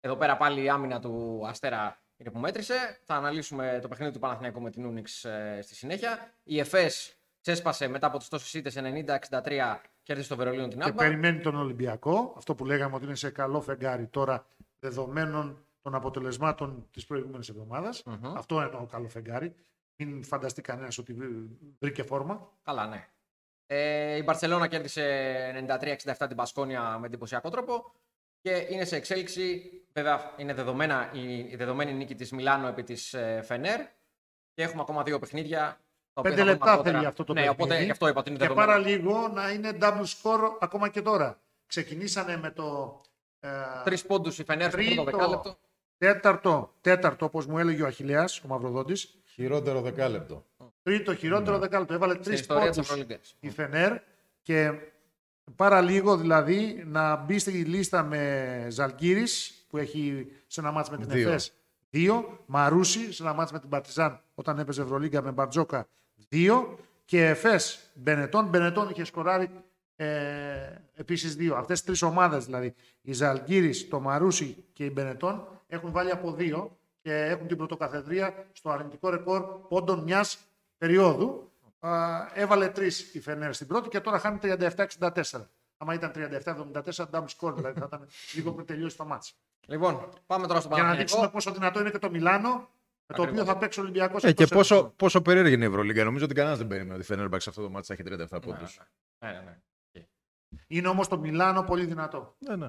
Εδώ 0.00 0.16
πέρα 0.16 0.36
πάλι 0.36 0.62
η 0.62 0.68
άμυνα 0.68 1.00
του 1.00 1.42
Αστέρα 1.46 1.98
είναι 2.16 2.30
που 2.30 2.38
μέτρησε. 2.38 2.98
Θα 3.04 3.14
αναλύσουμε 3.14 3.78
το 3.82 3.88
παιχνίδι 3.88 4.12
του 4.12 4.18
Παναθηναϊκού 4.18 4.60
με 4.60 4.70
την 4.70 4.84
Ούνιξ 4.84 5.24
ε, 5.24 5.58
στη 5.62 5.74
συνέχεια. 5.74 6.32
Η 6.44 6.58
ΕΦΕΣ 6.58 7.16
ξέσπασε 7.46 7.88
μετά 7.88 8.06
από 8.06 8.18
τι 8.18 8.28
τόσε 8.28 8.58
ήττες 8.58 8.78
90-63 8.78 9.76
κέρδισε 10.02 10.28
το 10.28 10.36
Βερολίνο 10.36 10.68
την 10.68 10.82
Άμπα. 10.82 10.90
Και 10.90 10.96
περιμένει 10.96 11.40
τον 11.40 11.56
Ολυμπιακό. 11.56 12.34
Αυτό 12.36 12.54
που 12.54 12.64
λέγαμε 12.64 12.94
ότι 12.94 13.04
είναι 13.04 13.14
σε 13.14 13.30
καλό 13.30 13.60
φεγγάρι 13.60 14.06
τώρα 14.06 14.46
δεδομένων 14.78 15.66
των 15.82 15.94
αποτελεσμάτων 15.94 16.86
της 16.90 17.06
προηγούμενης 17.06 17.52
Αυτό 18.36 18.54
είναι 18.60 18.68
το 18.68 18.88
καλό 18.90 19.08
φεγγάρι. 19.08 19.54
Μην 19.96 20.24
φανταστεί 20.24 20.62
κανένας 20.62 20.98
ότι 20.98 21.16
βρήκε 21.78 22.02
φόρμα. 22.02 22.48
Καλά, 22.64 22.86
ναι. 22.86 23.08
Ε, 23.66 24.16
η 24.16 24.22
Μπαρσελόνα 24.24 24.66
κέρδισε 24.66 25.66
93-67 26.16 26.26
την 26.28 26.36
Πασκόνια 26.36 26.98
με 26.98 27.06
εντυπωσιακό 27.06 27.50
τρόπο 27.50 27.92
και 28.40 28.66
είναι 28.70 28.84
σε 28.84 28.96
εξέλιξη. 28.96 29.70
Βέβαια, 29.92 30.34
είναι 30.36 30.54
δεδομένα, 30.54 31.10
η, 31.12 31.56
δεδομένη 31.56 31.92
νίκη 31.92 32.14
της 32.14 32.30
Μιλάνο 32.32 32.66
επί 32.66 32.82
της 32.82 33.14
ε, 33.14 33.42
Φενέρ. 33.44 33.80
Και 34.54 34.62
έχουμε 34.62 34.80
ακόμα 34.80 35.02
δύο 35.02 35.18
παιχνίδια. 35.18 35.80
Πέντε 36.22 36.44
λεπτά 36.44 36.82
θέλει 36.82 37.06
αυτό 37.06 37.24
το 37.24 37.32
ναι, 37.32 37.40
παιχνίδι. 37.40 37.62
Οπότε, 37.62 37.82
γι 37.84 37.90
αυτό 37.90 38.08
είπα 38.08 38.20
ότι 38.20 38.30
είναι 38.30 38.46
και 38.46 38.54
πάρα 38.54 38.78
λίγο 38.78 39.28
να 39.34 39.50
είναι 39.50 39.78
double 39.80 40.04
score 40.04 40.56
ακόμα 40.60 40.88
και 40.88 41.02
τώρα. 41.02 41.40
Ξεκινήσανε 41.66 42.36
με 42.36 42.50
το. 42.50 43.00
Ε, 43.40 43.48
Τρεις 43.84 44.06
πόντους 44.06 44.38
η 44.38 44.44
Φενέρ 44.44 44.70
στο 44.70 44.82
πρώτο 44.82 45.04
δεκάλεπτο. 45.04 45.58
Τέταρτο, 45.98 46.72
τέταρτο 46.80 47.24
όπως 47.24 47.46
μου 47.46 47.58
έλεγε 47.58 47.82
ο 47.82 47.86
Αχηλέα, 47.86 48.24
ο 48.44 48.48
Μαυροδότης. 48.48 49.18
Χειρότερο 49.24 49.80
δεκάλεπτο. 49.80 50.44
Τρίτο, 50.82 51.14
χειρότερο 51.14 51.52
ναι. 51.52 51.58
δεκάλεπτο. 51.58 51.94
Έβαλε 51.94 52.14
τρεις 52.14 52.46
πόντους 52.46 53.06
η 53.40 53.50
Φενέρ 53.50 53.98
και 54.42 54.72
πάρα 55.56 55.80
λίγο 55.80 56.16
δηλαδή 56.16 56.82
να 56.86 57.16
μπει 57.16 57.38
στη 57.38 57.50
λίστα 57.50 58.02
με 58.02 58.66
Ζαλγκύρης 58.70 59.64
που 59.68 59.76
έχει 59.76 60.26
σε 60.46 60.60
ένα 60.60 60.70
μάτσο 60.70 60.90
με 60.90 61.06
την 61.06 61.10
ΕΦΕΣ 61.10 61.52
δύο. 61.90 62.42
Μαρούσι 62.46 63.12
σε 63.12 63.22
ένα 63.22 63.32
μάτσο 63.32 63.54
με 63.54 63.60
την 63.60 63.68
Παρτιζάν 63.68 64.22
όταν 64.34 64.58
έπαιζε 64.58 64.82
Ευρωλίγκα 64.82 65.22
με 65.22 65.30
Μπαρτζόκα 65.30 65.88
δύο. 66.28 66.78
Και 67.04 67.26
ΕΦΕΣ 67.26 67.90
Μπενετών. 67.94 68.46
Μπενετών 68.46 68.88
είχε 68.88 69.04
σκοράρει 69.04 69.50
ε, 69.96 70.06
επίσης 70.94 71.36
δύο. 71.36 71.56
Αυτές 71.56 71.80
τι 71.80 71.86
τρεις 71.86 72.02
ομάδες 72.02 72.44
δηλαδή, 72.44 72.74
η 73.00 73.12
Ζαλγκύρης, 73.12 73.88
το 73.88 74.00
Μαρούσι 74.00 74.64
και 74.72 74.84
η 74.84 74.90
Μπενετών, 74.92 75.48
έχουν 75.66 75.92
βάλει 75.92 76.10
από 76.10 76.32
δύο 76.32 76.78
και 77.02 77.14
έχουν 77.14 77.46
την 77.46 77.56
πρωτοκαθεδρία 77.56 78.46
στο 78.52 78.70
αρνητικό 78.70 79.08
ρεκόρ 79.08 79.42
πόντων 79.68 80.02
μιας 80.02 80.38
περίοδου. 80.78 81.52
έβαλε 82.34 82.68
τρεις 82.68 83.14
η 83.14 83.20
Φενέρ 83.20 83.54
στην 83.54 83.66
πρώτη 83.66 83.88
και 83.88 84.00
τώρα 84.00 84.18
χάνει 84.18 84.38
37-64. 84.42 85.20
Άμα 85.76 85.94
ήταν 85.94 86.12
37-74, 86.14 87.04
double 87.10 87.26
score 87.38 87.54
δηλαδή. 87.54 87.80
Θα 87.80 87.84
ήταν 87.86 88.08
λίγο 88.34 88.52
πριν 88.52 88.66
τελειώσει 88.66 88.96
το 88.96 89.04
μάτσο. 89.04 89.34
Λοιπόν, 89.66 90.08
πάμε 90.26 90.46
τώρα 90.46 90.60
στο 90.60 90.74
Για 90.74 90.82
να 90.82 90.94
δείξουμε 90.94 91.28
πόσο 91.28 91.52
δυνατό 91.52 91.80
είναι 91.80 91.90
και 91.90 91.98
το 91.98 92.10
Μιλάνο, 92.10 92.50
με 92.50 92.68
το 93.14 93.22
οποίο 93.22 93.44
θα 93.44 93.58
παίξει 93.58 93.80
ο 93.80 93.82
Ολυμπιακός. 93.82 94.24
Ε, 94.24 94.32
και 94.32 94.46
πόσο, 94.46 94.92
πόσο 94.96 95.22
περίεργη 95.22 95.54
είναι 95.54 95.64
η 95.64 95.68
Ευρωλίγκα. 95.68 96.04
Νομίζω 96.04 96.24
ότι 96.24 96.34
κανένας 96.34 96.58
δεν 96.58 96.66
περίμενε 96.66 96.92
ότι 96.94 97.02
η 97.02 97.04
Φενέρ 97.04 97.34
αυτό 97.34 97.62
το 97.62 97.70
μάτσο 97.70 97.94
θα 97.94 98.02
έχει 98.02 98.26
37 98.30 98.42
πόντους. 98.42 98.80
Ναι, 99.24 99.30
ναι, 99.30 99.40
ναι. 99.40 99.58
Είναι 100.66 100.88
όμως 100.88 101.08
το 101.08 101.18
Μιλάνο 101.18 101.62
πολύ 101.62 101.84
δυνατό. 101.84 102.36
Ναι, 102.38 102.56
ναι. 102.56 102.68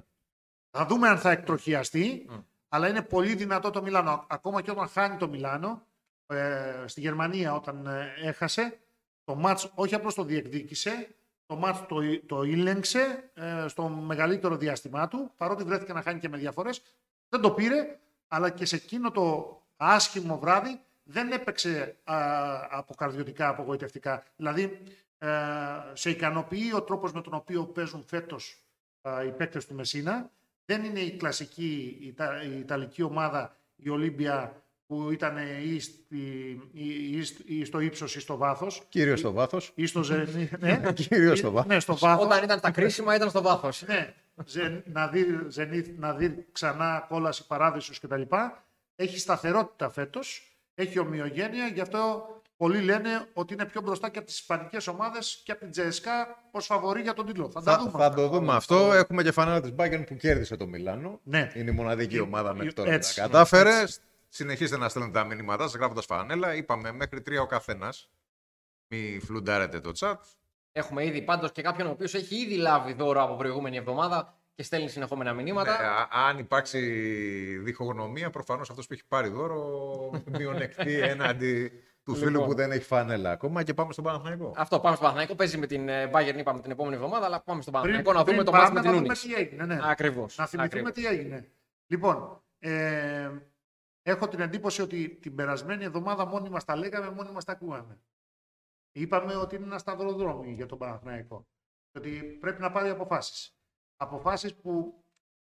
Θα 0.70 0.86
δούμε 0.86 1.08
αν 1.08 1.18
θα 1.18 1.32
εκτροχιαστεί, 1.32 2.30
αλλά 2.68 2.90
είναι 2.90 3.02
πολύ 3.02 3.36
δυνατό 3.36 3.70
το 3.70 3.82
Μιλάνο. 3.82 4.26
Ακόμα 4.30 4.62
και 4.62 4.72
όταν 4.72 4.88
χάνει 4.88 5.18
το 5.18 5.28
Μιλάνο, 5.28 5.88
ε, 6.28 6.84
στη 6.86 7.02
Γερμανία 7.02 7.54
όταν 7.54 7.86
ε, 7.86 8.14
έχασε, 8.22 8.80
το 9.24 9.36
μάτς 9.36 9.72
όχι 9.76 9.96
απλώς 9.96 10.14
το 10.14 10.24
διεκδίκησε, 10.24 11.16
το 11.46 11.56
μάτς 11.56 11.86
το, 11.88 12.26
το 12.26 12.44
ήλεγξε 12.44 13.32
ε, 13.34 13.68
στο 13.68 13.88
μεγαλύτερο 13.90 14.58
διάστημά 14.58 15.08
του, 15.08 15.32
παρότι 15.38 15.64
βρέθηκε 15.64 15.94
να 15.94 16.02
χάνει 16.02 16.20
και 16.20 16.30
με 16.30 16.38
διαφορές, 16.38 16.82
δεν 17.30 17.42
το 17.42 17.52
πήρε, 17.52 18.00
αλλά 18.28 18.50
και 18.50 18.66
σε 18.66 18.76
εκείνο 18.76 19.12
το 19.12 19.58
άσχημο 19.78 20.40
βράδυ 20.40 20.80
δεν 21.04 21.32
έπαιξε 21.32 21.96
α, 22.04 22.18
αποκαρδιωτικά, 22.70 23.48
απογοητευτικά. 23.48 24.24
Δηλαδή, 24.36 24.82
ε, 25.18 25.28
σε 25.94 26.10
ικανοποιεί 26.10 26.72
ο 26.76 26.82
τρόπος 26.82 27.12
με 27.12 27.22
τον 27.22 27.34
οποίο 27.34 27.64
παίζουν 27.64 28.04
φέτος 28.08 28.64
ε, 29.02 29.26
οι 29.26 29.32
παίκτες 29.32 29.66
του 29.66 29.76
Μεσίνα. 29.76 30.30
Δεν 30.66 30.84
είναι 30.84 31.00
η 31.00 31.12
κλασική 31.12 31.98
η, 32.02 32.16
η 32.56 32.60
Ιταλική 32.60 33.02
ομάδα, 33.02 33.56
η 33.76 33.90
Ολύμπια, 33.90 34.62
που 34.88 35.12
ήταν 35.12 35.38
ή, 35.38 35.82
ή, 36.74 37.18
ή, 37.46 37.66
στο 37.66 37.80
ύψος 37.80 38.16
ή 38.16 38.20
στο 38.20 38.38
βάθος. 38.38 38.84
Κυρίως 38.90 39.20
στο 39.20 39.32
βάθος. 39.32 39.72
Ή 39.76 39.86
στο 39.86 40.04
ζενή, 40.04 40.50
ναι. 40.60 40.94
Κυρίως 40.94 41.40
στο 41.40 41.52
βάθος. 41.52 41.72
Ναι, 41.72 41.80
στο 41.80 41.98
βάθος. 41.98 42.26
Όταν 42.26 42.44
ήταν 42.44 42.60
τα 42.60 42.72
κρίσιμα 42.72 43.16
ήταν 43.16 43.30
στο 43.30 43.42
βάθος. 43.42 43.84
ναι. 43.88 44.14
να, 44.86 45.08
δει, 45.08 45.26
ζενή, 45.48 45.96
να 45.98 46.14
δει 46.14 46.46
ξανά 46.52 47.06
κόλαση 47.10 47.48
παράδεισος 47.48 48.00
κτλ. 48.00 48.22
Έχει 49.00 49.20
σταθερότητα 49.20 49.90
φέτος, 49.90 50.58
έχει 50.76 51.00
ομοιογένεια, 51.00 51.68
γι' 51.68 51.82
αυτό 51.82 52.26
Πολλοί 52.58 52.82
λένε 52.82 53.28
ότι 53.34 53.54
είναι 53.54 53.66
πιο 53.66 53.82
μπροστά 53.82 54.10
και 54.10 54.18
από 54.18 54.28
τις 54.28 54.40
Ισπανικές 54.40 54.88
ομάδες 54.88 55.42
και 55.44 55.52
από 55.52 55.62
την 55.62 55.72
Τζέσκα 55.72 56.44
ως 56.52 56.66
φαβορή 56.66 57.02
για 57.02 57.14
τον 57.14 57.26
τίτλο. 57.26 57.50
Θα, 57.50 57.62
θα, 57.62 57.78
δούμε, 57.78 57.92
θα 57.92 58.14
το 58.14 58.28
δούμε 58.28 58.54
αυτό. 58.54 58.94
Έχουμε 58.94 59.24
και 59.24 59.32
φανέλα 59.32 59.62
της 59.62 59.72
Μπάγκεν 59.72 60.04
που 60.04 60.16
κέρδισε 60.16 60.56
το 60.56 60.68
Μιλάνο. 60.68 61.20
Ναι. 61.24 61.52
Είναι 61.56 61.72
η 61.72 61.74
μοναδική 61.74 62.20
ομάδα 62.20 62.54
μέχρι 62.54 62.74
τώρα 62.74 62.92
που 62.92 63.06
τα 63.16 63.22
κατάφερε. 63.22 63.80
Έτσι. 63.80 64.00
Συνεχίστε 64.28 64.78
να 64.78 64.90
στέλνετε 64.90 65.20
τα 65.20 65.26
μηνύματά 65.26 65.64
σας 65.64 65.74
γράφοντας 65.74 66.06
φανέλα. 66.06 66.56
Είπαμε 66.56 66.92
μέχρι 66.92 67.22
τρία 67.22 67.42
ο 67.42 67.46
καθένας. 67.46 68.10
Μην 68.88 69.22
φλουντάρετε 69.22 69.80
το 69.80 69.92
chat. 70.00 70.16
Έχουμε 70.72 71.06
ήδη 71.06 71.22
πάντως 71.22 71.52
και 71.52 71.62
κάποιον 71.62 71.88
ο 71.88 71.92
οποίος 71.92 72.14
έχει 72.14 72.36
ήδη 72.36 72.56
λάβει 72.56 72.94
δώρο 72.94 73.24
από 73.24 73.36
προηγούμενη 73.36 73.78
εβδομάδα 73.78 74.37
και 74.58 74.64
στέλνει 74.64 74.90
συνεχόμενα 74.90 75.34
μηνύματα. 75.34 75.72
Ναι, 75.72 75.88
αν 76.28 76.38
υπάρξει 76.38 76.80
διχογνωμία, 77.58 78.30
προφανώς 78.30 78.70
αυτός 78.70 78.88
που 78.88 78.94
έχει 78.94 79.06
πάρει 79.08 79.30
δώρο 79.30 80.22
μειονεκτεί 80.26 81.00
έναντι 81.12 81.70
του 82.04 82.14
λοιπόν. 82.14 82.28
φίλου 82.28 82.46
που 82.46 82.54
δεν 82.54 82.72
έχει 82.72 82.84
φανέλα 82.84 83.32
ακόμα 83.32 83.64
και 83.64 83.74
πάμε 83.74 83.92
στον 83.92 84.04
Παναθηναϊκό. 84.04 84.54
Αυτό, 84.56 84.80
πάμε 84.80 84.96
στον 84.96 85.08
Παναθηναϊκό. 85.08 85.36
Παίζει 85.36 85.58
με 85.58 85.68
την 85.68 85.90
ε, 85.90 86.10
Bayern, 86.14 86.38
είπαμε 86.38 86.62
την 86.62 86.72
επόμενη 86.72 86.96
εβδομάδα, 86.96 87.26
αλλά 87.26 87.42
πάμε 87.42 87.62
στον 87.62 87.74
Παναθηναϊκό 87.74 88.14
να 88.14 88.24
δούμε 88.24 88.44
το 88.44 88.52
μάτι 88.52 88.72
με 88.72 88.82
την 88.82 88.94
Ούνιξ. 88.94 89.22
τι 89.22 89.34
έγινε, 89.34 89.66
ναι. 89.66 89.80
Ακριβώς. 89.84 90.38
Να 90.38 90.46
θυμηθούμε 90.46 90.92
τι 90.92 91.06
έγινε. 91.06 91.52
Λοιπόν, 91.88 92.44
ε, 92.60 93.30
έχω 94.02 94.28
την 94.28 94.40
εντύπωση 94.40 94.82
ότι 94.82 95.10
την 95.10 95.36
περασμένη 95.36 95.84
εβδομάδα 95.84 96.26
μόνοι 96.26 96.50
μας 96.50 96.64
τα 96.66 96.76
λέγαμε, 96.76 97.10
μόνοι 97.10 97.32
μας 97.32 97.44
τα 97.44 97.52
ακούγαμε. 97.52 98.00
Είπαμε 98.92 99.36
ότι 99.36 99.56
είναι 99.56 99.66
ένα 99.66 99.78
σταυροδρόμι 99.78 100.52
για 100.52 100.66
τον 100.66 100.78
Παναθηναϊκό. 100.78 101.48
Ότι 101.98 102.38
πρέπει 102.40 102.62
να 102.62 102.72
πάρει 102.72 102.90
αποφάσεις. 102.90 103.57
Αποφάσεις 103.98 104.56
που 104.56 105.04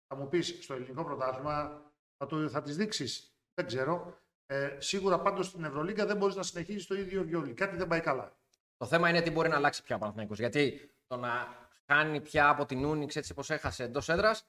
θα 0.06 0.16
μου 0.16 0.28
πεις 0.28 0.58
στο 0.60 0.74
ελληνικό 0.74 1.04
πρωτάθλημα 1.04 1.82
θα, 2.16 2.48
θα 2.50 2.62
τις 2.62 2.76
δείξεις. 2.76 3.34
Δεν 3.54 3.66
ξέρω. 3.66 4.18
Ε, 4.46 4.76
σίγουρα 4.78 5.20
πάντως 5.20 5.46
στην 5.46 5.64
Ευρωλίγκα 5.64 6.06
δεν 6.06 6.16
μπορείς 6.16 6.34
να 6.34 6.42
συνεχίσει 6.42 6.86
το 6.86 6.94
ίδιο 6.94 7.24
βιολί. 7.24 7.52
Κάτι 7.52 7.76
δεν 7.76 7.86
πάει 7.86 8.00
καλά. 8.00 8.32
Το 8.76 8.86
θέμα 8.86 9.08
είναι 9.08 9.20
τι 9.20 9.30
μπορεί 9.30 9.48
να 9.48 9.56
αλλάξει 9.56 9.82
πια 9.82 9.96
ο 9.96 9.98
Παναθηναϊκός. 9.98 10.38
Γιατί 10.38 10.90
το 11.06 11.16
να 11.16 11.48
χάνει 11.86 12.20
πια 12.20 12.48
από 12.48 12.66
την 12.66 12.84
Ούνιξ 12.84 13.16
έτσι 13.16 13.32
όπω 13.32 13.54
έχασε 13.54 13.84
εντός 13.84 14.08
έδρας, 14.08 14.44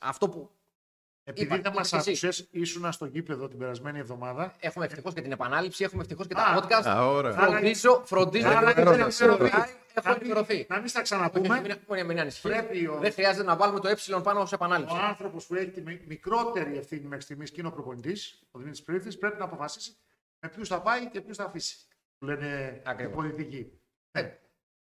αυτό 0.00 0.28
που. 0.28 0.50
Επειδή 1.24 1.58
δεν 1.58 1.72
μας 1.72 1.92
άκουσες, 1.92 2.48
ήσουν 2.50 2.92
στο 2.92 3.06
γήπεδο 3.06 3.48
την 3.48 3.58
περασμένη 3.58 3.98
εβδομάδα. 3.98 4.54
Έχουμε 4.60 4.84
ευτυχώς 4.84 5.14
και 5.14 5.20
την 5.20 5.32
επανάληψη, 5.32 5.84
έχουμε 5.84 6.02
ευτυχώς 6.02 6.26
και 6.26 6.34
τα 6.34 6.68
podcast. 6.68 6.86
Α, 6.86 7.32
φροντίζω, 7.32 8.02
φροντίζω 8.04 8.48
έχω 10.04 10.18
ενημερωθεί. 10.20 10.66
Να 10.68 10.78
μην 10.78 10.88
στα 10.88 11.02
ξαναπούμε. 11.02 11.60
Μην, 11.88 12.06
μην 12.06 12.20
ανησυχεί. 12.20 12.48
Δεν 13.00 13.12
χρειάζεται 13.12 13.44
να 13.44 13.56
βάλουμε 13.56 13.80
το 13.80 13.88
ε 13.88 13.94
πάνω 14.22 14.40
ω 14.40 14.46
επανάληψη. 14.50 14.94
Ο 14.94 14.98
άνθρωπος 14.98 15.46
που 15.46 15.54
έχει 15.54 15.70
τη 15.70 15.82
μικρότερη 16.06 16.76
ευθύνη 16.76 17.06
μέχρι 17.06 17.22
στιγμής 17.22 17.50
και 17.50 17.60
είναι 17.60 17.68
ο 17.68 17.72
προπονητής, 17.72 18.42
ο 18.50 18.58
Δημήτρης 18.58 18.82
Πρίφτη, 18.82 19.16
πρέπει 19.16 19.38
να 19.38 19.44
αποφασίσει 19.44 19.96
με 20.40 20.48
ποιους 20.48 20.68
θα 20.68 20.82
πάει 20.82 21.08
και 21.08 21.20
ποιους 21.20 21.36
θα 21.36 21.44
αφήσει. 21.44 21.76
Που 22.18 22.26
λένε 22.26 22.82
οι 22.98 23.08
πολιτικοί. 23.08 23.80
Ε, 24.10 24.28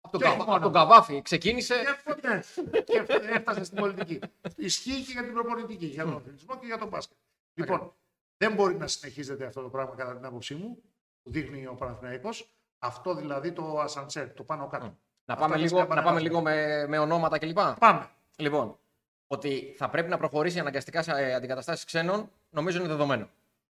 από 0.01 0.18
τον, 0.18 0.40
από 0.40 0.61
τον 0.61 0.73
Καβάφη 0.73 1.23
ξεκίνησε. 1.23 1.75
Και, 2.05 2.29
ναι, 2.29 2.40
και 2.81 3.05
έφτασε 3.35 3.64
στην 3.64 3.79
πολιτική. 3.79 4.18
Ισχύει 4.57 5.05
και 5.05 5.12
για 5.12 5.23
την 5.23 5.33
προπονητική, 5.33 5.87
για 5.87 6.05
τον 6.05 6.16
αθλητισμό 6.16 6.59
και 6.59 6.66
για 6.66 6.79
τον 6.79 6.88
μπάσκετ. 6.88 7.16
Λοιπόν, 7.55 7.94
δεν 8.37 8.55
μπορεί 8.55 8.75
να 8.75 8.87
συνεχίζεται 8.87 9.44
αυτό 9.44 9.62
το 9.62 9.68
πράγμα 9.68 9.94
κατά 9.94 10.16
την 10.16 10.25
άποψή 10.25 10.55
μου, 10.55 10.83
που 11.23 11.31
δείχνει 11.31 11.66
ο 11.66 11.75
Παναθηναϊκός. 11.75 12.55
Αυτό 12.83 13.14
δηλαδή 13.14 13.53
το 13.53 13.81
ασανσέρ, 13.81 14.33
το 14.33 14.43
πάνω 14.43 14.66
κάτω. 14.66 14.97
Να 15.25 15.37
πάμε 15.37 15.57
λίγο, 15.57 15.85
να 15.85 16.03
πάμε 16.03 16.21
λίγο 16.21 16.40
με, 16.40 16.87
με 16.87 16.99
ονόματα 16.99 17.38
κλπ. 17.38 17.59
Πάμε. 17.79 18.09
Λοιπόν, 18.37 18.79
ότι 19.27 19.75
θα 19.77 19.88
πρέπει 19.90 20.09
να 20.09 20.16
προχωρήσει 20.19 20.59
αναγκαστικά 20.59 21.03
σε 21.03 21.11
ε, 21.11 21.35
αντικαταστάσεις 21.35 21.85
ξένων, 21.85 22.31
νομίζω 22.51 22.79
είναι 22.79 22.88
δεδομένο. 22.88 23.29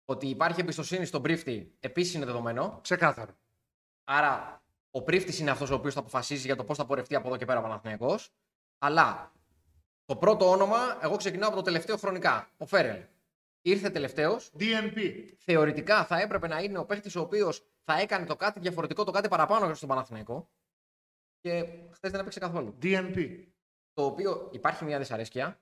Ότι 0.06 0.28
υπάρχει 0.28 0.62
εμπιστοσύνη 0.62 1.06
στον 1.06 1.22
πρίφτη, 1.22 1.76
επίσης 1.80 2.14
είναι 2.14 2.26
δεδομένο. 2.26 2.80
Ξεκάθαρο. 2.82 3.32
Άρα, 4.04 4.62
ο 4.92 5.02
πρίφτης 5.02 5.40
είναι 5.40 5.52
αυτός 5.52 5.70
ο 5.70 5.74
οποίος 5.76 5.94
θα 5.94 6.00
αποφασίσει 6.00 6.46
για 6.46 6.56
το 6.56 6.64
πώς 6.64 6.78
θα 6.78 6.86
πορευτεί 6.86 7.16
από 7.16 7.28
εδώ 7.28 7.38
και 7.38 7.46
πέρα 7.46 7.60
ο 7.60 7.62
Παναθυνιακό. 7.62 8.20
Αλλά 8.78 9.32
το 10.06 10.16
πρώτο 10.16 10.50
όνομα, 10.50 10.78
εγώ 11.02 11.16
ξεκινάω 11.16 11.48
από 11.48 11.58
το 11.58 11.64
τελευταίο 11.64 11.98
χρονικά. 11.98 12.50
Ο 12.58 12.66
Φέρελ. 12.66 13.02
ήρθε 13.62 13.90
τελευταίος. 13.90 14.52
DNP. 14.60 15.24
Θεωρητικά 15.38 16.06
θα 16.06 16.20
έπρεπε 16.22 16.48
να 16.48 16.60
είναι 16.60 16.78
ο 16.78 16.86
παίχτης 16.86 17.16
ο 17.16 17.22
οποίος 17.22 17.64
θα 17.86 18.00
έκανε 18.00 18.26
το 18.26 18.36
κάτι 18.36 18.60
διαφορετικό, 18.60 19.04
το 19.04 19.12
κάτι 19.12 19.28
παραπάνω 19.28 19.74
στον 19.74 19.90
Παναθηναϊκό. 19.90 20.50
Και 21.40 21.64
χθες 21.92 22.12
δεν 22.12 22.20
έπαιξε 22.20 22.40
καθόλου. 22.40 22.78
DNP. 22.82 23.48
Το 23.94 24.06
οποίο 24.06 24.50
υπάρχει 24.52 24.84
μια 24.84 24.98
δυσαρέσκεια. 24.98 25.62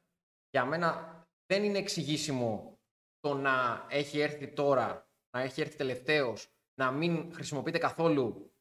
Για 0.50 0.66
μένα 0.66 1.22
δεν 1.46 1.64
είναι 1.64 1.78
εξηγήσιμο 1.78 2.80
το 3.20 3.34
να 3.34 3.86
έχει 3.90 4.20
έρθει 4.20 4.48
τώρα, 4.54 5.10
να 5.38 5.42
έχει 5.42 5.62
έρθει 5.62 5.76
τελευταίος, 5.76 6.54
να 6.80 6.92
μην 6.92 7.34
χρησιμοποιείται 7.34 7.78
καθόλου 7.78 8.54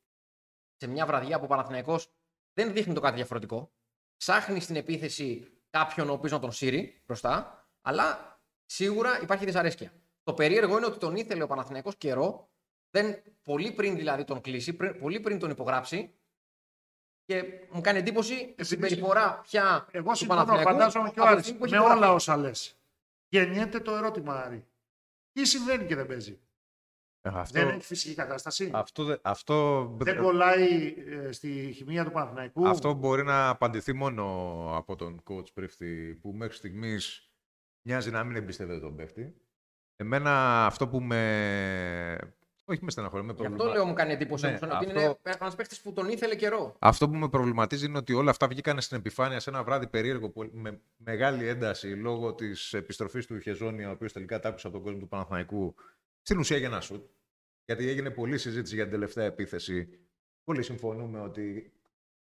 σε 0.77 0.87
μια 0.87 1.07
βραδιά 1.07 1.39
που 1.39 1.45
ο 1.45 1.49
Παναθηναϊκός 1.49 2.13
δεν 2.53 2.73
δείχνει 2.73 2.95
το 2.95 3.01
κάτι 3.01 3.17
διαφορετικό. 3.17 3.73
Ψάχνει 4.17 4.61
στην 4.61 4.77
επίθεση 4.77 5.61
κάποιον 5.71 6.09
ο 6.09 6.13
οποίος 6.13 6.33
να 6.33 6.39
τον 6.39 6.53
σύρει 6.53 7.03
μπροστά, 7.07 7.67
αλλά 7.81 8.39
σίγουρα 8.65 9.23
υπάρχει 9.23 9.45
δυσαρέσκεια. 9.45 9.93
Το 10.23 10.35
περίεργο 10.35 10.77
είναι 10.77 10.87
ότι 10.87 10.99
τον 10.99 11.17
ήθελε 11.17 11.43
ο 11.43 11.47
Παναθηναϊκός 11.47 11.97
καιρό, 11.97 12.51
δεν, 12.95 13.23
πολύ 13.43 13.73
πριν 13.73 13.97
δηλαδή 13.97 14.25
τον 14.25 14.41
κλείσει, 14.41 14.73
πολύ 15.01 15.21
πριν 15.21 15.39
τον 15.39 15.51
υπογράψει. 15.51 16.15
Και 17.25 17.45
μου 17.71 17.81
κάνει 17.81 17.99
εντύπωση 17.99 18.55
η 18.59 18.65
συμπεριφορά 18.65 19.41
πια 19.43 19.87
Εγώ 19.91 20.15
συμφωνώ, 20.15 20.57
φαντάζομαι 20.57 21.11
και 21.11 21.21
ο 21.21 21.27
Άρης, 21.27 21.55
με 21.71 21.79
όλα 21.79 22.13
όσα 22.13 22.37
λες. 22.37 22.77
Γεννιέται 23.29 23.81
το 23.81 23.97
ερώτημα, 23.97 24.35
Άρη. 24.35 24.67
Τι 25.33 25.47
συμβαίνει 25.47 25.87
και 25.87 25.95
δεν 25.95 26.07
παίζει; 26.07 26.41
Ε, 27.21 27.31
αυτό, 27.33 27.59
δεν 27.61 27.69
έχει 27.69 27.85
φυσική 27.85 28.15
κατάσταση; 28.15 28.71
Αυτό, 28.75 29.19
αυτό, 29.23 29.85
δεν 30.01 30.17
κολλάει 30.17 30.95
ε, 31.07 31.33
στη 31.33 31.73
χημεία 31.75 32.05
του 32.05 32.11
Παναθηναϊκού; 32.11 32.69
Αυτό 32.69 32.93
μπορεί 32.93 33.23
να 33.23 33.49
απαντηθεί 33.49 33.93
μόνο 33.93 34.25
από 34.77 34.97
τον 34.97 35.23
coach 35.29 35.53
πρίφτη 35.55 36.19
που 36.23 36.33
μέχρι 36.33 36.57
στιγμής 36.57 37.31
μοιάζει 37.83 38.11
να 38.11 38.25
μην 38.25 38.37
εμπιστεύεται 38.37 38.81
τον 38.81 38.97
παίχτη. 38.97 39.37
Εμένα 39.97 40.67
αυτό 40.67 40.89
που 40.89 41.01
με. 41.01 42.19
Όχι 42.65 42.85
με 42.85 42.91
στεναχωρεί, 42.91 43.25
με 43.25 43.35
προβληματίζει. 43.35 43.69
Αυτό 43.69 43.79
λέω 43.79 43.87
μου 43.89 43.95
κάνει 43.95 44.13
εντύπωση 44.13 44.47
ναι, 44.47 44.59
ότι 44.63 44.91
είναι 44.91 45.19
ένα 45.23 45.55
παίχτης 45.57 45.81
που 45.81 45.93
τον 45.93 46.09
ήθελε 46.09 46.37
καιρό. 46.37 46.77
Αυτό 46.79 47.09
που 47.09 47.15
με 47.15 47.29
προβληματίζει 47.29 47.87
είναι 47.87 47.99
ότι 47.99 48.13
όλα 48.13 48.31
αυτά 48.31 48.49
βγήκαν 48.49 48.81
στην 48.81 48.97
επιφάνεια 48.97 49.41
σε 49.41 49.51
ένα 49.51 49.63
βράδυ 49.63 49.87
περίεργο 49.87 50.33
με 50.53 50.81
μεγάλη 50.97 51.49
ένταση 51.49 51.87
λόγω 51.87 52.35
της 52.35 52.73
επιστροφής 52.73 53.27
του 53.27 53.39
Χεζόνια, 53.39 53.89
ο 53.89 53.93
οποίος 53.93 54.13
τελικά 54.13 54.41
τάκουσε 54.41 54.67
από 54.67 54.77
τον 54.77 54.85
κόσμο 54.85 55.01
του 55.01 55.09
Παναθηναϊκού 55.09 55.75
στην 56.23 56.39
ουσία 56.39 56.57
για 56.57 56.67
ένα 56.67 56.81
σουτ. 56.81 57.05
Γιατί 57.65 57.89
έγινε 57.89 58.11
πολλή 58.11 58.39
συζήτηση 58.39 58.75
για 58.75 58.85
την 58.85 58.93
τελευταία 58.93 59.25
επίθεση. 59.25 59.89
Όλοι 60.45 60.63
συμφωνούμε 60.63 61.21
ότι 61.21 61.73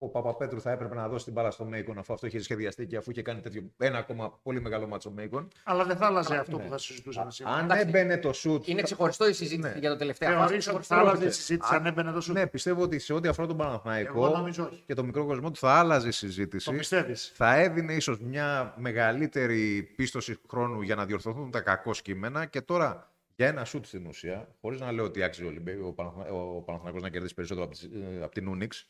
ο 0.03 0.07
Παπαπέτρου 0.07 0.61
θα 0.61 0.71
έπρεπε 0.71 0.95
να 0.95 1.07
δώσει 1.07 1.23
την 1.23 1.33
μπάλα 1.33 1.51
στο 1.51 1.65
Μέικον 1.65 1.97
αφού 1.97 2.13
αυτό 2.13 2.27
είχε 2.27 2.41
σχεδιαστεί 2.41 2.85
και 2.87 2.97
αφού 2.97 3.11
είχε 3.11 3.21
κάνει 3.21 3.41
τέτοιο 3.41 3.63
ένα 3.77 3.97
ακόμα 3.97 4.39
πολύ 4.43 4.61
μεγάλο 4.61 4.87
μάτσο 4.87 5.11
Μέικον. 5.11 5.47
Αλλά 5.63 5.83
δεν 5.83 5.97
θα 5.97 6.05
άλλαζε 6.05 6.35
αυτό 6.35 6.57
ναι. 6.57 6.63
που 6.63 6.69
θα 6.69 6.77
συζητούσαμε 6.77 7.31
σήμερα. 7.31 7.55
Αν 7.55 7.69
έμπαινε 7.69 8.17
το 8.17 8.33
σουτ. 8.33 8.67
Είναι 8.67 8.81
ξεχωριστό 8.81 9.27
η 9.27 9.33
συζήτηση 9.33 9.73
ναι. 9.73 9.79
για 9.79 9.89
το 9.89 9.95
τελευταίο. 9.95 10.29
Θεωρείς 10.29 10.67
ότι 10.67 10.85
θα 10.85 10.97
άλλαζε 10.97 11.25
η 11.25 11.29
συζήτηση 11.29 11.75
αν 11.75 11.85
έμπαινε 11.85 12.11
το 12.11 12.21
σουτ; 12.21 12.35
Ναι, 12.35 12.47
πιστεύω 12.47 12.81
ότι 12.81 12.99
σε 12.99 13.13
ό,τι 13.13 13.27
αφορά 13.27 13.47
τον 13.47 13.57
Παναθναϊκό 13.57 14.49
και 14.85 14.93
το 14.93 15.03
μικρό 15.03 15.25
κοσμό 15.25 15.51
του 15.51 15.59
θα 15.59 15.71
άλλαζε 15.71 16.07
η 16.07 16.11
συζήτηση. 16.11 16.71
Το 16.89 17.03
Θα 17.33 17.55
έδινε 17.55 17.93
ίσως 17.93 18.19
μια 18.19 18.73
μεγαλύτερη 18.77 19.93
πίστοση 19.95 20.37
χρόνου 20.49 20.81
για 20.81 20.95
να 20.95 21.05
διορθωθούν 21.05 21.51
τα 21.51 21.61
κακό 21.61 21.91
κείμενα 21.91 22.45
και 22.45 22.61
τώρα 22.61 23.11
για 23.35 23.47
ένα 23.47 23.65
σουτ 23.65 23.85
στην 23.85 24.05
ουσία, 24.05 24.47
χωρίς 24.61 24.79
να 24.79 24.91
λέω 24.91 25.05
ότι 25.05 25.23
άξιζε 25.23 25.47
ο, 26.31 26.61
Παναθηναϊκός 26.61 27.01
να 27.01 27.09
κερδίσει 27.09 27.33
περισσότερο 27.33 27.69
από 28.21 28.33
την 28.33 28.47
Ούνιξ, 28.47 28.87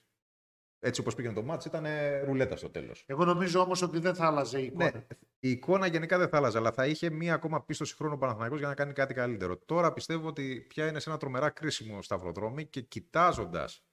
έτσι 0.83 1.01
όπως 1.01 1.15
πήγαινε 1.15 1.33
το 1.33 1.43
μάτς, 1.43 1.65
ήταν 1.65 1.85
ρουλέτα 2.23 2.55
στο 2.55 2.69
τέλος. 2.69 3.03
Εγώ 3.07 3.25
νομίζω 3.25 3.59
όμως 3.61 3.81
ότι 3.81 3.99
δεν 3.99 4.15
θα 4.15 4.25
άλλαζε 4.25 4.59
η 4.59 4.65
εικόνα. 4.65 4.91
Ναι, 4.93 5.05
η 5.39 5.49
εικόνα 5.49 5.87
γενικά 5.87 6.17
δεν 6.17 6.29
θα 6.29 6.37
άλλαζε, 6.37 6.57
αλλά 6.57 6.71
θα 6.71 6.87
είχε 6.87 7.09
μία 7.09 7.33
ακόμα 7.33 7.63
πίστοση 7.65 7.95
χρόνου 7.95 8.17
Παναθηναϊκός 8.17 8.59
για 8.59 8.67
να 8.67 8.73
κάνει 8.73 8.93
κάτι 8.93 9.13
καλύτερο. 9.13 9.57
Τώρα 9.57 9.93
πιστεύω 9.93 10.27
ότι 10.27 10.65
πια 10.69 10.87
είναι 10.87 10.99
σε 10.99 11.09
ένα 11.09 11.19
τρομερά 11.19 11.49
κρίσιμο 11.49 12.01
σταυροδρόμι 12.01 12.65
και 12.65 12.81
κοιτάζοντας 12.81 13.85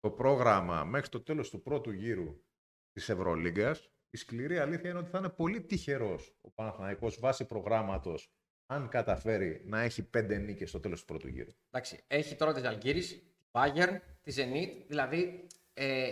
το 0.00 0.10
πρόγραμμα 0.10 0.84
μέχρι 0.84 1.08
το 1.08 1.20
τέλος 1.20 1.50
του 1.50 1.62
πρώτου 1.62 1.90
γύρου 1.90 2.42
της 2.92 3.08
Ευρωλίγκας, 3.08 3.90
η 4.10 4.16
σκληρή 4.16 4.58
αλήθεια 4.58 4.90
είναι 4.90 4.98
ότι 4.98 5.10
θα 5.10 5.18
είναι 5.18 5.28
πολύ 5.28 5.60
τυχερός 5.62 6.36
ο 6.40 6.50
Παναθηναϊκός 6.50 7.18
βάσει 7.20 7.44
προγράμματος 7.44 8.32
αν 8.66 8.88
καταφέρει 8.88 9.62
να 9.66 9.80
έχει 9.80 10.02
πέντε 10.02 10.36
νίκες 10.38 10.68
στο 10.68 10.80
τέλος 10.80 11.00
του 11.00 11.06
πρώτου 11.06 11.28
γύρου. 11.28 11.50
Εντάξει, 11.70 12.04
έχει 12.06 12.34
τώρα 12.34 12.52
τη 12.52 12.66
Αλγύρη, 12.66 13.00
τη 13.00 13.20
Bayern, 13.50 13.96
τη 14.20 14.34
Zenit, 14.36 14.84
δηλαδή 14.86 15.46
ε, 15.72 16.10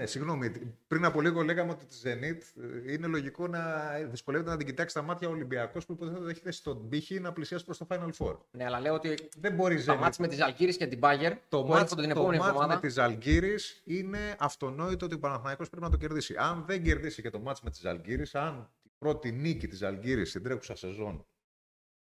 ναι, 0.00 0.06
συγγνώμη. 0.06 0.50
Πριν 0.86 1.04
από 1.04 1.20
λίγο 1.20 1.42
λέγαμε 1.42 1.70
ότι 1.70 1.86
τη 1.86 1.96
Zenit 2.04 2.62
ε, 2.86 2.92
είναι 2.92 3.06
λογικό 3.06 3.46
να 3.46 3.92
δυσκολεύεται 4.10 4.50
να 4.50 4.56
την 4.56 4.66
κοιτάξει 4.66 4.94
τα 4.94 5.02
μάτια 5.02 5.28
ο 5.28 5.30
Ολυμπιακός 5.30 5.86
που 5.86 5.92
υποθέτω 5.92 6.28
έχει 6.28 6.40
θέσει 6.40 6.58
στον 6.58 6.88
πύχη 6.88 7.20
να 7.20 7.32
πλησιάσει 7.32 7.64
προς 7.64 7.78
το 7.78 7.86
Final 7.90 8.10
Four. 8.18 8.36
Ναι, 8.50 8.64
αλλά 8.64 8.80
λέω 8.80 8.94
ότι 8.94 9.28
δεν 9.38 9.54
μπορεί 9.54 9.84
τα 9.84 9.96
μάτια 9.96 10.16
με 10.18 10.28
τη 10.28 10.34
Ζαλγκύρη 10.34 10.76
και 10.76 10.86
την 10.86 10.98
Bayern 11.02 11.36
το 11.48 11.66
μάτς, 11.66 11.94
την 11.94 12.10
επόμενη 12.10 12.38
το 12.38 12.44
εβδομάδα. 12.44 12.74
με 12.74 12.80
τη 12.80 12.88
Ζαλγκύρη 12.88 13.54
είναι 13.84 14.36
αυτονόητο 14.38 15.04
ότι 15.04 15.14
ο 15.14 15.18
Παναθηναϊκός 15.18 15.68
πρέπει 15.68 15.84
να 15.84 15.90
το 15.90 15.96
κερδίσει. 15.96 16.34
Αν 16.38 16.64
δεν 16.66 16.82
κερδίσει 16.82 17.22
και 17.22 17.30
το 17.30 17.38
μάτς 17.38 17.62
με 17.62 17.70
τη 17.70 17.78
Ζαλγκύρη, 17.80 18.26
αν 18.32 18.70
η 18.82 18.90
πρώτη 18.98 19.32
νίκη 19.32 19.68
της 19.68 19.78
Ζαλγκύρη 19.78 20.24
στην 20.24 20.42
τρέχουσα 20.42 20.76
σεζόν 20.76 21.26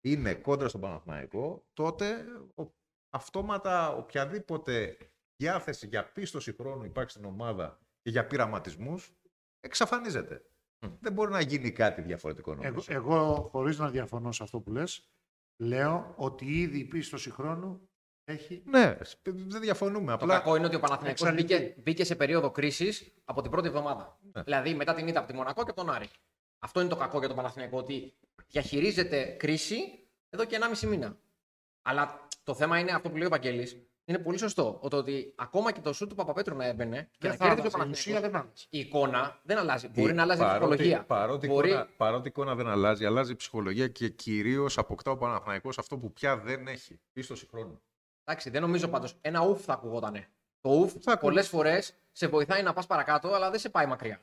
είναι 0.01 0.35
κόντρα 0.35 0.69
στον 0.69 0.81
Παναθηναϊκό, 0.81 1.65
τότε 1.73 2.25
αυτόματα 3.11 3.97
οποιαδήποτε 3.97 4.97
διάθεση 5.37 5.87
για 5.87 6.13
πίστοση 6.13 6.53
χρόνου 6.53 6.85
υπάρχει 6.85 7.11
στην 7.11 7.25
ομάδα 7.25 7.79
και 8.07 8.13
για 8.13 8.27
πειραματισμούς, 8.27 9.13
εξαφανίζεται. 9.61 10.43
Δεν 11.01 11.13
μπορεί 11.13 11.31
να 11.31 11.41
γίνει 11.41 11.73
κάτι 11.73 12.03
διαφορετικό 12.03 12.55
νομίζω. 12.55 12.93
Εγώ, 12.93 13.15
εγώ 13.15 13.49
χωρίς 13.51 13.79
να 13.79 13.91
διαφωνώ 13.91 14.33
σε 14.33 14.43
αυτό 14.43 14.61
που 14.61 14.73
λες, 14.73 15.11
λέω 15.57 16.15
ότι 16.17 16.61
ήδη 16.61 16.79
η 16.79 16.85
πίστοση 16.85 17.31
χρόνου 17.31 17.89
έχει. 18.25 18.63
Ναι, 18.67 18.99
δεν 19.23 19.61
διαφωνούμε. 19.61 20.13
Απλά... 20.13 20.27
Το 20.27 20.33
κακό 20.33 20.57
είναι 20.57 20.67
ότι 20.67 20.77
ο 20.77 20.81
Παναθηναϊκός 20.81 21.35
μπήκε, 21.35 21.75
μπήκε 21.79 22.05
σε 22.05 22.17
περίοδο 22.17 22.51
κρίσης 22.51 23.15
από 23.25 23.43
την 23.43 23.51
πρώτη 23.51 23.69
εβδομάδα. 23.69 24.19
Ναι. 24.33 24.43
Δηλαδή 24.43 24.75
μετά 24.75 24.95
την 24.95 25.09
ήττα 25.09 25.19
από 25.19 25.29
τη 25.29 25.35
Μονακό 25.35 25.65
και 25.65 25.71
από 25.71 25.81
τον 25.81 25.95
Άρη. 25.95 26.09
Αυτό 26.59 26.81
είναι 26.81 26.89
το 26.89 26.97
κακό 26.97 27.19
για 27.19 27.29
τον 27.29 27.37
Παναθηναϊκό, 27.37 27.79
ότι 27.79 28.15
διαχειρίζεται 28.47 29.25
κρίση 29.25 30.09
εδώ 30.31 30.45
και 30.45 30.59
1,5 30.81 30.89
μήνα. 30.89 31.19
Αλλά 31.83 32.29
το 32.45 32.55
θέμα 32.55 32.79
είναι 32.79 32.93
αυτό 32.93 33.11
που 33.11 33.17
λέει 33.17 33.27
ο 33.27 33.31
Παγγέλης, 33.31 33.87
είναι 34.09 34.19
πολύ 34.19 34.39
σωστό. 34.39 34.81
Το 34.91 34.97
ότι 34.97 35.33
ακόμα 35.37 35.73
και 35.73 35.81
το 35.81 35.93
σου 35.93 36.07
του 36.07 36.15
Παπαπέτρου 36.15 36.57
να 36.57 36.65
έμπαινε 36.67 37.09
και 37.19 37.29
να 37.29 37.37
κέρδισε 37.37 37.67
ο 37.67 37.71
Παναθηναϊκός, 37.71 38.67
η 38.71 38.79
εικόνα 38.79 39.41
δεν 39.43 39.59
αλλάζει. 39.59 39.89
Μπορεί 39.89 40.13
να 40.15 40.23
αλλάζει 40.23 40.43
η 40.43 40.47
ψυχολογία. 40.47 41.05
Παρότι, 41.05 41.47
Μπορεί... 41.47 41.69
εικόνα, 41.69 41.89
παρότι 41.97 42.27
η 42.27 42.31
εικόνα 42.31 42.55
δεν 42.55 42.67
αλλάζει, 42.67 43.05
αλλάζει 43.05 43.33
η 43.33 43.37
ψυχολογία 43.37 43.89
και 43.89 44.09
κυρίως 44.09 44.79
αποκτά 44.79 45.11
ο 45.11 45.17
Παναθηναϊκός 45.17 45.79
αυτό 45.79 45.99
που 45.99 46.13
πια 46.13 46.37
δεν 46.37 46.67
έχει. 46.67 47.01
Πίστοση 47.13 47.47
χρόνου. 47.51 47.81
Εντάξει, 48.25 48.51
δεν 48.51 48.61
νομίζω 48.61 48.89
πάντως. 48.89 49.15
Ένα 49.21 49.41
ουφ 49.41 49.65
θα 49.65 49.73
ακουγότανε. 49.73 50.29
Το 50.61 50.71
ουφ 50.71 50.93
πολλές 51.21 51.49
φορές 51.49 51.95
σε 52.13 52.27
βοηθάει 52.27 52.63
να 52.63 52.73
πας 52.73 52.87
παρακάτω, 52.87 53.29
αλλά 53.29 53.51
δεν 53.51 53.59
σε 53.59 53.69
πάει 53.69 53.87
μακριά. 53.87 54.21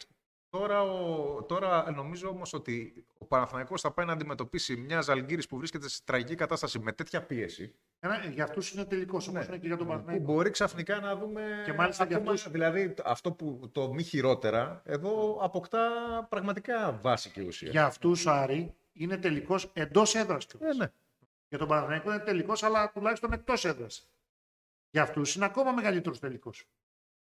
Τώρα, 0.53 0.81
ο, 0.81 1.43
τώρα 1.43 1.91
νομίζω 1.91 2.29
όμως 2.29 2.53
ότι 2.53 3.05
ο 3.17 3.25
Παναθηναϊκός 3.25 3.81
θα 3.81 3.91
πάει 3.91 4.05
να 4.05 4.13
αντιμετωπίσει 4.13 4.75
μια 4.75 5.01
Ζαλγκύρης 5.01 5.47
που 5.47 5.57
βρίσκεται 5.57 5.89
σε 5.89 6.01
τραγική 6.03 6.35
κατάσταση 6.35 6.79
με 6.79 6.91
τέτοια 6.91 7.23
πίεση. 7.23 7.75
Ένα, 7.99 8.25
για 8.25 8.43
αυτούς 8.43 8.71
είναι 8.71 8.85
τελικός 8.85 9.27
όμω, 9.27 9.37
ναι. 9.37 9.45
είναι 9.45 9.57
και 9.57 9.67
για 9.67 9.77
τον 9.77 9.87
Παναθηναϊκό. 9.87 10.23
Που 10.23 10.31
μπορεί 10.33 10.49
ξαφνικά 10.49 10.99
να 10.99 11.15
δούμε. 11.15 11.61
Και 11.65 11.73
μάλιστα 11.73 12.05
για 12.05 12.17
αυτούς... 12.17 12.49
Δηλαδή 12.49 12.93
αυτό 13.03 13.31
που 13.31 13.69
το 13.71 13.93
μη 13.93 14.03
χειρότερα, 14.03 14.81
εδώ 14.85 15.37
αποκτά 15.41 15.89
πραγματικά 16.29 16.99
βάση 17.01 17.29
και 17.29 17.41
ουσία. 17.41 17.69
Για 17.69 17.85
αυτούς, 17.85 18.27
Άρη, 18.27 18.75
είναι 18.93 19.17
τελικός 19.17 19.71
εντός 19.73 20.15
έδρας 20.15 20.45
του. 20.45 20.59
Ε, 20.61 20.73
ναι. 20.73 20.91
Για 21.49 21.57
τον 21.57 21.67
Παναθηναϊκό 21.67 22.09
είναι 22.13 22.23
τελικός, 22.23 22.63
αλλά 22.63 22.91
τουλάχιστον 22.91 23.33
εκτός 23.33 23.65
έδρας. 23.65 24.09
Για 24.89 25.01
αυτούς 25.01 25.35
είναι 25.35 25.45
ακόμα 25.45 25.71
μεγαλύτερος 25.71 26.19
τελικός. 26.19 26.67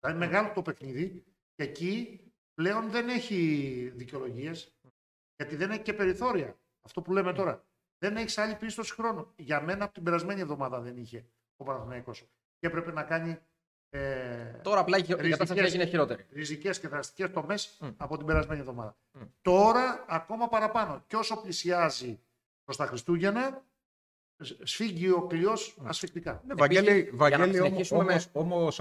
Δηλαδή 0.01 0.19
μεγάλο 0.19 0.53
το 0.55 0.63
παιχνίδι 0.63 1.25
και 1.55 1.63
εκεί 1.63 2.21
πλέον 2.55 2.90
δεν 2.90 3.09
έχει 3.09 3.93
δικαιολογίες, 3.95 4.75
γιατί 5.37 5.57
δεν 5.57 5.71
έχει 5.71 5.83
και 5.83 5.92
περιθώρια. 5.92 6.59
Αυτό 6.83 7.02
που 7.02 7.13
λέμε 7.13 7.33
τώρα. 7.33 7.65
Δεν 7.98 8.17
έχεις 8.17 8.38
άλλη 8.38 8.55
πίστοση 8.55 8.92
χρόνου. 8.92 9.33
Για 9.37 9.61
μένα 9.61 9.85
από 9.85 9.94
την 9.94 10.02
περασμένη 10.02 10.40
εβδομάδα 10.40 10.81
δεν 10.81 10.96
είχε 10.96 11.25
ο 11.57 11.65
Παναθηναϊκός. 11.65 12.25
Και 12.59 12.67
έπρεπε 12.67 12.92
να 12.92 13.02
κάνει. 13.02 13.38
Ε, 13.90 14.61
τώρα 14.63 14.81
απλά 14.81 14.98
η 14.98 15.02
κατάσταση 15.02 15.61
έγινε 15.61 15.87
χειρότερη. 15.87 16.27
Ριζικές 16.33 16.81
και 16.81 16.88
δραστικές 16.88 17.31
τομές 17.31 17.81
από 17.96 18.17
την 18.17 18.27
περασμένη 18.27 18.61
εβδομάδα. 18.61 18.96
Τώρα 19.42 20.05
ακόμα 20.09 20.48
παραπάνω. 20.48 21.05
Και 21.07 21.17
όσο 21.17 21.40
πλησιάζει 21.40 22.21
προς 22.65 22.77
τα 22.77 22.87
Χριστούγεννα, 22.87 23.65
σφίγγει 24.63 25.11
ο 25.11 25.27
κλειός 25.27 25.79
ασφικτικά. 25.83 26.42
Ναι, 26.46 26.55
Βαγγέλη, 26.55 27.11
Βαγγέλη 27.13 27.83
όμως, 28.33 28.81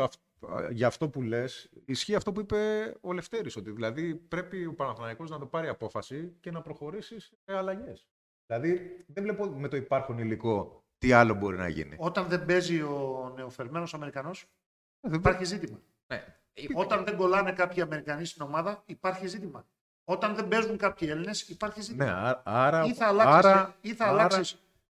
για 0.72 0.88
αυτό 0.88 1.10
που 1.10 1.22
λες, 1.22 1.70
ισχύει 1.86 2.16
αυτό 2.16 2.32
που 2.32 2.40
είπε 2.40 2.94
ο 3.02 3.14
Λευτέρης, 3.14 3.56
ότι 3.56 3.72
δηλαδή 3.72 4.16
πρέπει 4.16 4.66
ο 4.66 4.74
Παναθηναϊκός 4.74 5.30
να 5.30 5.40
το 5.40 5.46
πάρει 5.46 5.68
απόφαση 5.68 6.36
και 6.40 6.52
να 6.52 6.62
προχωρήσει 6.62 7.20
σε 7.20 7.32
αλλαγές. 7.46 8.08
Δηλαδή 8.46 9.04
δεν 9.08 9.24
βλέπω 9.24 9.46
με 9.46 9.68
το 9.68 9.76
υπάρχον 9.76 10.18
υλικό 10.18 10.84
τι 10.98 11.12
άλλο 11.12 11.34
μπορεί 11.34 11.58
να 11.58 11.68
γίνει. 11.68 11.96
Όταν 12.00 12.28
δεν 12.28 12.46
παίζει 12.46 12.82
ο 12.82 13.32
νεοφερμένος 13.36 13.94
Αμερικανός, 13.94 14.46
ε, 15.02 15.16
υπάρχει 15.16 15.46
ζήτημα. 15.46 15.80
Ναι. 16.08 16.24
Όταν 16.74 17.04
δεν 17.04 17.16
κολλάνε 17.16 17.52
κάποιοι 17.52 17.82
Αμερικανοί 17.82 18.26
στην 18.26 18.42
ομάδα, 18.42 18.84
υπάρχει 18.86 19.28
ζήτημα. 19.28 19.66
Όταν 20.04 20.36
δεν 20.36 20.48
παίζουν 20.48 20.78
κάποιοι 20.78 21.08
Έλληνες, 21.12 21.50
υπάρχει 21.50 21.82
ζήτημα. 21.82 22.06
Ναι, 22.06 22.42
άρα, 22.44 22.84
ή 22.84 22.94
θα 22.94 23.08
αλλάξει, 23.08 23.48
άρα, 23.48 23.76
ή 23.82 23.94
θα 23.94 24.06
άρα, 24.06 24.42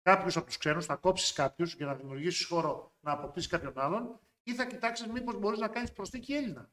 κάποιους 0.01 0.37
από 0.37 0.45
τους 0.45 0.57
ξένους, 0.57 0.85
θα 0.85 0.95
κόψεις 0.95 1.33
κάποιους 1.33 1.75
για 1.75 1.85
να 1.85 1.93
δημιουργήσεις 1.93 2.45
χώρο 2.45 2.95
να 2.99 3.11
αποκτήσεις 3.11 3.49
κάποιον 3.49 3.73
άλλον, 3.75 4.19
ή 4.47 4.53
θα 4.53 4.65
κοιτάξεις 4.65 5.07
μήπως 5.07 5.39
μπορείς 5.39 5.59
να 5.59 5.67
κάνεις 5.67 5.91
προσθήκη 5.91 6.33
Έλληνα. 6.33 6.69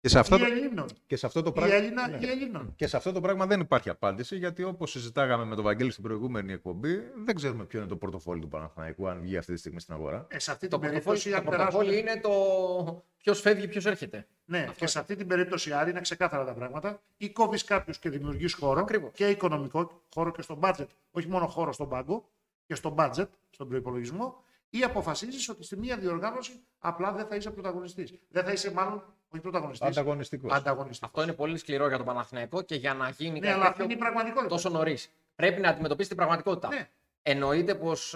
Και 0.00 0.10
σε, 0.10 0.18
αυτό 0.18 0.36
Ή 0.36 0.38
το... 0.38 0.44
Ελλήνων. 0.44 0.86
και 1.06 1.16
σε 1.16 1.26
αυτό 1.26 1.42
το 1.42 1.48
Ή 1.50 1.52
πράγμα. 1.52 1.74
Έλληνα 1.74 2.08
Ναι. 2.08 2.18
ή 2.20 2.28
Ελλήνων. 2.28 2.72
Και 2.76 2.86
σε 2.86 2.96
αυτό 2.96 3.12
το 3.12 3.20
πράγμα 3.20 3.46
δεν 3.46 3.60
υπάρχει 3.60 3.88
απάντηση, 3.90 4.36
γιατί 4.36 4.62
όπως 4.62 4.90
συζητάγαμε 4.90 5.44
με 5.44 5.54
τον 5.54 5.64
Βαγγέλη 5.64 5.90
στην 5.90 6.02
προηγούμενη 6.02 6.52
εκπομπή, 6.52 6.96
δεν 7.24 7.34
ξέρουμε 7.34 7.64
ποιο 7.64 7.78
είναι 7.78 7.88
το 7.88 7.96
πορτοφόλι 7.96 8.40
του 8.40 8.48
Παναθηναϊκού, 8.48 9.08
αν 9.08 9.20
βγει 9.20 9.36
αυτή 9.36 9.52
τη 9.52 9.58
στιγμή 9.58 9.80
στην 9.80 9.94
αγορά. 9.94 10.26
Ε, 10.30 10.38
σε 10.38 10.50
αυτή 10.50 10.68
Το 10.68 10.78
την 10.78 10.88
πορτοφόλι, 10.88 11.18
περίπτωση, 11.18 11.30
το 11.30 11.36
αν 11.36 11.44
περάσουν. 11.56 11.80
πορτοφόλι 11.80 11.98
είναι 12.00 12.20
το 12.20 13.04
ποιος 13.16 13.40
φεύγει, 13.40 13.68
ποιος 13.68 13.86
έρχεται. 13.86 14.26
Ναι, 14.44 14.58
Αυτό 14.58 14.70
και 14.72 14.76
είναι. 14.80 14.88
σε 14.90 14.98
αυτή 14.98 15.16
την 15.16 15.26
περίπτωση 15.26 15.72
Άρη 15.72 15.90
είναι 15.90 16.00
ξεκάθαρα 16.00 16.44
τα 16.44 16.52
πράγματα. 16.54 17.02
Ή 17.16 17.30
κόβεις 17.30 17.64
κάποιους 17.64 17.98
και 17.98 18.10
δημιουργείς 18.10 18.54
χώρο 18.54 18.80
Ακριβώς. 18.80 19.10
και 19.14 19.28
οικονομικό 19.28 20.02
χώρο 20.14 20.30
και 20.32 20.42
στο 20.42 20.58
budget. 20.62 20.86
Όχι 21.10 21.28
μόνο 21.28 21.46
χώρο 21.46 21.72
στον 21.72 21.88
πάγκο 21.88 22.28
και 22.66 22.74
στο 22.74 22.94
budget, 22.98 23.28
στον 23.50 23.68
προπολογισμό. 23.68 24.42
Ή 24.78 24.82
αποφασίζεις 24.82 25.48
ότι 25.48 25.64
στη 25.64 25.76
μία 25.76 25.96
διοργάνωση 25.96 26.64
απλά 26.78 27.12
δεν 27.12 27.26
θα 27.26 27.36
είσαι 27.36 27.50
πρωταγωνιστής. 27.50 28.14
Δεν 28.28 28.44
θα 28.44 28.52
είσαι 28.52 28.72
μάλλον 28.72 29.04
όχι 29.28 29.42
πρωταγωνιστής. 29.42 29.88
Ανταγωνιστικός. 29.88 30.52
Ανταγωνιστή. 30.52 31.04
Αυτό 31.06 31.22
είναι 31.22 31.32
πολύ 31.32 31.58
σκληρό 31.58 31.88
για 31.88 31.96
τον 31.96 32.06
Παναθηναϊκό 32.06 32.62
και 32.62 32.74
για 32.74 32.94
να 32.94 33.08
γίνει 33.08 33.30
Ναι, 33.32 33.38
κάτι 33.38 33.52
αλλά 33.52 33.62
αυτή 33.62 33.70
τέτοιο 33.70 33.84
είναι 33.84 33.94
η 33.94 33.96
πραγματικότητα. 33.96 34.48
τόσο 34.48 34.68
νωρίς. 34.68 35.10
Πρέπει 35.34 35.60
να 35.60 35.68
αντιμετωπίσει 35.68 36.08
την 36.08 36.16
πραγματικότητα. 36.16 36.68
Ναι. 36.68 36.88
Εννοείται 37.22 37.74
πως 37.74 38.14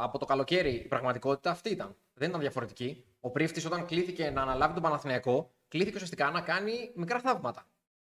από 0.00 0.18
το 0.18 0.24
καλοκαίρι 0.24 0.70
η 0.74 0.88
πραγματικότητα 0.88 1.50
αυτή 1.50 1.70
ήταν. 1.70 1.96
Δεν 2.14 2.28
ήταν 2.28 2.40
διαφορετική. 2.40 3.04
Ο 3.20 3.30
πρίφτης, 3.30 3.64
όταν 3.66 3.86
κλήθηκε 3.86 4.30
να 4.30 4.42
αναλάβει 4.42 4.72
τον 4.74 4.82
Παναθηναϊκό, 4.82 5.50
κλήθηκε 5.68 5.94
ουσιαστικά 5.94 6.30
να 6.30 6.40
κάνει 6.40 6.92
μικρά 6.94 7.20
θαύματα. 7.20 7.66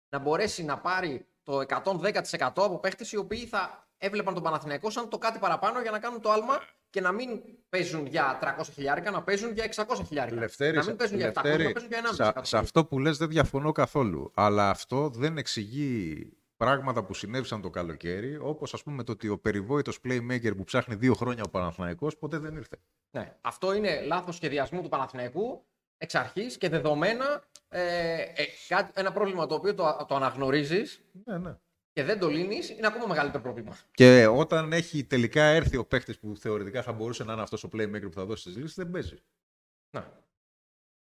Να 0.08 0.18
μπορέσει 0.18 0.64
να 0.64 0.78
πάρει 0.78 1.26
το 1.42 1.60
110% 1.60 2.12
από 2.40 2.78
παίχτες 2.78 3.12
οι 3.12 3.16
οποίοι 3.16 3.46
θα 3.46 3.88
έβλεπαν 3.98 4.34
τον 4.34 4.42
Παναθηναϊκό 4.42 4.90
σαν 4.90 5.08
το 5.08 5.18
κάτι 5.18 5.38
παραπάνω 5.38 5.80
για 5.80 5.90
να 5.90 5.98
κάνουν 5.98 6.20
το 6.20 6.30
άλμα 6.30 6.60
και 6.96 7.02
να 7.02 7.12
μην 7.12 7.40
παίζουν 7.68 8.06
για 8.06 8.38
300 8.60 8.62
χιλιάρικα, 8.74 9.10
να 9.10 9.22
παίζουν 9.22 9.52
για 9.52 9.68
600 9.74 9.84
χιλιάρικα. 10.06 10.40
Λευτέρη, 10.40 10.76
να 10.76 10.84
μην 10.84 10.96
παίζουν 10.96 11.16
για 11.18 11.28
700, 11.28 11.34
να 11.34 11.42
Λευτέρη, 11.42 11.72
παίζουν 11.72 11.90
για 11.90 12.02
1,5 12.02 12.14
σε, 12.14 12.22
εκατομμύριο. 12.22 12.44
σε 12.44 12.58
αυτό 12.58 12.84
που 12.84 12.98
λες 12.98 13.16
δεν 13.16 13.28
διαφωνώ 13.28 13.72
καθόλου. 13.72 14.30
Αλλά 14.34 14.70
αυτό 14.70 15.08
δεν 15.08 15.38
εξηγεί 15.38 16.32
πράγματα 16.56 17.04
που 17.04 17.14
συνέβησαν 17.14 17.60
το 17.60 17.70
καλοκαίρι, 17.70 18.36
όπως 18.36 18.74
ας 18.74 18.82
πούμε 18.82 19.02
το 19.02 19.12
ότι 19.12 19.28
ο 19.28 19.38
περιβόητος 19.38 19.98
playmaker 20.04 20.56
που 20.56 20.64
ψάχνει 20.64 20.94
δύο 20.94 21.14
χρόνια 21.14 21.42
ο 21.46 21.48
Παναθηναϊκός 21.48 22.16
ποτέ 22.16 22.38
δεν 22.38 22.56
ήρθε. 22.56 22.76
Ναι. 23.10 23.36
Αυτό 23.40 23.74
είναι 23.74 24.00
λάθος 24.00 24.36
σχεδιασμού 24.36 24.82
του 24.82 24.88
Παναθηναϊκού 24.88 25.64
εξ 25.98 26.14
αρχής 26.14 26.56
και 26.56 26.68
δεδομένα 26.68 27.42
ε, 27.68 28.14
ε, 28.14 28.44
κάτι, 28.68 28.90
ένα 28.94 29.12
πρόβλημα 29.12 29.46
το 29.46 29.54
οποίο 29.54 29.74
το, 29.74 30.04
το 30.08 30.14
αναγνωρίζεις 30.14 31.04
Ναι, 31.24 31.38
ναι. 31.38 31.56
Και 31.96 32.04
δεν 32.04 32.18
το 32.18 32.28
λύνεις 32.28 32.70
είναι 32.70 32.86
ακόμα 32.86 33.06
μεγαλύτερο 33.06 33.42
πρόβλημα. 33.42 33.76
Και 33.92 34.26
όταν 34.26 34.72
έχει 34.72 35.04
τελικά 35.04 35.42
έρθει 35.42 35.76
ο 35.76 35.84
παίχτη 35.86 36.14
που 36.14 36.36
θεωρητικά 36.36 36.82
θα 36.82 36.92
μπορούσε 36.92 37.24
να 37.24 37.32
είναι 37.32 37.42
αυτός 37.42 37.64
ο 37.64 37.68
playmaker 37.72 38.02
που 38.02 38.12
θα 38.12 38.24
δώσει 38.24 38.44
τις 38.44 38.56
λύσεις, 38.56 38.74
δεν 38.74 38.90
παίζει. 38.90 39.18
Ναι. 39.90 40.04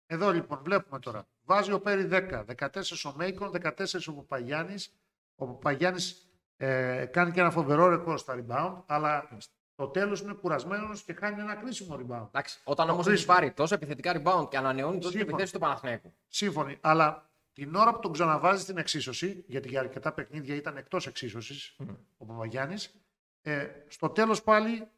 Εδώ 0.06 0.32
λοιπόν 0.32 0.60
βλέπουμε 0.64 1.00
τώρα. 1.00 1.26
Βάζει 1.44 1.72
ο 1.72 1.80
Πέρι 1.80 2.08
10, 2.12 2.44
14 2.56 2.68
ο 3.04 3.12
Μέικον, 3.16 3.50
14 3.62 3.84
ο 4.08 4.12
Παπαγιάννης. 4.12 4.92
Ο 5.34 5.46
Παπαγιάννης 5.46 6.28
ε, 6.56 7.04
κάνει 7.12 7.30
και 7.30 7.40
ένα 7.40 7.50
φοβερό 7.50 7.88
ρεκόρ 7.88 8.18
στα 8.18 8.44
rebound, 8.46 8.82
αλλά 8.86 9.28
στο 9.72 9.86
τέλος 9.88 10.20
είναι 10.20 10.32
κουρασμένος 10.32 11.02
και 11.02 11.12
κάνει 11.12 11.40
ένα 11.40 11.54
κρίσιμο 11.54 11.94
rebound. 11.96 12.26
Εντάξει, 12.26 12.60
όταν 12.64 12.86
Το 12.86 12.92
όμως 12.92 13.06
έχει 13.06 13.14
κρίσιμο. 13.14 13.34
πάρει 13.34 13.50
τόσο 13.52 13.74
επιθετικά 13.74 14.22
rebound 14.22 14.50
και 14.50 14.56
ανανεώνει 14.56 14.96
τόσο 14.98 15.08
την 15.10 15.18
Σύμφωνα. 15.18 15.30
επιθέση 15.32 15.52
του 15.52 15.58
Παναθηναϊκού. 15.58 16.14
Σύμφωνοι. 16.28 16.78
Αλλά 16.80 17.25
την 17.56 17.74
ώρα 17.74 17.92
που 17.92 17.98
τον 17.98 18.12
ξαναβάζει 18.12 18.62
στην 18.62 18.78
εξίσωση, 18.78 19.44
γιατί 19.46 19.68
για 19.68 19.80
αρκετά 19.80 20.12
παιχνίδια 20.12 20.54
ήταν 20.54 20.76
εκτός 20.76 21.06
εξίσωσης 21.06 21.76
ο 22.16 22.24
Παπαγιάννης, 22.24 22.94
ε, 23.42 23.68
στο 23.88 24.08
τέλος 24.10 24.42
πάλι 24.42 24.88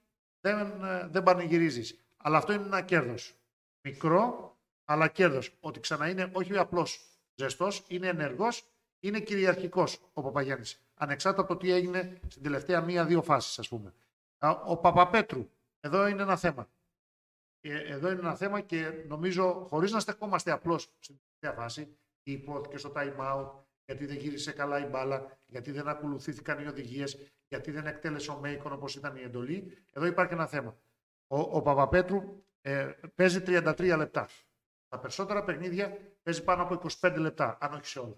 δεν, 0.40 0.84
ε, 0.84 1.06
δεν 1.06 1.22
πανηγυρίζεις. 1.22 1.98
Αλλά 2.16 2.36
αυτό 2.38 2.52
είναι 2.52 2.64
ένα 2.64 2.82
κέρδος. 2.82 3.34
Μικρό, 3.80 4.56
αλλά 4.84 5.08
κέρδος. 5.08 5.56
Ότι 5.60 5.80
ξανά 5.80 6.08
είναι 6.08 6.30
όχι 6.32 6.56
απλώ 6.58 6.86
ζεστός, 7.34 7.84
είναι 7.88 8.06
ενεργός, 8.06 8.64
είναι 9.00 9.20
κυριαρχικός 9.20 10.00
ο 10.12 10.22
Παπαγιάννης. 10.22 10.80
Ανεξάρτητα 10.94 11.44
από 11.44 11.52
το 11.54 11.60
τι 11.60 11.72
έγινε 11.72 12.20
στην 12.28 12.42
τελευταία 12.42 12.80
μία-δύο 12.80 13.22
φάσεις, 13.22 13.58
ας 13.58 13.68
πούμε. 13.68 13.94
Α, 14.38 14.50
Ο 14.50 14.76
Παπαπέτρου, 14.76 15.50
εδώ 15.80 16.06
είναι 16.06 16.22
ένα 16.22 16.36
θέμα. 16.36 16.68
Ε, 17.60 17.78
Εδώ 17.78 18.10
είναι 18.10 18.20
ένα 18.20 18.34
θέμα 18.36 18.60
και 18.60 19.04
νομίζω 19.06 19.66
χωρίς 19.68 19.92
να 19.92 20.00
στεκόμαστε 20.00 20.50
απλώς 20.50 20.82
στην 20.98 21.16
τελευταία 21.18 21.62
φάση, 21.62 21.96
τι 22.28 22.34
υπόθηκε 22.34 22.78
στο 22.78 22.92
time 22.94 23.16
out, 23.16 23.50
γιατί 23.84 24.06
δεν 24.06 24.16
γύρισε 24.16 24.52
καλά 24.52 24.78
η 24.78 24.84
μπάλα, 24.84 25.38
γιατί 25.46 25.70
δεν 25.72 25.88
ακολουθήθηκαν 25.88 26.58
οι 26.58 26.66
οδηγίες, 26.66 27.32
γιατί 27.48 27.70
δεν 27.70 27.86
εκτέλεσε 27.86 28.30
ο 28.30 28.38
Μέικον 28.38 28.72
όπως 28.72 28.94
ήταν 28.94 29.16
η 29.16 29.22
εντολή. 29.22 29.78
Εδώ 29.92 30.06
υπάρχει 30.06 30.32
ένα 30.32 30.46
θέμα. 30.46 30.78
Ο, 31.26 31.38
ο 31.38 31.62
Παπαπέτρου 31.62 32.42
ε, 32.60 32.92
παίζει 33.14 33.42
33 33.46 33.94
λεπτά. 33.96 34.28
Τα 34.88 34.98
περισσότερα 34.98 35.44
παιχνίδια 35.44 35.98
παίζει 36.22 36.44
πάνω 36.44 36.62
από 36.62 36.80
25 37.00 37.16
λεπτά, 37.18 37.58
αν 37.60 37.74
όχι 37.74 37.86
σε 37.86 37.98
όλα. 37.98 38.14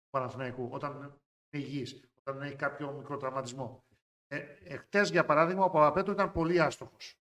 Του 0.00 0.10
Παναθηναϊκού, 0.10 0.68
όταν 0.72 0.96
είναι 0.96 1.12
υγιής, 1.50 2.10
όταν 2.24 2.42
έχει 2.42 2.56
κάποιο 2.56 2.92
μικρό 2.92 3.16
τραυματισμό. 3.16 3.84
Ε, 4.28 4.38
εχθές, 4.64 5.10
για 5.10 5.24
παράδειγμα, 5.24 5.64
ο 5.64 5.70
Παπαπέτρου 5.70 6.12
ήταν 6.12 6.32
πολύ 6.32 6.60
άστοχος. 6.60 7.18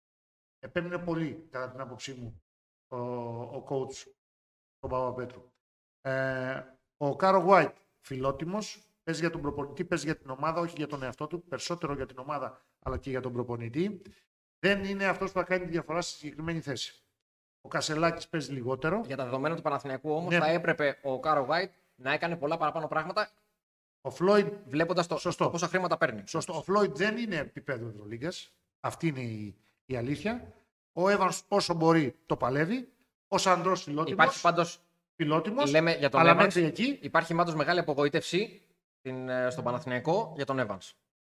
Επέμεινε 0.60 0.98
πολύ, 0.98 1.48
κατά 1.50 1.72
την 1.72 1.80
άποψή 1.80 2.14
μου, 2.14 2.42
ο, 2.88 2.98
ο 3.58 3.66
coach 3.70 3.96
τον 4.80 4.88
Παπαπέτρου. 4.88 5.54
Ε, 6.10 6.64
Οκάρο 6.98 7.38
Γουάιτ, 7.40 7.76
φιλότιμος, 8.02 8.84
παίζει 9.04 9.20
για 9.22 9.30
τον 9.30 9.42
προπονητή, 9.42 9.86
παίζει 9.86 10.06
για 10.06 10.18
την 10.18 10.30
ομάδα, 10.30 10.60
όχι 10.62 10.74
για 10.78 10.88
τον 10.88 11.04
εαυτό 11.04 11.28
του, 11.28 11.44
περισσότερο 11.48 11.94
για 11.94 12.06
την 12.06 12.18
ομάδα, 12.18 12.62
αλλά 12.80 12.98
και 12.98 13.10
για 13.10 13.22
τον 13.22 13.34
προπονητή. 13.34 14.02
Δεν 14.60 14.84
είναι 14.84 15.06
αυτός 15.06 15.32
που 15.32 15.38
θα 15.38 15.44
κάνει 15.46 15.66
τη 15.66 15.72
διαφορά 15.72 16.02
στη 16.02 16.18
συγκεκριμένη 16.18 16.60
θέση. 16.62 17.04
Ο 17.62 17.68
Κασελάκης 17.68 18.28
παίζει 18.28 18.52
λιγότερο. 18.52 19.02
Για 19.06 19.18
τα 19.18 19.24
δεδομένα 19.24 19.56
του 19.56 19.62
Παναθηναϊκού 19.62 20.12
όμως 20.12 20.34
Ναι. 20.34 20.40
θα 20.40 20.48
έπρεπε 20.50 21.00
ο 21.04 21.20
Οκάρο 21.20 21.48
White 21.50 21.70
να 21.96 22.12
έκανε 22.14 22.36
πολλά 22.36 22.58
παραπάνω 22.58 22.88
πράγματα 22.88 23.30
Ο 24.02 24.10
Φλόιντ 24.10 24.54
βλέποντας 24.66 25.08
το, 25.08 25.18
Σωστό. 25.18 25.44
το 25.44 25.50
πόσα 25.50 25.68
χρήματα 25.68 25.98
παίρνει. 25.98 26.24
Σωστό. 26.28 26.58
Ο 26.58 26.62
Φλόιντ 26.62 26.96
δεν 26.98 27.18
είναι 27.18 27.36
επίπεδο 27.36 27.88
Ευρωλίγκας. 27.88 28.52
Αυτή 28.80 29.08
είναι 29.08 29.22
η, 29.22 29.56
η 29.86 29.96
αλήθεια. 29.96 30.54
Ο 30.94 31.10
Εύαν 31.10 31.32
όσο 31.48 31.74
μπορεί 31.74 32.16
το 32.26 32.38
παλεύει. 32.38 32.90
Ο 33.28 33.38
Σαντρός 33.38 33.84
φιλότιμος. 33.84 34.12
Υπάρχει 34.12 34.42
πάντως, 34.42 34.80
Φιλότιμος, 35.16 35.72
λέμε 35.72 35.96
για 35.96 36.10
τον 36.10 36.20
αλλά 36.20 36.34
Evans, 36.34 36.38
μέχρι 36.44 36.64
εκεί. 36.64 37.00
υπάρχει 37.02 37.34
πάντως 37.36 37.56
μεγάλη 37.56 37.80
απογοήτευση 37.80 38.62
στην, 39.00 39.30
ε, 39.30 39.50
στον 39.50 39.64
Παναθηναϊκό 39.64 40.34
για 40.36 40.46
τον 40.46 40.60
Evans. 40.68 40.92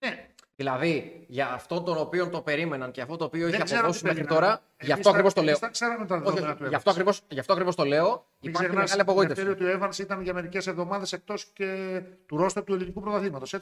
Ναι, 0.04 0.30
Δηλαδή, 0.58 1.24
για 1.28 1.52
αυτό 1.52 1.82
τον 1.82 1.98
οποίο 1.98 2.28
το 2.28 2.40
περίμεναν 2.42 2.90
και 2.90 3.00
αυτό 3.00 3.16
το 3.16 3.24
οποίο 3.24 3.46
είχε 3.48 3.56
δεν 3.56 3.64
ξέρω 3.64 3.78
αποδώσει 3.80 4.00
τι 4.00 4.06
μέχρι 4.06 4.24
περίμενα. 4.24 4.46
τώρα, 4.46 4.62
γι' 4.80 4.84
Εμείς 4.84 4.92
αυτό 4.92 5.02
τα- 5.02 5.10
ακριβώ 5.10 5.28
το 5.32 5.40
λέω. 5.40 5.48
εμείς 5.48 5.60
τα 5.60 5.68
ξέραμε 5.68 6.06
τα 6.06 6.14
Όχι, 6.14 6.24
δεδομένα 6.24 6.52
όχι, 6.52 6.62
του 6.62 6.68
γι' 6.68 6.74
αυτό 6.74 6.90
Evans. 6.90 6.92
ακριβώς, 6.92 7.22
γι' 7.28 7.38
αυτό 7.38 7.52
ακριβώς 7.52 7.74
το 7.74 7.84
λέω. 7.84 8.06
Μην 8.40 8.50
Υπάρχει 8.50 8.58
ξεχνάς, 8.66 8.82
μεγάλη 8.84 9.00
απογοήτευση. 9.00 9.44
Λευτέρη, 9.44 9.70
ότι 9.70 9.84
ο 9.84 9.86
Evans 9.86 9.98
ήταν 9.98 10.20
για 10.22 10.34
μερικές 10.34 10.66
εβδομάδες 10.66 11.12
εκτός 11.12 11.44
και 11.44 12.00
του 12.26 12.36
ρόστερ 12.36 12.64
του 12.64 12.74
ελληνικού 12.74 13.00
πρωταθλήματος. 13.00 13.54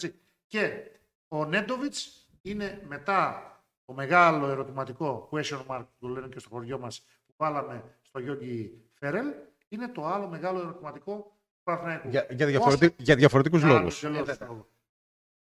Και 0.47 0.91
ο 1.29 1.45
Νέντοβιτς 1.45 2.29
είναι 2.43 2.83
μετά 2.89 3.49
το 3.85 3.93
μεγάλο 3.93 4.49
ερωτηματικό 4.49 5.29
question 5.33 5.63
mark 5.67 5.81
που 5.99 6.07
το 6.07 6.09
λένε 6.09 6.27
και 6.29 6.39
στο 6.39 6.49
χωριό 6.49 6.79
μας 6.79 7.01
που 7.27 7.35
βάλαμε 7.37 7.83
στο 8.03 8.19
Γιώργη 8.19 8.83
Φέρελ. 8.99 9.27
Είναι 9.75 9.89
το 9.89 10.07
άλλο 10.07 10.27
μεγάλο 10.29 10.59
ερωτηματικό 10.61 11.13
του 11.55 11.63
Παναθηναϊκού. 11.63 12.09
Για, 12.09 12.27
για, 12.31 12.47
διαφορετικ... 12.47 12.95
για 13.01 13.17
διαφορετικούς 13.17 13.63
Άλλους 13.63 13.75
λόγους. 13.77 14.01
τελείως 14.01 14.21
Ε, 14.21 14.25
βέβαια. 14.25 14.49
λόγους. 14.49 14.67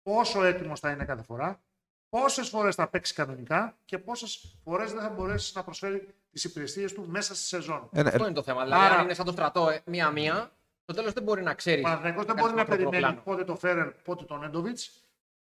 Πόσο 0.03 0.45
έτοιμος 0.45 0.81
θα 0.81 0.91
είναι 0.91 1.05
κάθε 1.05 1.23
φορά, 1.23 1.61
πόσες 2.09 2.49
φορές 2.49 2.75
θα 2.75 2.89
παίξει 2.89 3.15
κανονικά 3.15 3.77
και 3.85 3.99
πόσες 3.99 4.57
φορές 4.65 4.93
δεν 4.93 5.01
θα 5.03 5.09
μπορέσεις 5.11 5.55
να 5.55 5.63
προσφέρει 5.65 6.15
τις 6.31 6.45
υπηρεσίες 6.45 6.93
του 6.93 7.05
μέσα 7.09 7.35
στη 7.35 7.45
σεζόν. 7.45 7.89
Ε, 7.93 8.03
ναι, 8.03 8.09
Αυτό 8.09 8.25
είναι 8.25 8.35
το 8.35 8.43
θέμα. 8.43 8.63
Δηλαδή, 8.63 8.85
Άρα- 8.85 8.95
αν 8.97 9.05
είναι 9.05 9.15
σαν 9.15 9.25
το 9.25 9.33
στρατό 9.33 9.69
ε, 9.69 9.83
μία-μία, 9.85 10.51
στο 10.83 10.95
τέλος 10.95 11.13
δεν 11.13 11.23
μπορεί 11.23 11.43
να 11.43 11.55
ξέρεις. 11.55 11.85
Ο 11.85 11.87
Παναθηναϊκός 11.87 12.25
δεν 12.25 12.37
μπορεί 12.37 12.55
να 12.55 12.65
περιμένει 12.65 13.21
πότε 13.25 13.45
το 13.45 13.57
Φέρελ, 13.57 13.93
πότε 14.05 14.25
τον 14.25 14.45
Νέντοβιτς, 14.45 15.03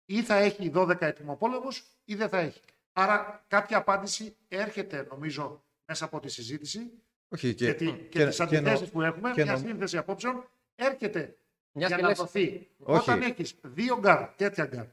ή 0.05 0.23
θα 0.23 0.35
έχει 0.35 0.71
12 0.75 1.01
ετοιμοπόλεμους 1.01 1.69
ή 2.05 2.15
δεν 2.15 2.29
θα 2.29 2.39
έχει. 2.39 2.61
Άρα 2.93 3.45
κάποια 3.49 3.77
απάντηση 3.77 4.37
έρχεται, 4.49 5.07
νομίζω, 5.11 5.63
μέσα 5.85 6.05
από 6.05 6.21
τη 6.21 6.29
συζήτηση 6.29 6.93
όχι, 7.33 7.55
και, 7.55 7.67
και, 7.67 7.75
τη, 7.75 7.85
και, 7.87 7.93
και- 7.93 8.27
τις 8.27 8.37
και 8.37 8.43
αντιθέσεις 8.43 8.67
εννοώ- 8.81 8.91
που 8.91 9.03
έχουμε, 9.03 9.31
και 9.33 9.43
μια 9.43 9.53
εννοώ- 9.53 9.69
σύνθεση 9.69 9.97
απόψεων, 9.97 10.45
έρχεται 10.75 11.37
Μιας 11.73 11.89
για 11.89 11.97
και 11.97 12.03
να 12.03 12.09
λες- 12.09 12.19
δοθεί. 12.19 12.69
Όχι. 12.79 13.01
Όταν 13.11 13.23
έχεις 13.23 13.55
δύο 13.63 13.99
γκαρντ, 13.99 14.29
τέτοια 14.37 14.65
γκαρντ, 14.67 14.85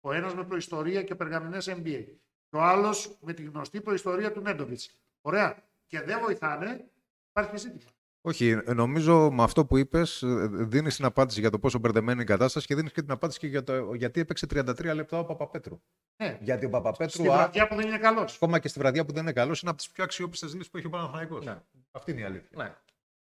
ο 0.00 0.12
ένας 0.12 0.34
με 0.34 0.44
προϊστορία 0.44 1.02
και 1.02 1.14
περγαμηνές 1.14 1.68
NBA, 1.68 2.04
και 2.50 2.56
ο 2.56 2.60
άλλος 2.62 3.16
με 3.20 3.32
τη 3.32 3.42
γνωστή 3.42 3.80
προϊστορία 3.80 4.32
του 4.32 4.40
Νέντοβιτς. 4.40 4.90
Ωραία. 5.20 5.56
Και 5.86 6.00
δεν 6.00 6.18
βοηθάνε, 6.20 6.84
υπάρχει 7.30 7.56
ζήτημα. 7.56 7.90
όχι, 8.20 8.58
νομίζω 8.74 9.30
με 9.32 9.42
αυτό 9.42 9.64
που 9.66 9.76
είπες, 9.76 10.22
δίνεις 10.50 10.96
την 10.96 11.04
απάντηση 11.04 11.40
για 11.40 11.50
το 11.50 11.58
πόσο 11.58 11.78
μπερδεμένη 11.78 12.12
είναι 12.12 12.22
η 12.22 12.26
κατάσταση 12.26 12.66
και 12.66 12.74
δίνεις 12.74 12.92
και 12.92 13.00
την 13.02 13.10
απάντηση 13.10 13.38
και 13.38 13.46
για 13.46 13.62
το 13.64 13.94
γιατί 13.94 14.20
έπαιξε 14.20 14.46
33 14.46 14.94
λεπτά 14.94 15.18
ο 15.18 15.24
Παπαπέτρου. 15.24 15.80
Ναι. 16.22 16.38
Γιατί 16.40 16.64
ο 16.64 16.68
Στη 16.68 16.76
Παπαπέτρου, 16.80 17.32
α, 17.32 17.36
βραδιά 17.36 17.68
που 17.68 17.74
δεν 17.74 17.86
είναι 17.86 17.98
καλός. 17.98 18.34
ακόμα 18.34 18.58
και 18.58 18.68
στη 18.68 18.78
βραδιά 18.78 19.04
που 19.04 19.12
δεν 19.12 19.22
είναι 19.22 19.32
καλός, 19.32 19.60
είναι 19.60 19.70
από 19.70 19.78
τις 19.80 19.90
πιο 19.90 20.04
αξιόπιστες 20.04 20.52
λύσεις 20.54 20.70
που 20.70 20.76
έχει 20.76 20.86
ο 20.86 20.90
Παναθηναϊκός. 20.90 21.44
Ναι. 21.44 21.56
Αυτή 21.90 22.10
είναι 22.10 22.20
η 22.20 22.24
αλήθεια. 22.24 22.48
Ναι. 22.64 22.74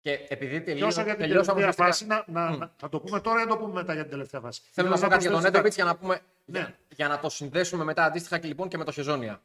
Και 0.01 0.13
επειδή 0.29 0.59
Και 0.59 0.65
τελείω. 0.65 0.87
όσο 0.87 1.03
για 1.03 1.11
την 1.17 1.21
τελείως 1.23 1.47
τελευταία 1.47 1.71
αγωνιστικά- 1.73 1.87
φάση, 1.87 2.31
να, 2.31 2.45
να, 2.47 2.51
Μμ. 2.51 2.59
να- 2.59 2.73
θα 2.77 2.89
το 2.89 3.01
πούμε 3.01 3.21
τώρα 3.21 3.41
ή 3.41 3.45
να 3.45 3.51
το 3.51 3.57
πούμε 3.59 3.73
μετά 3.73 3.93
για 3.93 4.03
την 4.03 4.11
τελευταία 4.11 4.41
φάση. 4.41 4.63
Θέλω 4.73 4.89
να 4.89 4.95
Ήθελα 4.95 5.09
πω 5.09 5.13
κάτι 5.15 5.23
για 5.27 5.33
τον 5.33 5.41
προσθέσω 5.41 5.63
Νέντοβιτ 5.65 5.75
για 5.75 5.85
να 5.85 5.97
πούμε 5.97 6.21
Για, 6.45 6.79
για, 6.89 7.09
να 7.09 7.19
το 7.21 7.29
συνδέσουμε 7.29 7.85
μετά 7.85 8.05
αντίστοιχα 8.05 8.39
και 8.39 8.47
λοιπόν 8.47 8.69
και 8.69 8.77
με 8.79 8.85
το 8.85 8.93
Χεζόνια. 8.93 9.43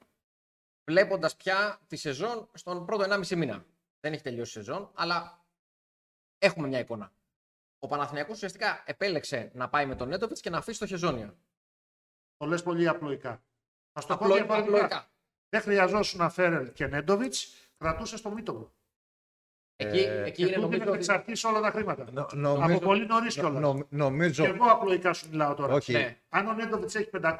Βλέποντας 0.89 1.35
πια 1.35 1.79
τη 1.87 1.95
σεζόν 1.95 2.49
στον 2.53 2.85
πρώτο 2.85 3.03
1,5 3.03 3.35
μήνα. 3.35 3.65
Δεν 3.99 4.13
έχει 4.13 4.21
τελειώσει 4.23 4.59
η 4.59 4.63
σεζόν, 4.63 4.91
αλλά 4.93 5.45
έχουμε 6.37 6.67
μια 6.67 6.79
εικόνα. 6.79 7.11
Ο 7.79 7.87
Παναθηναϊκός 7.87 8.35
ουσιαστικά 8.35 8.83
επέλεξε 8.85 9.51
να 9.53 9.69
πάει 9.69 9.85
με 9.85 9.95
τον 9.95 10.07
Νέτοβιτ 10.07 10.37
και 10.41 10.49
να 10.49 10.57
αφήσει 10.57 10.79
το 10.79 10.85
Χεζόνια. 10.85 11.35
Το 12.37 12.45
λες 12.45 12.63
πολύ 12.63 12.87
απλοϊκά. 12.87 13.43
Θα 13.91 14.05
το 14.05 14.17
πω 14.17 14.53
απλοϊκά. 14.55 15.07
Δεν 15.49 15.61
χρειαζόσουν 15.61 16.19
να 16.19 16.29
φέρει 16.29 16.71
και 16.71 16.87
Νέντοβιτ, 16.87 17.33
κρατούσε 17.77 18.21
το 18.21 18.29
Μίτογλου. 18.31 18.71
Εκεί, 19.77 19.99
ε, 19.99 20.23
εκεί 20.23 20.41
είναι 20.41 20.57
νομίζω. 20.57 20.93
εξαρτήσει 20.93 21.47
όλα 21.47 21.61
τα 21.61 21.71
χρήματα. 21.71 22.05
Νο, 22.11 22.27
νομίζω, 22.33 22.77
Από 22.77 22.79
πολύ 22.79 23.05
νωρίς 23.05 23.33
κιόλας. 23.33 23.61
Νο, 23.61 23.85
νομίζω... 23.89 24.43
Και 24.43 24.49
εγώ 24.49 24.65
απλοϊκά 24.65 25.13
σου 25.13 25.27
μιλάω 25.31 25.53
τώρα. 25.53 25.73
Όχι. 25.73 25.91
Ναι. 25.91 26.17
Αν 26.29 26.47
ο 26.47 26.53
Νέντοβιτς 26.53 26.95
έχει 26.95 27.09
500-600 27.21 27.35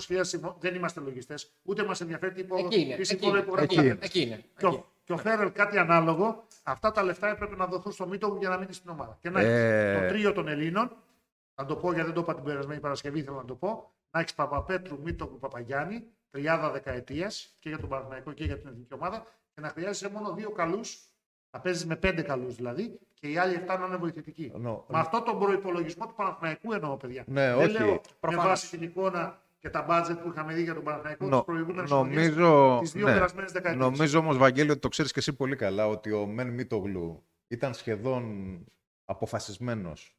χιλιάδες 0.00 0.40
δεν 0.58 0.74
είμαστε 0.74 1.00
λογιστές, 1.00 1.52
ούτε 1.62 1.84
μας 1.84 2.00
ενδιαφέρει 2.00 2.34
τι 2.34 2.40
υπόλοιπο. 2.40 2.68
Εκεί 4.00 4.20
είναι. 4.20 4.44
Και 5.04 5.12
ο 5.12 5.16
Φέρελ 5.16 5.52
κάτι 5.52 5.78
ανάλογο, 5.78 6.46
αυτά 6.62 6.92
τα 6.92 7.02
λεφτά 7.02 7.28
έπρεπε 7.28 7.56
να 7.56 7.66
δοθούν 7.66 7.92
στο 7.92 8.06
Μίτογλου 8.06 8.38
για 8.38 8.48
να 8.48 8.58
μείνει 8.58 8.72
στην 8.72 8.90
ομάδα. 8.90 9.18
Και 9.20 9.30
να 9.30 9.40
έχεις 9.40 9.52
ε... 9.52 9.98
το 10.00 10.08
τρίο 10.08 10.32
των 10.32 10.48
Ελλήνων, 10.48 10.96
να 11.54 11.64
το 11.64 11.76
πω 11.76 11.92
γιατί 11.92 12.06
δεν 12.06 12.14
το 12.14 12.20
είπα 12.20 12.34
την 12.34 12.44
περασμένη 12.44 12.80
Παρασκευή, 12.80 13.22
θέλω 13.22 13.36
να 13.36 13.44
το 13.44 13.54
πω, 13.54 13.92
να 14.10 14.20
έχεις 14.20 14.34
Παπαπέτρου, 14.34 14.98
Μίτογλου, 15.02 15.38
Παπαγιάννη, 15.38 16.04
τριάδα 16.30 16.70
δεκαετίας 16.70 17.56
και 17.58 17.68
για 17.68 17.78
τον 17.78 17.88
Παναγενικό 17.88 18.32
και 18.32 18.44
για 18.44 18.58
την 18.58 18.68
εθνική 18.68 18.94
ομάδα 18.94 19.26
και 19.54 19.60
να 19.60 19.68
χρειάζεσαι 19.68 20.10
μόνο 20.10 20.32
δύο 20.32 20.50
καλούς 20.50 20.98
να 21.56 21.62
παίζεις 21.62 21.86
με 21.86 21.96
πέντε 21.96 22.22
καλούς 22.22 22.54
δηλαδή 22.54 22.98
και 23.14 23.28
οι 23.28 23.38
άλλοι 23.38 23.60
7 23.66 23.76
να 23.78 23.86
είναι 23.86 23.96
βοηθητικοί. 23.96 24.52
No, 24.54 24.82
με 24.86 24.98
αυτό 24.98 25.22
τον 25.22 25.38
προπολογισμό 25.38 26.06
του 26.06 26.14
Παναθηναϊκού 26.14 26.72
εννοώ, 26.72 26.96
παιδιά. 26.96 27.24
Ναι, 27.26 27.54
Δεν 27.54 27.68
όχι. 27.68 27.72
λέω 27.72 28.00
με 28.20 28.36
βάση 28.36 28.70
την 28.70 28.82
εικόνα 28.82 29.40
και 29.58 29.70
τα 29.70 29.82
μπάτζετ 29.82 30.18
που 30.18 30.28
είχαμε 30.28 30.54
δει 30.54 30.62
για 30.62 30.74
τον 30.74 30.82
Παναθηναϊκό 30.82 31.26
no, 31.26 31.30
τις 31.30 31.40
προηγούμενες 31.44 31.90
νομίζω... 31.90 32.78
τις 32.80 32.92
δύο 32.92 33.06
ναι. 33.06 33.12
περασμένες 33.12 33.52
δεκαετίες. 33.52 33.84
Νομίζω 33.84 34.18
όμως, 34.18 34.36
Βαγγέλη, 34.36 34.70
ότι 34.70 34.80
το 34.80 34.88
ξέρεις 34.88 35.12
και 35.12 35.18
εσύ 35.18 35.32
πολύ 35.32 35.56
καλά 35.56 35.86
ότι 35.86 36.12
ο 36.12 36.26
Μεν 36.26 36.48
Μίτογλου 36.48 37.26
ήταν 37.48 37.74
σχεδόν 37.74 38.24
αποφασισμένος 39.04 40.15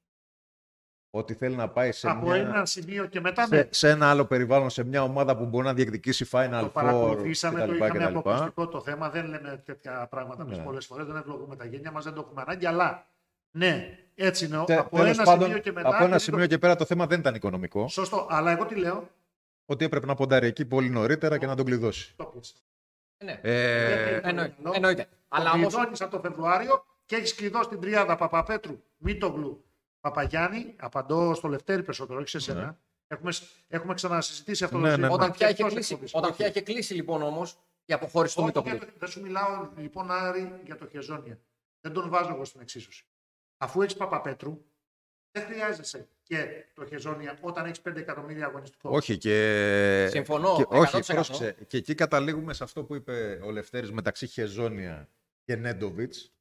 ότι 1.10 1.34
θέλει 1.34 1.56
να 1.56 1.70
πάει 1.70 1.92
σε, 1.92 2.10
από 2.10 2.26
μια... 2.26 2.36
ένα 2.36 2.66
σημείο 2.66 3.06
και 3.06 3.20
μετά 3.20 3.46
σε, 3.46 3.56
ναι. 3.56 3.68
σε 3.70 3.90
ένα 3.90 4.10
άλλο 4.10 4.26
περιβάλλον, 4.26 4.70
σε 4.70 4.84
μια 4.84 5.04
ομάδα 5.04 5.38
που 5.38 5.46
μπορεί 5.46 5.66
να 5.66 5.74
διεκδικήσει 5.74 6.28
Final 6.32 6.60
το 6.60 6.68
παρακολουθήσαμε, 6.68 7.66
το 7.66 7.74
είχαμε 7.74 8.04
αποκλειστικό 8.04 8.68
το 8.68 8.82
θέμα. 8.82 9.10
Δεν 9.10 9.26
λέμε 9.26 9.62
τέτοια 9.66 10.08
πράγματα 10.10 10.44
ναι. 10.44 10.58
πολλές 10.58 10.86
φορές. 10.86 11.06
Δεν 11.06 11.16
ευλογούμε 11.16 11.56
τα 11.56 11.66
γένια 11.66 11.92
μας, 11.92 12.04
δεν 12.04 12.14
το 12.14 12.24
έχουμε 12.26 12.42
ανάγκη. 12.42 12.66
Αλλά 12.66 13.08
ναι, 13.52 13.98
έτσι 14.16 14.46
είναι. 14.46 14.64
Τε, 14.66 14.78
από 14.78 15.04
ένα 15.04 15.24
πάντων, 15.24 15.44
σημείο 15.44 15.60
και 15.60 15.72
μετά. 15.72 15.88
Από 15.88 16.04
ένα 16.04 16.18
σημείο 16.18 16.42
το... 16.42 16.48
και 16.48 16.58
πέρα 16.58 16.76
το 16.76 16.86
θέμα 16.86 17.08
δεν 17.08 17.20
ήταν 17.20 17.36
οικονομικό. 17.36 17.88
Σωστό. 17.88 18.28
Αλλά 18.30 18.52
εγώ 18.52 18.66
τι 18.66 18.76
λέω. 18.76 19.10
Ότι 19.66 19.86
έπρεπε 19.86 20.06
να 20.06 20.16
ποντάρει 20.16 20.48
εκεί 20.48 20.66
πολύ 20.66 20.90
νωρίτερα 20.90 21.38
και 21.38 21.46
να 21.46 21.56
τον 21.56 21.66
κλειδώσει. 21.66 22.14
Το 22.16 22.42
ναι. 23.24 23.40
Ε... 23.42 24.20
Εννοείται. 24.74 25.08
Αλλά 25.28 25.52
όμω. 25.52 25.68
από 26.00 26.12
το 26.12 26.20
Φεβρουάριο 26.20 26.86
και 27.06 27.16
έχεις 27.16 27.36
κλειδώσει 27.36 27.70
την 27.70 27.80
τριάδα 27.80 28.16
Παπαπέτρου, 28.16 28.84
Μίτογλου 28.98 29.67
Παπαγιάννη, 30.08 30.76
απαντώ 30.78 31.34
στο 31.34 31.48
Λευτέρη 31.48 31.84
περισσότερο, 31.84 32.20
όχι 32.20 32.30
σε 32.30 32.40
σένα. 32.40 32.66
Ναι. 32.66 32.76
Έχουμε, 33.08 33.32
έχουμε 33.68 33.94
ξανασυζητήσει 33.94 34.64
αυτό 34.64 34.78
ναι, 34.78 34.92
το 34.92 34.98
ναι, 34.98 35.08
Όταν, 35.12 35.32
πια 35.32 35.48
έχει 35.48 35.64
κλείσει, 35.64 36.00
όταν 36.12 36.36
πια 36.36 36.46
έχει 36.46 36.62
κλείσει 36.62 36.94
λοιπόν 36.94 37.22
όμως 37.22 37.60
η 37.86 37.94
αποχώρηση 37.94 38.36
του 38.36 38.44
Μητροπολίτη. 38.44 38.88
Δεν 38.98 39.10
σου 39.10 39.22
μιλάω 39.22 39.70
λοιπόν 39.78 40.12
Άρη 40.12 40.62
για 40.66 40.76
το 40.76 40.88
Χεζόνια. 40.88 41.40
Δεν 41.82 41.94
τον 41.94 42.10
βάζω 42.10 42.30
εγώ 42.30 42.46
στην 42.46 42.62
εξίσωση. 42.62 43.06
Αφού 43.58 43.82
έχεις 43.82 43.96
Παπαπέτρου, 43.96 44.66
δεν 45.32 45.46
χρειάζεσαι 45.46 46.08
και 46.24 46.66
το 46.74 46.86
Χεζόνια 46.86 47.38
όταν 47.42 47.66
έχεις 47.66 47.82
5 47.88 47.96
εκατομμύρια 47.96 48.46
αγωνιστικό. 48.46 48.90
Όχι 48.90 49.18
και. 49.18 50.08
Συμφωνώ. 50.10 50.56
Και, 50.56 50.66
όχι, 50.68 51.14
πρόσεξε. 51.14 51.56
Και 51.68 51.78
εκεί 51.78 51.96
καταλήγουμε 51.96 52.54
σε 52.54 52.64
αυτό 52.64 52.84
που 52.84 52.96
είπε 52.96 53.40
ο 53.44 53.52
Λευτέρης 53.52 53.92
μεταξύ 53.92 54.28
Χεζόνια 54.28 55.10
και 55.44 55.56
Νέντοβιτς. 55.56 56.32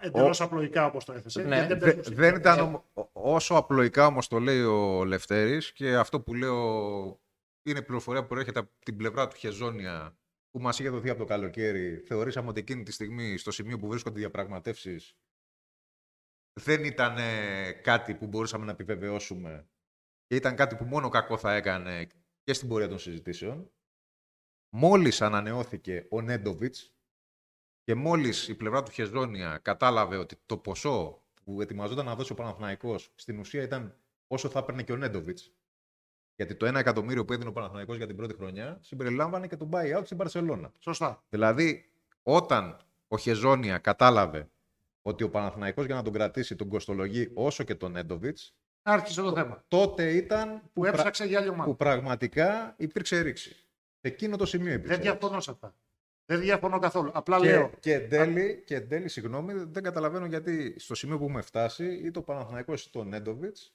Εντελώς 0.00 0.40
απλοϊκά 0.40 0.86
όπως 0.86 1.04
το 1.04 1.12
έθεσε. 1.12 1.42
Ναι. 1.42 1.66
Δεν, 1.66 2.02
δεν 2.02 2.34
ήταν 2.34 2.84
όσο 3.12 3.54
απλοϊκά 3.54 4.06
όμως 4.06 4.28
το 4.28 4.38
λέει 4.38 4.62
ο 4.62 5.04
Λευτέρης 5.04 5.72
και 5.72 5.96
αυτό 5.96 6.20
που 6.20 6.34
λέω 6.34 7.20
είναι 7.62 7.82
πληροφορία 7.82 8.22
που 8.22 8.28
προέρχεται 8.28 8.58
από 8.58 8.70
την 8.78 8.96
πλευρά 8.96 9.28
του 9.28 9.36
Χεζόνια 9.36 10.16
που 10.50 10.60
μας 10.60 10.78
είχε 10.78 10.88
δοθεί 10.88 11.10
από 11.10 11.18
το 11.18 11.24
καλοκαίρι. 11.24 11.96
Θεωρήσαμε 11.96 12.48
ότι 12.48 12.60
εκείνη 12.60 12.82
τη 12.82 12.92
στιγμή, 12.92 13.36
στο 13.36 13.50
σημείο 13.50 13.78
που 13.78 13.88
βρίσκονται 13.88 14.18
οι 14.18 14.22
διαπραγματεύσεις, 14.22 15.16
δεν 16.60 16.84
ήταν 16.84 17.16
κάτι 17.82 18.14
που 18.14 18.26
μπορούσαμε 18.26 18.64
να 18.64 18.70
επιβεβαιώσουμε 18.70 19.68
και 20.26 20.36
ήταν 20.36 20.56
κάτι 20.56 20.76
που 20.76 20.84
μόνο 20.84 21.08
κακό 21.08 21.36
θα 21.38 21.54
έκανε 21.54 22.06
και 22.42 22.52
στην 22.52 22.68
πορεία 22.68 22.88
των 22.88 22.98
συζητήσεων. 22.98 23.72
Μόλις 24.76 25.22
ανανεώθηκε 25.22 26.06
ο 26.10 26.20
Νέντοβιτς, 26.20 26.94
και 27.84 27.94
μόλις 27.94 28.48
η 28.48 28.54
πλευρά 28.54 28.82
του 28.82 28.90
Χεζόνια 28.90 29.58
κατάλαβε 29.62 30.16
ότι 30.16 30.36
το 30.46 30.56
ποσό 30.56 31.22
που 31.44 31.60
ετοιμαζόταν 31.60 32.04
να 32.04 32.14
δώσει 32.14 32.32
ο 32.32 32.34
Παναθηναϊκός 32.34 33.12
στην 33.14 33.38
ουσία 33.38 33.62
ήταν 33.62 33.96
όσο 34.26 34.48
θα 34.48 34.58
έπαιρνε 34.58 34.82
και 34.82 34.92
ο 34.92 34.96
Νέντοβιτς. 34.96 35.52
Γιατί 36.36 36.54
το 36.54 36.68
1 36.68 36.74
εκατομμύριο 36.74 37.24
που 37.24 37.32
έδινε 37.32 37.48
ο 37.48 37.52
Παναθηναϊκός 37.52 37.96
για 37.96 38.06
την 38.06 38.16
πρώτη 38.16 38.34
χρονιά 38.34 38.78
συμπεριλάμβανε 38.80 39.46
και 39.46 39.56
τον 39.56 39.70
buyout 39.72 40.02
στην 40.04 40.16
Παρσελώνα. 40.16 40.72
Σωστά. 40.78 41.22
Δηλαδή, 41.28 41.92
όταν 42.22 42.76
ο 43.08 43.18
Χεζόνια 43.18 43.78
κατάλαβε 43.78 44.50
ότι 45.02 45.24
ο 45.24 45.30
Παναθηναϊκός 45.30 45.86
για 45.86 45.94
να 45.94 46.02
τον 46.02 46.12
κρατήσει 46.12 46.56
τον 46.56 46.68
κοστολογεί 46.68 47.30
όσο 47.34 47.64
και 47.64 47.74
τον 47.74 47.92
Νέντοβιτς. 47.92 48.54
Άρχισε 48.82 49.22
το 49.22 49.32
θέμα. 49.32 49.64
Τότε 49.68 50.12
ήταν 50.12 50.62
που, 50.72 50.84
έψαξε 50.84 51.24
για 51.24 51.38
άλλη 51.38 51.48
ομάδα. 51.48 51.64
που 51.64 51.76
πραγματικά 51.76 52.74
υπήρξε 52.76 53.20
ρήξη. 53.20 53.56
Εκείνο 54.00 54.36
το 54.36 54.46
σημείο 54.46 54.72
υπήρξε. 54.72 54.94
Δεν 54.94 55.02
διαφωνώ 55.02 55.40
σε 55.40 55.50
αυτά. 55.50 55.74
Δεν 56.32 56.40
διαφωνώ 56.40 56.78
καθόλου. 56.78 57.10
Απλά 57.14 57.38
και, 57.38 57.44
λέω. 57.44 57.70
Και 57.80 57.94
εν, 57.94 58.08
τέλει, 58.08 58.62
και 58.66 58.80
τέλει, 58.80 59.08
συγγνώμη, 59.08 59.52
δεν 59.52 59.82
καταλαβαίνω 59.82 60.26
γιατί 60.26 60.78
στο 60.78 60.94
σημείο 60.94 61.18
που 61.18 61.24
έχουμε 61.24 61.42
φτάσει, 61.42 61.94
ή 61.94 62.10
το 62.10 62.22
Παναθηναϊκός 62.22 62.84
ή 62.84 62.90
το 62.90 63.04
Νέντοβιτς, 63.10 63.74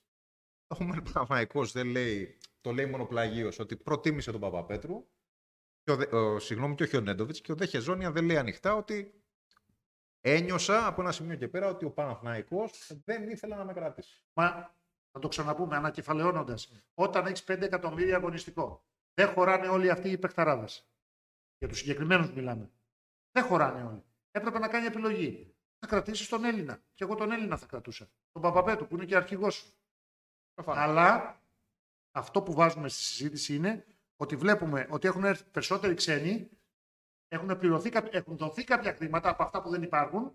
ο 0.67 0.75
Παναθηναϊκός 1.13 1.71
δεν 1.71 1.87
λέει, 1.87 2.37
το 2.61 2.71
λέει 2.71 2.85
μόνο 2.85 3.05
πλαγίω 3.05 3.51
ότι 3.59 3.75
προτίμησε 3.75 4.31
τον 4.31 4.41
Παπαπέτρου. 4.41 5.07
Και 5.83 5.91
ο, 5.91 6.17
ο, 6.17 6.39
συγγνώμη, 6.39 6.75
και 6.75 6.83
όχι 6.83 6.97
ο 6.97 7.01
Νέντοβιτς, 7.01 7.41
και 7.41 7.51
ο 7.51 7.55
Δεχεζόνια 7.55 8.11
δεν 8.11 8.25
λέει 8.25 8.37
ανοιχτά 8.37 8.75
ότι 8.75 9.21
ένιωσα 10.21 10.87
από 10.87 11.01
ένα 11.01 11.11
σημείο 11.11 11.35
και 11.35 11.47
πέρα 11.47 11.67
ότι 11.67 11.85
ο 11.85 11.91
Παναθηναϊκός 11.91 12.91
δεν 13.03 13.29
ήθελε 13.29 13.55
να 13.55 13.65
με 13.65 13.73
κρατήσει. 13.73 14.21
Μα 14.33 14.75
θα 15.11 15.19
το 15.19 15.27
ξαναπούμε 15.27 15.75
ανακεφαλαιώνοντας. 15.75 16.71
Όταν 16.93 17.25
έχεις 17.25 17.43
5 17.47 17.61
εκατομμύρια 17.61 18.15
αγωνιστικό, 18.15 18.85
δεν 19.13 19.27
χωράνε 19.27 19.67
όλοι 19.67 19.89
αυτοί 19.89 20.09
οι 20.09 20.17
παιχταράδες. 20.17 20.91
Για 21.57 21.67
τους 21.67 21.77
συγκεκριμένους 21.77 22.31
μιλάμε. 22.31 22.71
Δεν 23.31 23.43
χωράνε 23.43 23.83
όλοι. 23.83 24.03
Έπρεπε 24.31 24.59
να 24.59 24.67
κάνει 24.67 24.85
επιλογή. 24.85 25.55
Θα 25.79 25.87
κρατήσεις 25.87 26.27
τον 26.27 26.45
Έλληνα. 26.45 26.81
Και 26.93 27.03
εγώ 27.03 27.15
τον 27.15 27.31
Έλληνα 27.31 27.57
θα 27.57 27.65
κρατούσα. 27.65 28.09
Τον 28.31 28.41
Παπαπέτου 28.41 28.87
που 28.87 28.95
είναι 28.95 29.05
και 29.05 29.15
αρχηγός 29.15 29.55
σου. 29.55 29.73
Αλλά 30.65 31.41
αυτό 32.11 32.41
που 32.41 32.53
βάζουμε 32.53 32.89
στη 32.89 33.01
συζήτηση 33.01 33.55
είναι 33.55 33.85
ότι 34.15 34.35
βλέπουμε 34.35 34.87
ότι 34.89 35.07
έχουν 35.07 35.23
έρθει 35.23 35.43
περισσότεροι 35.43 35.93
ξένοι, 35.93 36.49
έχουν, 37.27 37.57
πληρωθεί, 37.57 37.91
έχουν 38.11 38.37
δοθεί 38.37 38.63
κάποια 38.63 38.93
χρήματα 38.93 39.29
από 39.29 39.43
αυτά 39.43 39.61
που 39.61 39.69
δεν 39.69 39.83
υπάρχουν, 39.83 40.31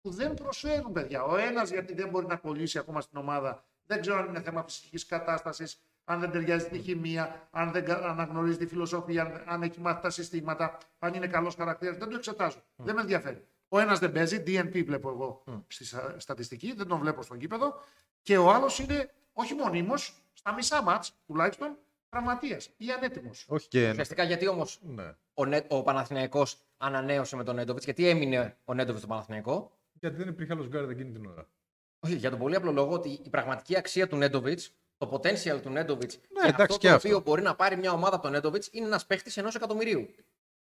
που 0.00 0.10
δεν 0.10 0.34
προσφέρουν 0.34 0.92
παιδιά. 0.92 1.22
Ο 1.22 1.36
ένας 1.36 1.70
γιατί 1.70 1.94
δεν 1.94 2.08
μπορεί 2.08 2.26
να 2.26 2.36
κολλήσει 2.36 2.78
ακόμα 2.78 3.00
στην 3.00 3.18
ομάδα, 3.18 3.64
δεν 3.86 4.00
ξέρω 4.00 4.18
αν 4.18 4.28
είναι 4.28 4.40
θέμα 4.40 4.62
φυσικής 4.62 5.06
κατάστασης, 5.06 5.82
αν 6.04 6.20
δεν 6.20 6.30
ταιριάζει 6.30 6.68
τη 6.68 6.78
χημεία, 6.78 7.48
αν 7.50 7.72
δεν 7.72 7.90
αναγνωρίζει 7.90 8.56
τη 8.56 8.66
φιλοσοφία, 8.66 9.22
αν, 9.22 9.42
αν 9.46 9.62
έχει 9.62 9.80
μάθει 9.80 10.02
τα 10.02 10.10
συστήματα, 10.10 10.78
αν 10.98 11.14
είναι 11.14 11.26
καλός 11.26 11.54
χαρακτήρας. 11.54 11.96
Δεν 11.96 12.08
το 12.08 12.16
εξετάζω. 12.16 12.58
Δεν 12.76 12.94
με 12.94 13.00
ενδιαφέρει. 13.00 13.46
Ο 13.68 13.78
ένας 13.78 13.98
δεν 13.98 14.12
παίζει, 14.12 14.42
DNP 14.46 14.84
βλέπω 14.84 15.08
εγώ 15.08 15.44
στη 15.66 15.84
στατιστική, 16.16 16.74
δεν 16.74 16.86
τον 16.86 16.98
βλέπω 16.98 17.22
στον 17.22 17.38
κήπεδο. 17.38 17.74
Και 18.22 18.36
ο 18.36 18.52
άλλος 18.52 18.78
είναι 18.78 19.10
όχι 19.32 19.54
μονίμως, 19.54 20.14
στα 20.32 20.54
μισά 20.54 20.82
ματς 20.82 21.12
τουλάχιστον 21.26 21.78
τραυματίας 22.08 22.70
ή 22.76 22.90
ανέτοιμος. 22.90 23.46
Όχι 23.48 23.68
και. 23.68 23.90
Ουσιαστικά 23.90 24.22
γιατί 24.22 24.48
όμως 24.48 24.80
ναι. 24.82 25.14
ο, 25.34 25.46
Νε, 25.46 25.66
ο 25.68 25.82
Παναθηναϊκός 25.82 26.60
ανανέωσε 26.76 27.36
με 27.36 27.44
τον 27.44 27.54
Νέντοβιτς, 27.54 27.84
γιατί 27.84 28.08
έμεινε 28.08 28.56
ο 28.64 28.74
Νέντοβιτς 28.74 28.98
στον 28.98 29.10
Παναθηναϊκό; 29.10 29.78
Γιατί 29.92 30.16
δεν 30.16 30.28
υπήρχε 30.28 30.52
άλλος 30.52 30.68
γκαρντ 30.68 30.90
εκείνη 30.90 31.12
την 31.12 31.26
ώρα. 31.26 31.48
Όχι, 32.00 32.14
για 32.14 32.30
τον 32.30 32.38
πολύ 32.38 32.54
απλό 32.54 32.72
λόγο 32.72 32.92
ότι 32.92 33.20
η 33.22 33.28
πραγματική 33.30 33.76
αξία 33.76 34.08
του 34.08 34.16
Νέντοβιτς 34.16 34.72
το 34.96 35.10
potential 35.12 35.60
του 35.62 35.70
Νέντοβιτς 35.70 36.12
ναι, 36.12 36.52
και 36.52 36.62
αυτό 36.62 36.78
το 36.78 36.94
οποίο 36.94 37.20
μπορεί 37.20 37.42
να 37.42 37.54
πάρει 37.54 37.76
μια 37.76 37.92
ομάδα 37.92 38.14
από 38.14 38.22
τον 38.22 38.32
Νέντοβιτς 38.32 38.64
είναι 38.70 38.86
ένας 38.86 39.06
παίχτης 39.06 39.36
ενός 39.36 39.54
εκατομμυρίου. 39.54 40.14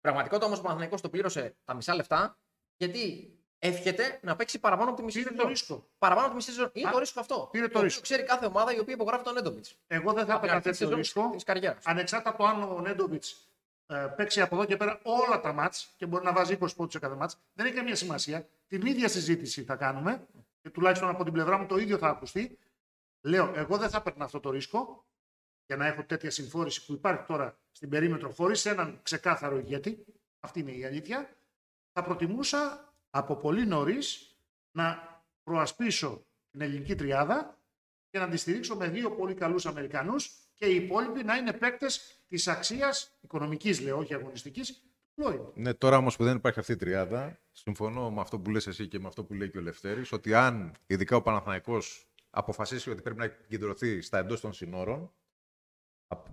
Πραγματικότητα 0.00 0.46
όμως 0.46 0.58
ο 0.58 0.62
Παναθηναϊκός 0.62 1.00
το 1.00 1.08
πλήρωσε 1.08 1.54
τα 1.64 1.74
μισά 1.74 1.94
λεφτά 1.94 2.38
γιατί 2.76 3.30
εύχεται 3.58 4.18
να 4.22 4.36
παίξει 4.36 4.58
παραπάνω 4.58 4.88
από 4.88 4.98
τη 4.98 5.04
μισή 5.04 5.22
σεζόν. 5.22 5.36
το 5.36 5.48
ρίσκο. 5.48 5.88
Παραπάνω 5.98 6.26
από 6.26 6.30
τη 6.30 6.36
μισή 6.36 6.50
σεζόν. 6.50 6.70
Είναι 6.72 6.88
Α, 6.88 6.92
το 6.92 6.98
ρίσκο 6.98 7.20
αυτό. 7.20 7.48
Πήρε 7.52 7.66
το, 7.66 7.72
το 7.72 7.80
ρίσκο. 7.80 8.00
ξέρει 8.00 8.22
κάθε 8.22 8.46
ομάδα 8.46 8.74
η 8.74 8.78
οποία 8.78 8.94
υπογράφει 8.94 9.24
τον 9.24 9.34
Νέντοβιτ. 9.34 9.66
Εγώ 9.86 10.12
δεν 10.12 10.26
θα 10.26 10.34
έπαιρνα 10.34 10.60
τέτοιο 10.60 10.94
ρίσκο. 10.94 11.36
Ανεξάρτητα 11.84 12.30
από 12.30 12.38
το 12.38 12.44
αν 12.44 12.62
ο 12.62 12.80
Νέντοβιτ 12.80 13.24
ε, 13.86 14.06
παίξει 14.16 14.40
από 14.40 14.54
εδώ 14.54 14.64
και 14.64 14.76
πέρα 14.76 15.00
όλα 15.02 15.40
τα 15.40 15.52
μάτς 15.52 15.94
και 15.96 16.06
μπορεί 16.06 16.24
να 16.24 16.32
βάζει 16.32 16.58
20 16.60 16.68
πόντους 16.76 16.92
σε 16.92 16.98
κάθε 16.98 17.14
μάτς. 17.14 17.38
Δεν 17.52 17.66
έχει 17.66 17.74
καμία 17.74 17.96
σημασία. 17.96 18.48
Την 18.66 18.86
ίδια 18.86 19.08
συζήτηση 19.08 19.62
θα 19.64 19.76
κάνουμε 19.76 20.26
και 20.62 20.70
τουλάχιστον 20.70 21.08
από 21.08 21.24
την 21.24 21.32
πλευρά 21.32 21.58
μου 21.58 21.66
το 21.66 21.76
ίδιο 21.76 21.98
θα 21.98 22.08
ακουστεί. 22.08 22.58
Λέω, 23.26 23.52
εγώ 23.56 23.76
δεν 23.78 23.90
θα 23.90 23.96
έπαιρνα 23.96 24.24
αυτό 24.24 24.40
το 24.40 24.50
ρίσκο 24.50 25.06
για 25.66 25.76
να 25.76 25.86
έχω 25.86 26.04
τέτοια 26.04 26.30
συμφόρηση 26.30 26.86
που 26.86 26.92
υπάρχει 26.92 27.24
τώρα 27.26 27.58
στην 27.72 27.88
περίμετρο 27.88 28.30
χωρίς 28.30 28.66
έναν 28.66 29.00
ξεκάθαρο 29.02 29.58
ηγέτη, 29.58 30.04
αυτή 30.40 30.60
είναι 30.60 30.72
η 30.72 30.84
αλήθεια, 30.84 31.36
θα 31.92 32.02
προτιμούσα 32.02 32.92
από 33.10 33.36
πολύ 33.36 33.66
νωρίς 33.66 34.36
να 34.70 34.98
προασπίσω 35.42 36.26
την 36.50 36.60
ελληνική 36.60 36.94
τριάδα 36.94 37.58
και 38.10 38.18
να 38.18 38.28
τη 38.28 38.36
στηρίξω 38.36 38.76
με 38.76 38.88
δύο 38.88 39.10
πολύ 39.10 39.34
καλούς 39.34 39.66
Αμερικανούς 39.66 40.30
και 40.54 40.66
οι 40.66 40.74
υπόλοιποι 40.74 41.24
να 41.24 41.36
είναι 41.36 41.52
παίκτες 41.52 42.22
της 42.28 42.48
αξίας, 42.48 43.18
οικονομικής 43.20 43.80
λέω, 43.80 43.98
όχι 43.98 44.14
αγωνιστικής, 44.14 44.82
του 45.14 45.52
Ναι, 45.54 45.74
τώρα 45.74 45.96
όμως 45.96 46.16
που 46.16 46.24
δεν 46.24 46.36
υπάρχει 46.36 46.58
αυτή 46.58 46.72
η 46.72 46.76
τριάδα, 46.76 47.40
συμφωνώ 47.52 48.10
με 48.10 48.20
αυτό 48.20 48.38
που 48.38 48.50
λες 48.50 48.66
εσύ 48.66 48.88
και 48.88 48.98
με 48.98 49.06
αυτό 49.08 49.24
που 49.24 49.34
λέει 49.34 49.50
και 49.50 49.58
ο 49.58 49.60
Λευτέρης, 49.60 50.12
ότι 50.12 50.34
αν 50.34 50.72
ειδικά 50.86 51.16
ο 51.16 51.22
Παναθηναϊκός 51.22 52.06
αποφασίσει 52.36 52.90
ότι 52.90 53.02
πρέπει 53.02 53.18
να 53.18 53.28
κεντρωθεί 53.28 54.00
στα 54.00 54.18
εντός 54.18 54.40
των 54.40 54.52
συνόρων, 54.52 55.14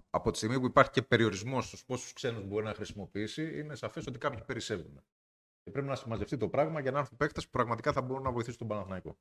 από 0.10 0.32
τη 0.32 0.38
στιγμή 0.38 0.60
που 0.60 0.66
υπάρχει 0.66 0.92
και 0.92 1.02
περιορισμός 1.02 1.68
στους 1.68 1.86
πόσους 1.86 2.14
ξένους 2.14 2.44
μπορεί 2.44 2.66
να 2.66 2.74
χρησιμοποιήσει, 2.74 3.60
είναι 3.60 3.76
σαφές 3.76 4.08
ότι 4.08 4.18
κάποιοι 4.18 4.44
περισσεύουν. 4.46 5.04
Και 5.64 5.72
πρέπει 5.72 5.88
να 5.88 5.96
συμμαζευτεί 5.96 6.38
το 6.38 6.50
πράγμα 6.50 6.80
για 6.80 6.92
να 6.92 7.00
έρθουν 7.00 7.18
παίκτε 7.18 7.42
που 7.42 7.50
πραγματικά 7.50 7.92
θα 7.92 8.02
μπορούν 8.02 8.24
να 8.24 8.32
βοηθήσουν 8.32 8.58
τον 8.58 8.68
Παναθηναϊκό. 8.68 9.18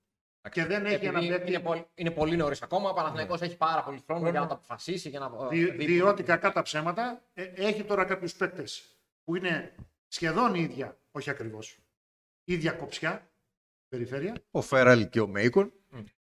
Και 0.50 0.64
δεν 0.64 0.86
έχει 0.86 1.06
ένα 1.06 1.20
είναι, 1.20 1.60
πολύ, 1.60 1.86
είναι 1.94 2.10
πολύ 2.10 2.36
νωρίς 2.36 2.62
ακόμα. 2.62 2.90
Ο 2.90 2.92
Παναθηναϊκός 2.92 3.40
ναι. 3.40 3.46
έχει 3.46 3.56
πάρα 3.56 3.82
πολύ 3.82 4.02
χρόνο 4.06 4.30
για 4.30 4.40
να 4.40 4.46
το 4.46 4.54
αποφασίσει. 4.54 5.08
Για 5.08 5.18
να... 5.18 5.48
Δι, 5.48 5.70
διότι 5.70 6.22
κακά 6.22 6.52
τα 6.52 6.62
ψέματα 6.62 7.24
ε, 7.32 7.42
έχει 7.42 7.84
τώρα 7.84 8.04
κάποιους 8.04 8.36
παίκτες 8.36 8.96
που 9.24 9.36
είναι 9.36 9.74
σχεδόν 10.08 10.54
ίδια, 10.54 10.98
όχι 11.10 11.30
ακριβώς, 11.30 11.78
ίδια 12.44 12.72
κοψιά, 12.72 13.30
περιφέρεια. 13.88 14.34
Ο 14.50 14.60
Φέραλ 14.60 15.08
και 15.08 15.20
ο 15.20 15.26
Μέικον. 15.26 15.72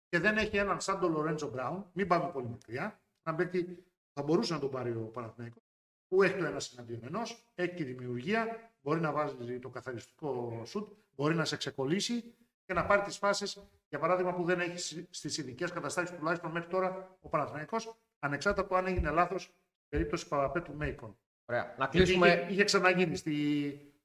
Και 0.10 0.20
δεν 0.20 0.38
έχει 0.38 0.58
έναν 0.58 0.82
σαν 0.82 1.00
τον 1.00 1.12
Λορέντζο 1.12 1.50
Μπράουν, 1.50 1.86
μην 1.94 2.08
πάμε 2.08 2.32
πολύ 2.32 2.48
μακριά, 2.48 3.00
να 3.24 3.36
παίκτη 3.36 3.86
θα 4.14 4.24
μπορούσε 4.24 4.54
να 4.54 4.60
τον 4.60 4.70
πάρει 4.70 4.92
ο 4.92 5.10
Παναθηναϊκός, 5.14 5.64
που 6.08 6.24
έχει 6.24 6.38
το 6.38 6.46
ένα 6.46 6.60
συναντήον 6.60 7.00
ενός, 7.04 7.46
έχει 7.56 7.74
τη 7.74 7.84
δημιουργία, 7.84 8.72
μπορεί 8.82 9.00
να 9.00 9.12
βάζει 9.12 9.60
το 9.60 9.70
καθαριστικό 9.70 10.62
σουτ, 10.66 10.94
μπορεί 11.16 11.36
να 11.36 11.46
σε 11.46 11.58
ξεκολλήσει 11.58 12.34
και 12.66 12.74
να 12.74 12.86
πάρει 12.86 13.02
τις 13.02 13.18
φάσεις, 13.18 13.60
για 13.90 14.00
παράδειγμα, 14.00 14.34
που 14.34 14.44
δεν 14.44 14.60
έχει 14.60 15.08
στις 15.10 15.38
ειδικές 15.38 15.72
καταστάσεις 15.72 16.18
τουλάχιστον 16.18 16.52
μέχρι 16.52 16.70
τώρα 16.70 17.18
ο 17.22 17.30
Παναθηναϊκός, 17.30 17.96
ανεξάρτητα 18.20 18.66
από 18.66 18.76
αν 18.76 18.88
έγινε 18.88 19.10
λάθος 19.10 19.56
περίπτωση 19.90 20.28
Παπαπέτου 20.28 20.74
Μέικον. 20.74 21.18
Ωραία. 21.46 21.76
Να 21.78 21.88
κλείσουμε... 21.88 22.28
Είχε, 22.28 22.52
είχε 22.52 22.64
ξαναγίνει 22.64 23.16
στη, 23.16 23.34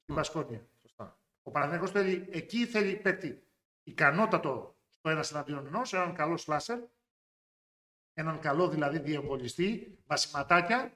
στη 0.01 0.13
Βασκόνια. 0.13 0.67
Σωστά. 0.81 1.19
Ο 1.43 1.51
Παναθηναϊκός 1.51 1.91
θέλει, 1.91 2.27
εκεί 2.31 2.65
θέλει 2.65 2.95
παίκτη 2.95 3.43
ικανότατο 3.83 4.75
στο 5.01 5.09
ένα 5.09 5.25
εναντίον 5.31 5.65
ενό, 5.65 5.81
έναν 5.91 6.15
καλό 6.15 6.37
σλάσερ, 6.37 6.79
έναν 8.13 8.39
καλό 8.39 8.69
δηλαδή 8.69 8.99
διεμβολιστή, 8.99 9.97
βασιματάκια 10.07 10.91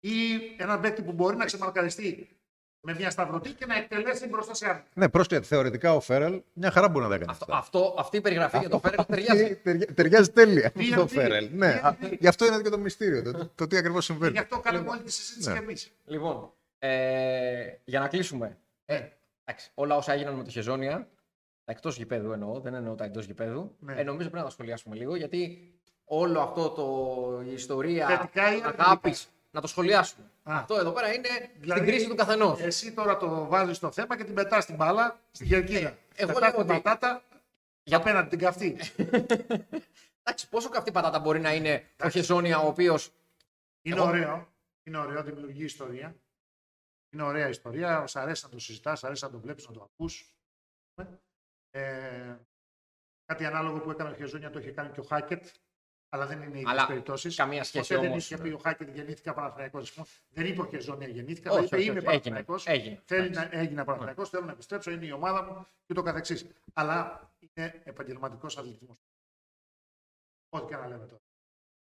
ή 0.00 0.14
έναν 0.56 0.80
παίκτη 0.80 1.02
που 1.02 1.12
μπορεί 1.12 1.36
να 1.36 1.44
ξεμαρκαριστεί 1.44 2.40
με 2.80 2.94
μια 2.94 3.10
σταυρωτή 3.10 3.52
και 3.52 3.66
να 3.66 3.76
εκτελέσει 3.76 4.28
μπροστά 4.28 4.54
σε 4.54 4.68
άλλο. 4.68 4.82
Ναι, 4.94 5.08
πρόσθετα. 5.08 5.46
Θεωρητικά 5.46 5.94
ο 5.94 6.00
Φέρελ 6.00 6.42
μια 6.52 6.70
χαρά 6.70 6.88
μπορεί 6.88 7.04
να 7.04 7.10
τα 7.10 7.18
κάνει. 7.18 7.30
Αυτό, 7.30 7.54
αυτό, 7.54 7.94
αυτή 7.98 8.16
η 8.16 8.20
περιγραφή 8.20 8.56
αυτό, 8.56 8.68
για 8.68 8.78
το 8.78 8.88
Φέρελ 8.88 9.06
ταιριάζει. 9.14 9.56
ταιριάζει 9.94 10.30
τέλεια 10.30 10.72
με 10.74 10.96
το 10.96 11.06
Φέρελ. 11.06 11.48
Ναι, 11.52 11.80
γι' 12.18 12.28
αυτό 12.28 12.46
είναι 12.46 12.62
και 12.62 12.68
το 12.68 12.78
μυστήριο. 12.78 13.22
Το, 13.22 13.50
το 13.54 13.66
τι 13.66 13.76
ακριβώς 13.76 14.04
συμβαίνει. 14.04 14.32
Γι' 14.32 14.38
αυτό 14.38 14.60
κάνουμε 14.60 14.90
όλη 14.90 15.02
τη 15.02 15.12
συζήτηση 15.12 15.48
ναι. 15.48 15.54
και 15.58 15.62
εμείς. 15.62 15.92
Λοιπόν, 16.04 16.52
ε, 16.78 17.74
για 17.84 18.00
να 18.00 18.08
κλείσουμε. 18.08 18.58
Ε, 18.84 19.08
εντάξει, 19.44 19.70
όλα 19.74 19.96
όσα 19.96 20.12
έγιναν 20.12 20.34
με 20.34 20.44
το 20.44 20.50
Χεζόνια, 20.50 21.08
εκτός 21.70 21.96
γηπέδου 21.96 22.32
εννοώ, 22.32 22.60
δεν 22.60 22.74
εννοώ 22.74 22.94
τα 22.94 23.04
εντός 23.04 23.24
γηπέδου, 23.24 23.74
ναι. 23.78 23.92
ε, 23.92 24.02
νομίζω 24.02 24.28
πρέπει 24.28 24.36
να 24.36 24.48
τα 24.48 24.50
σχολιάσουμε 24.50 24.96
λίγο 24.96 25.16
γιατί 25.16 25.72
όλο 26.04 26.40
αυτό 26.40 26.70
το 26.70 27.42
η 27.50 27.52
ιστορία 27.52 28.30
αγάπης 28.64 29.28
να 29.50 29.60
το 29.60 29.66
σχολιάσουμε. 29.66 30.24
Α. 30.42 30.56
Αυτό 30.56 30.76
εδώ 30.76 30.90
πέρα 30.90 31.14
είναι 31.14 31.28
δηλαδή, 31.58 31.80
στην 31.80 31.92
κρίση 31.92 32.08
του 32.08 32.14
καθενός. 32.14 32.60
Εσύ 32.60 32.92
τώρα 32.92 33.16
το 33.16 33.46
βάζεις 33.46 33.76
στο 33.76 33.90
θέμα 33.92 34.16
και 34.16 34.24
την 34.24 34.34
πετάς 34.34 34.62
στην 34.62 34.76
μπάλα 34.76 35.20
στη 35.30 35.44
γερκίδα. 35.44 35.88
Ε, 35.88 35.96
εγώ 36.14 36.38
λέω 36.38 36.54
ότι. 36.56 36.66
Πατάτα, 36.66 37.22
για 37.82 37.96
απέναντι 37.96 38.28
την 38.28 38.38
καυτή. 38.38 38.76
Εντάξει, 40.22 40.48
πόσο 40.50 40.68
καυτή 40.68 40.90
πατάτα 40.90 41.18
μπορεί 41.18 41.40
να 41.40 41.54
είναι 41.54 41.84
ο 42.04 42.08
Χεζόνια, 42.08 42.58
ο 42.58 42.66
οποίο. 42.66 42.98
Είναι 43.82 44.00
ωραίο. 44.00 44.48
Είναι 44.82 44.98
ωραίο, 44.98 45.22
δημιουργεί 45.22 45.64
ιστορία. 45.64 46.14
Είναι 47.10 47.22
ωραία 47.22 47.48
ιστορία. 47.48 48.06
Σ' 48.06 48.16
αρέσει 48.16 48.44
να 48.44 48.50
το 48.50 48.58
συζητάς, 48.58 48.98
σ' 48.98 49.04
αρέσει 49.04 49.24
να 49.24 49.30
το 49.30 49.38
βλέπεις, 49.38 49.66
να 49.66 49.72
το 49.72 49.82
ακούς. 49.92 50.34
Ε, 51.70 52.36
κάτι 53.24 53.44
ανάλογο 53.44 53.80
που 53.80 53.90
έκανε 53.90 54.10
ο 54.10 54.14
Χεζόνια 54.14 54.50
το 54.50 54.58
είχε 54.58 54.70
κάνει 54.70 54.90
και 54.90 55.00
ο 55.00 55.02
Χάκετ 55.02 55.46
αλλά 56.12 56.26
δεν 56.26 56.42
είναι 56.42 56.56
οι 56.56 56.60
ίδιες 56.60 56.84
περιπτώσεις. 56.86 57.36
Καμία 57.36 57.64
σχέση 57.64 57.94
όμω. 57.94 58.08
Δεν 58.08 58.16
είχε 58.16 58.36
πει 58.36 58.48
ο 58.48 58.58
Χάκετ 58.62 58.94
γεννήθηκα 58.94 59.34
Παναθραϊκό. 59.34 59.82
Δεν 60.28 60.46
είπε 60.46 60.60
ο 60.60 60.66
Χεζόνια 60.66 61.08
γεννήθηκα. 61.08 61.50
Όχι, 61.52 61.64
είπε 61.64 61.82
είμαι 61.82 62.02
Παναθραϊκό. 62.02 62.58
Θέλει 63.04 63.30
να 63.30 63.48
έγινε 63.50 63.84
Παναθραϊκό. 63.84 64.24
Θέλω 64.24 64.44
να 64.44 64.52
επιστρέψω, 64.52 64.90
είναι 64.90 65.06
η 65.06 65.12
ομάδα 65.12 65.42
μου 65.42 65.66
και 65.86 65.94
το 65.94 66.02
καθεξής. 66.02 66.46
Αλλά 66.72 67.30
είναι 67.38 67.80
επαγγελματικός 67.84 68.58
αθλητισμός. 68.58 68.98
Ό,τι 70.48 70.66
και 70.66 70.76
να 70.76 70.86
λέμε 70.86 71.06
τώρα. 71.06 71.22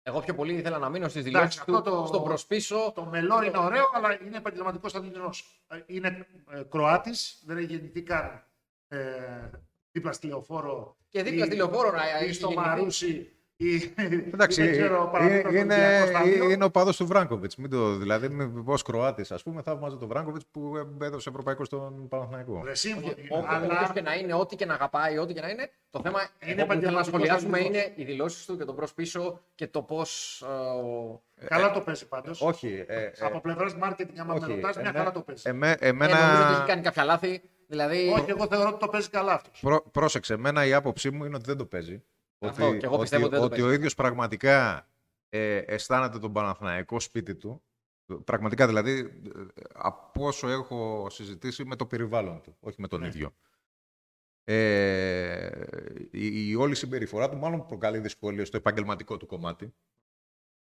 Εγώ 0.02 0.20
πιο 0.20 0.34
πολύ 0.34 0.54
ήθελα 0.54 0.78
να 0.78 0.88
μείνω 0.88 1.08
στις 1.08 1.22
δηλώσεις 1.22 1.64
του 1.64 1.82
το, 1.82 2.04
στον 2.06 2.24
προσπίσω. 2.24 2.92
Το 2.94 3.04
μελό 3.04 3.42
είναι 3.42 3.58
ωραίο, 3.58 3.84
αλλά 3.94 4.22
είναι 4.22 4.36
επαγγελματικός 4.36 4.94
αθλητισμός. 4.94 5.64
Είναι 5.86 6.26
ε, 6.50 6.62
Κροάτης, 6.62 7.42
δεν 7.46 7.56
έχει 7.56 7.66
γεννηθεί 7.66 8.02
καν 8.02 8.44
ε, 8.88 9.50
δίπλα 9.92 10.12
στη 10.12 10.26
λεωφόρο. 10.26 10.96
Και 11.08 11.22
δίπλα 11.22 11.44
στη 11.44 11.56
λεωφόρο 11.56 11.90
να 11.90 12.24
ή 12.26 12.32
στο 12.32 12.52
Μαρούσι 12.52 13.40
Εντάξει, 14.32 14.62
είναι, 15.52 15.76
είναι 16.50 16.64
ο 16.64 16.70
παδός 16.70 16.96
του 16.96 17.06
Βράγκοβιτ. 17.06 17.52
Μην 17.56 17.70
το, 17.70 17.96
δηλαδή, 17.96 18.28
ως 18.64 18.82
Κροάτης, 18.82 19.30
ας 19.32 19.42
πούμε, 19.42 19.62
θαύμαζε 19.62 19.96
τον 19.96 20.08
Βράγκοβιτ 20.08 20.42
που 20.50 20.72
έδωσε 21.02 21.28
ευρωπαϊκό 21.28 21.64
στον 21.64 22.08
Παναθηναϊκό. 22.08 22.62
Όποιο 23.28 23.90
και 23.94 24.00
να 24.00 24.14
είναι, 24.14 24.34
ό,τι 24.34 24.56
και 24.56 24.66
να 24.66 24.74
αγαπάει, 24.74 25.18
ό,τι 25.18 25.34
και 25.34 25.40
να 25.40 25.48
είναι, 25.48 25.70
το 25.90 26.00
θέμα 26.02 26.28
είναι 26.46 26.64
που 26.64 26.90
να 26.90 27.02
σχολιάσουμε 27.02 27.60
είναι 27.60 27.92
οι 27.94 28.04
δηλώσεις 28.04 28.44
του 28.44 28.56
και 28.56 28.64
το 28.64 28.72
προς 28.72 28.94
πίσω 28.94 29.40
και 29.54 29.66
το 29.66 29.82
πώς. 29.82 30.42
Ε, 31.36 31.46
καλά 31.46 31.70
το 31.70 31.80
παίζει 31.80 32.08
πάντως. 32.08 32.40
Όχι. 32.40 32.84
Ε, 32.86 33.04
ε, 33.04 33.12
Από 33.20 33.40
πλευράς 33.40 33.76
marketing, 33.82 34.16
άμα 34.20 34.34
με 34.34 34.46
ρωτάς, 34.46 34.76
μια 34.76 34.90
καλά 34.90 35.12
το 35.12 35.20
παίζει. 35.20 35.42
Εμέ, 35.48 35.76
εμένα... 35.80 36.18
Ε, 36.18 36.22
νομίζω 36.22 36.42
ότι 36.42 36.52
έχει 36.52 36.66
κάνει 36.66 36.82
κάποια 36.82 37.04
λάθη. 37.04 37.42
Δηλαδή... 37.70 38.08
Όχι, 38.08 38.30
εγώ 38.30 38.46
θεωρώ 38.46 38.68
ότι 38.68 38.78
το 38.78 38.88
παίζει 38.88 39.08
καλά 39.08 39.32
αυτός. 39.32 39.64
Πρόσεξε, 39.90 40.34
εμένα 40.34 40.66
η 40.66 40.72
άποψή 40.72 41.10
μου 41.10 41.24
είναι 41.24 41.34
ότι 41.34 41.44
δεν 41.44 41.56
το 41.56 41.66
παίζει. 41.66 42.02
Ότι, 42.38 42.76
και 42.78 42.86
εγώ 42.86 42.98
πιστεύω 42.98 43.26
ότι, 43.26 43.36
ότι 43.36 43.62
ο 43.62 43.72
ίδιος 43.72 43.94
πραγματικά 43.94 44.88
ε, 45.28 45.56
αισθάνεται 45.56 46.18
τον 46.18 46.32
Παναθηναϊκό 46.32 47.00
σπίτι 47.00 47.34
του. 47.34 47.62
Πραγματικά 48.24 48.66
δηλαδή, 48.66 49.22
από 49.72 50.26
όσο 50.26 50.48
έχω 50.48 51.06
συζητήσει 51.10 51.64
με 51.64 51.76
το 51.76 51.86
περιβάλλον 51.86 52.40
του, 52.40 52.56
όχι 52.60 52.80
με 52.80 52.88
τον 52.88 53.00
ναι. 53.00 53.06
ίδιο. 53.06 53.34
Ε, 54.44 55.50
η, 56.10 56.48
η, 56.48 56.54
όλη 56.54 56.74
συμπεριφορά 56.74 57.28
του 57.28 57.36
μάλλον 57.36 57.66
προκαλεί 57.66 57.98
δυσκολίες 57.98 58.48
στο 58.48 58.56
επαγγελματικό 58.56 59.16
του 59.16 59.26
κομμάτι. 59.26 59.74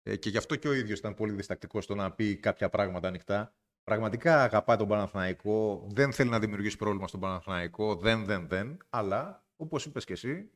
Ε, 0.03 0.15
και 0.15 0.29
γι' 0.29 0.37
αυτό 0.37 0.55
και 0.55 0.67
ο 0.67 0.73
ίδιος 0.73 0.99
ήταν 0.99 1.13
πολύ 1.13 1.31
διστακτικός 1.31 1.83
στο 1.83 1.95
να 1.95 2.11
πει 2.11 2.35
κάποια 2.35 2.69
πράγματα 2.69 3.07
ανοιχτά. 3.07 3.53
Πραγματικά 3.83 4.43
αγαπάει 4.43 4.77
τον 4.77 4.87
Παναθηναϊκό, 4.87 5.87
δεν 5.89 6.13
θέλει 6.13 6.29
να 6.29 6.39
δημιουργήσει 6.39 6.77
πρόβλημα 6.77 7.07
στον 7.07 7.19
Παναθηναϊκό, 7.19 7.95
δεν, 7.95 8.25
δεν, 8.25 8.47
δεν. 8.47 8.77
Αλλά, 8.89 9.45
όπως 9.55 9.85
είπες 9.85 10.05
και 10.05 10.13
εσύ, 10.13 10.51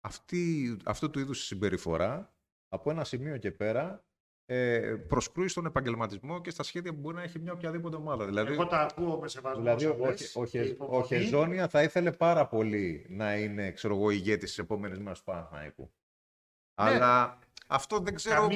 αυτή, 0.00 0.76
αυτού 0.84 1.10
του 1.10 1.18
είδους 1.18 1.44
συμπεριφορά 1.44 2.34
από 2.68 2.90
ένα 2.90 3.04
σημείο 3.04 3.36
και 3.36 3.50
πέρα 3.50 4.04
ε, 4.46 4.96
προσκρούει 5.08 5.48
στον 5.48 5.66
επαγγελματισμό 5.66 6.40
και 6.40 6.50
στα 6.50 6.62
σχέδια 6.62 6.92
που 6.92 7.00
μπορεί 7.00 7.16
να 7.16 7.22
έχει 7.22 7.38
μια 7.38 7.52
οποιαδήποτε 7.52 7.96
ομάδα. 7.96 8.24
Δηλαδή, 8.24 8.52
Εγώ 8.52 8.66
τα 8.66 8.80
ακούω 8.80 9.18
με 9.18 9.28
σεβασμό. 9.28 9.62
Δηλαδή, 9.62 9.86
ο, 9.86 9.96
ο, 10.78 11.02
Χεζόνια 11.02 11.68
θα 11.68 11.82
ήθελε 11.82 12.12
πάρα 12.12 12.46
πολύ 12.46 13.06
να 13.08 13.36
είναι 13.36 13.72
ξέρω 13.72 13.94
εγώ, 13.94 14.10
ηγέτης 14.10 14.48
της 14.48 14.58
επόμενης 14.58 14.98
μέρα 14.98 15.14
του 15.14 15.24
Παναθηναϊκού. 15.24 15.82
Ναι. 15.82 16.90
Αλλά 16.90 17.38
αυτό 17.74 17.98
δεν 17.98 18.14
ξέρω 18.14 18.48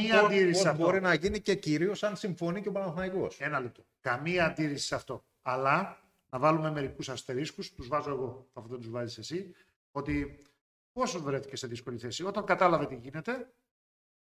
πώ 0.65 0.73
μπορεί 0.77 1.01
να 1.01 1.15
γίνει 1.15 1.41
και 1.41 1.55
κυρίως 1.55 2.03
αν 2.03 2.17
συμφωνεί 2.17 2.63
και 2.63 2.69
ο 2.69 2.73
Παναθηναϊκός. 2.73 3.41
Ένα 3.41 3.61
λεπτό. 3.61 3.85
Καμία 4.01 4.47
αντίρρηση 4.47 4.87
σε 4.87 4.95
αυτό. 4.95 5.25
Αλλά 5.43 5.99
να 6.31 6.39
βάλουμε 6.39 6.71
μερικούς 6.71 7.09
αστερίσκους, 7.09 7.73
τους 7.73 7.89
βάζω 7.89 8.11
εγώ, 8.11 8.49
αυτό 8.53 8.71
δεν 8.71 8.81
τους 8.81 8.91
βάζεις 8.91 9.19
εσύ, 9.19 9.55
ότι 9.91 10.41
Πόσο 10.97 11.21
βρέθηκε 11.21 11.57
σε 11.57 11.67
δύσκολη 11.67 11.99
θέση. 11.99 12.25
Όταν 12.25 12.45
κατάλαβε 12.45 12.87
τι 12.87 12.95
γίνεται, 12.95 13.53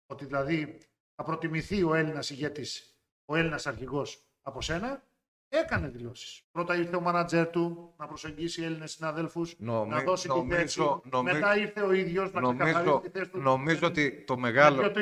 ότι 0.06 0.24
δηλαδή 0.24 0.78
θα 1.14 1.22
προτιμηθεί 1.22 1.82
ο 1.82 1.94
Έλληνας 1.94 2.30
ηγέτης, 2.30 2.96
ο 3.24 3.36
Έλληνας 3.36 3.66
αρχηγός 3.66 4.26
από 4.42 4.60
σένα, 4.62 5.05
έκανε 5.48 5.88
δηλώσεις. 5.88 6.42
Πρώτα 6.52 6.76
ήρθε 6.76 6.96
ο 6.96 7.00
μάνατζερ 7.00 7.46
του 7.50 7.94
να 7.96 8.06
προσεγγίσει 8.06 8.62
Έλληνες 8.62 8.92
συναδέλφους, 8.92 9.54
να 9.58 10.02
δώσει 10.02 10.28
νομίζω, 10.28 10.48
τη 10.48 10.54
θέση. 10.54 10.80
Νομίζω, 10.80 11.34
Μετά 11.34 11.56
ήρθε 11.56 11.80
ο 11.80 11.92
ίδιος 11.92 12.32
να 12.32 12.40
ξεκαθαρίσει 12.40 13.00
τη 13.02 13.08
θέση 13.08 13.30
του. 13.30 13.40
Νομίζω 13.40 13.86
ότι 13.86 14.24
το 14.26 14.36
μεγάλο, 14.36 14.92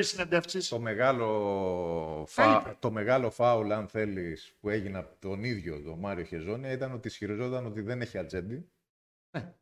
το 0.68 0.78
μεγάλο, 0.78 2.24
φα, 2.28 2.76
το 2.78 2.90
μεγάλο 2.90 3.30
φάουλ, 3.30 3.72
αν 3.72 3.88
θέλεις, 3.88 4.56
που 4.60 4.68
έγινε 4.68 4.98
από 4.98 5.16
τον 5.18 5.44
ίδιο 5.44 5.82
τον 5.82 5.98
Μάριο 5.98 6.24
Χεζόνια 6.24 6.72
ήταν 6.72 6.92
ότι 6.92 7.08
ισχυριζόταν 7.08 7.66
ότι 7.66 7.80
δεν 7.80 8.00
έχει 8.00 8.18
ατζέντη. 8.18 8.68
Ναι. 9.30 9.54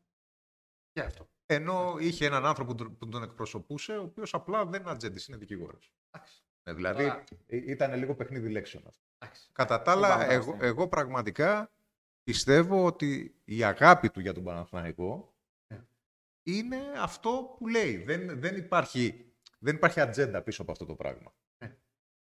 Και 0.92 1.00
αυτό. 1.00 1.28
Ενώ 1.46 1.96
είχε 1.98 2.26
έναν 2.26 2.46
άνθρωπο 2.46 2.74
που 2.74 3.08
τον 3.08 3.22
εκπροσωπούσε, 3.22 3.96
ο 3.96 4.02
οποίος 4.02 4.34
απλά 4.34 4.66
δεν 4.66 4.80
είναι 4.80 4.90
ατζέντης, 4.90 5.26
είναι 5.26 5.36
δικηγόρος. 5.36 5.92
Ναι, 6.16 6.22
δηλαδή 6.64 7.04
ε, 7.46 7.56
ήταν 7.56 7.94
λίγο 7.94 8.14
παιχνίδι 8.14 8.48
λέξεων 8.48 8.84
αυτό. 8.86 9.00
Κατά 9.52 9.82
τα 9.82 9.90
άλλα, 9.90 10.30
εγώ, 10.30 10.56
εγώ 10.60 10.88
πραγματικά 10.88 11.70
πιστεύω 12.22 12.84
ότι 12.84 13.34
η 13.44 13.64
αγάπη 13.64 14.10
του 14.10 14.20
για 14.20 14.32
τον 14.32 14.44
Παναθηναϊκό 14.44 15.34
ναι. 15.66 15.80
είναι 16.42 16.78
αυτό 16.96 17.54
που 17.58 17.68
λέει. 17.68 17.96
Δεν, 17.96 18.40
δεν, 18.40 18.56
υπάρχει, 18.56 19.32
δεν 19.58 19.74
υπάρχει 19.74 20.00
ατζέντα 20.00 20.42
πίσω 20.42 20.62
από 20.62 20.72
αυτό 20.72 20.84
το 20.86 20.94
πράγμα. 20.94 21.32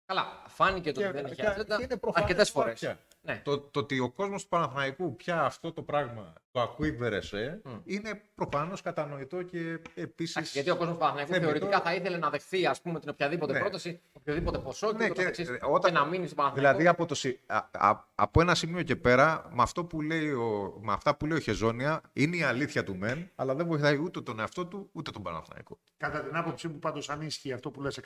Καλά, 0.06 0.44
φάνηκε 0.48 0.92
το 0.92 1.02
ότι 1.02 1.12
δεν 1.12 1.26
είχε 1.26 1.46
ατζέντα 1.48 2.00
αρκετές 2.14 2.50
φορές. 2.50 2.96
Ναι. 3.22 3.42
Το, 3.44 3.60
το 3.60 3.80
ότι 3.80 4.00
ο 4.00 4.12
κόσμος 4.12 4.44
του 4.44 4.50
Παναθηναϊκού 4.50 5.16
πια 5.16 5.44
αυτό 5.44 5.72
το 5.72 5.82
πράγμα 5.82 6.34
το 6.52 6.62
ακούει 6.62 6.92
βερεσέ 6.92 7.62
mm. 7.66 7.82
είναι 7.84 8.22
προφανώς 8.36 8.82
κατανοητό 8.82 9.44
και 9.44 9.80
επίσης. 9.94 10.54
Γιατί 10.54 10.70
ο 10.70 10.76
κόσμος 10.76 10.94
του 10.94 11.00
Παναθηναϊκού 11.00 11.46
θεωρητικά 11.46 11.82
θα 11.82 11.94
ήθελε 11.94 12.18
να 12.18 12.30
δεχθεί 12.30 12.66
ας 12.66 12.82
πούμε, 12.82 13.00
την 13.00 13.10
οποιαδήποτε 13.10 13.54
ναι. 13.54 13.60
πρόταση, 13.60 14.02
οποιοδήποτε 14.14 14.58
ποσό 14.58 14.92
ναι, 14.92 15.10
και, 15.10 15.30
και, 15.30 15.46
όταν, 15.70 15.94
και 15.94 16.00
να 16.00 16.06
μείνει 16.06 16.26
στον 16.26 16.38
Παναθηναϊκό. 16.38 16.78
Δηλαδή 16.78 16.88
από, 16.88 17.06
το, 17.06 17.16
α, 17.46 17.90
α, 17.90 18.06
από 18.16 18.42
ένα 18.42 18.56
σημείο 18.56 18.84
και 18.84 18.96
πέρα, 18.96 19.50
με, 19.54 19.62
αυτό 19.62 19.86
που 19.86 20.02
λέει 20.02 20.30
ο, 20.30 20.80
με 20.82 20.94
αυτά 20.94 21.16
που 21.16 21.26
λέει 21.26 21.38
ο 21.38 21.42
Χεζόνια, 21.42 22.02
είναι 22.14 22.36
η 22.36 22.44
αλήθεια 22.44 22.84
του 22.84 22.96
μεν, 22.96 23.30
αλλά 23.36 23.56
δεν 23.56 23.68
βοηθάει 23.68 23.98
ούτε 23.98 24.22
τον 24.22 24.40
εαυτό 24.40 24.66
του 24.66 24.90
ούτε 24.92 25.12
τον 25.12 25.24
Παναθηναϊκό. 25.24 25.80
Κατά 25.98 26.24
την 26.24 26.36
άποψή 26.36 26.68
μου, 26.68 26.80
πάντως, 26.80 27.10
αν 27.10 27.22
ίσχυε 27.22 27.54
αυτό 27.54 27.72
που 27.72 27.82
λες 27.82 28.00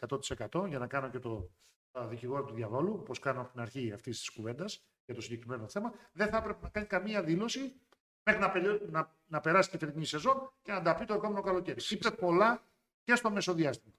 100% 0.50 0.68
για 0.68 0.80
να 0.80 0.88
κάνω 0.88 1.10
και 1.10 1.20
το 1.20 1.50
δικηγόρο 2.10 2.44
του 2.44 2.54
διαβόλου, 2.54 2.98
όπω 3.00 3.14
κάνω 3.22 3.42
από 3.42 3.52
την 3.52 3.62
αρχή 3.62 3.92
αυτής 3.92 4.20
της 4.20 4.30
κουβέντας 4.30 4.84
για 5.06 5.16
το 5.16 5.22
συγκεκριμένο 5.22 5.68
θέμα, 5.68 5.94
δεν 6.12 6.28
θα 6.28 6.38
έπρεπε 6.38 6.60
να 6.62 6.70
κάνει 6.70 6.88
καμία 6.88 7.24
δήλωση 7.24 7.74
μέχρι 8.24 8.42
να, 8.42 8.52
να, 8.90 9.16
να 9.26 9.40
περάσει 9.40 9.70
τη 9.70 9.78
φετινή 9.78 10.06
σεζόν 10.06 10.52
και 10.62 10.72
να 10.72 10.82
τα 10.82 10.96
πει 10.96 11.06
το 11.06 11.14
επόμενο 11.14 11.42
καλοκαίρι. 11.42 11.82
Είπε 11.90 12.12
πολλά 12.12 12.64
και 13.04 13.16
στο 13.16 13.32
μεσοδιάστημα. 13.32 13.94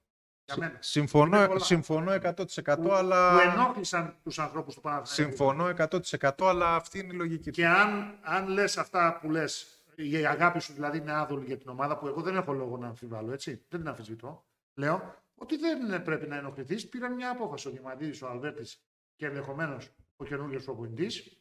Για 0.45 0.55
μένα. 0.57 0.77
Συμφωνώ, 0.79 1.57
συμφωνώ 1.59 2.11
100% 2.21 2.75
που, 2.81 2.91
αλλά. 2.91 3.31
που 3.31 3.49
ενόχλησαν 3.49 4.15
τους 4.23 4.39
ανθρώπους 4.39 4.73
του 4.73 4.81
Παναθηναϊκού. 4.81 5.35
Συμφωνώ 5.35 5.73
100% 6.21 6.29
αλλά 6.39 6.75
αυτή 6.75 6.99
είναι 6.99 7.13
η 7.13 7.15
λογική. 7.15 7.51
Και 7.51 7.67
αν, 7.67 8.19
αν 8.21 8.47
λες 8.47 8.77
αυτά 8.77 9.17
που 9.21 9.29
λες, 9.29 9.83
η 9.95 10.25
αγάπη 10.25 10.59
σου 10.59 10.73
δηλαδή 10.73 10.97
είναι 10.97 11.13
άδολη 11.13 11.45
για 11.45 11.57
την 11.57 11.69
ομάδα 11.69 11.97
που 11.97 12.07
εγώ 12.07 12.21
δεν 12.21 12.35
έχω 12.35 12.53
λόγο 12.53 12.77
να 12.77 12.87
αμφιβάλλω, 12.87 13.31
έτσι. 13.31 13.51
Δεν 13.69 13.79
την 13.79 13.89
αμφισβητώ. 13.89 14.45
Λέω 14.73 15.15
ότι 15.35 15.55
δεν 15.57 16.03
πρέπει 16.03 16.27
να 16.27 16.35
ενοχληθείς. 16.35 16.89
Πήραν 16.89 17.13
μια 17.13 17.29
απόφαση 17.29 17.67
ο 17.67 17.71
Διαμαντίδη, 17.71 18.23
ο 18.23 18.27
Αλβέρτης 18.27 18.85
και 19.15 19.25
ενδεχομένως 19.25 19.91
ο 20.15 20.25
καινούριος 20.25 20.63
προπονητή, 20.63 21.37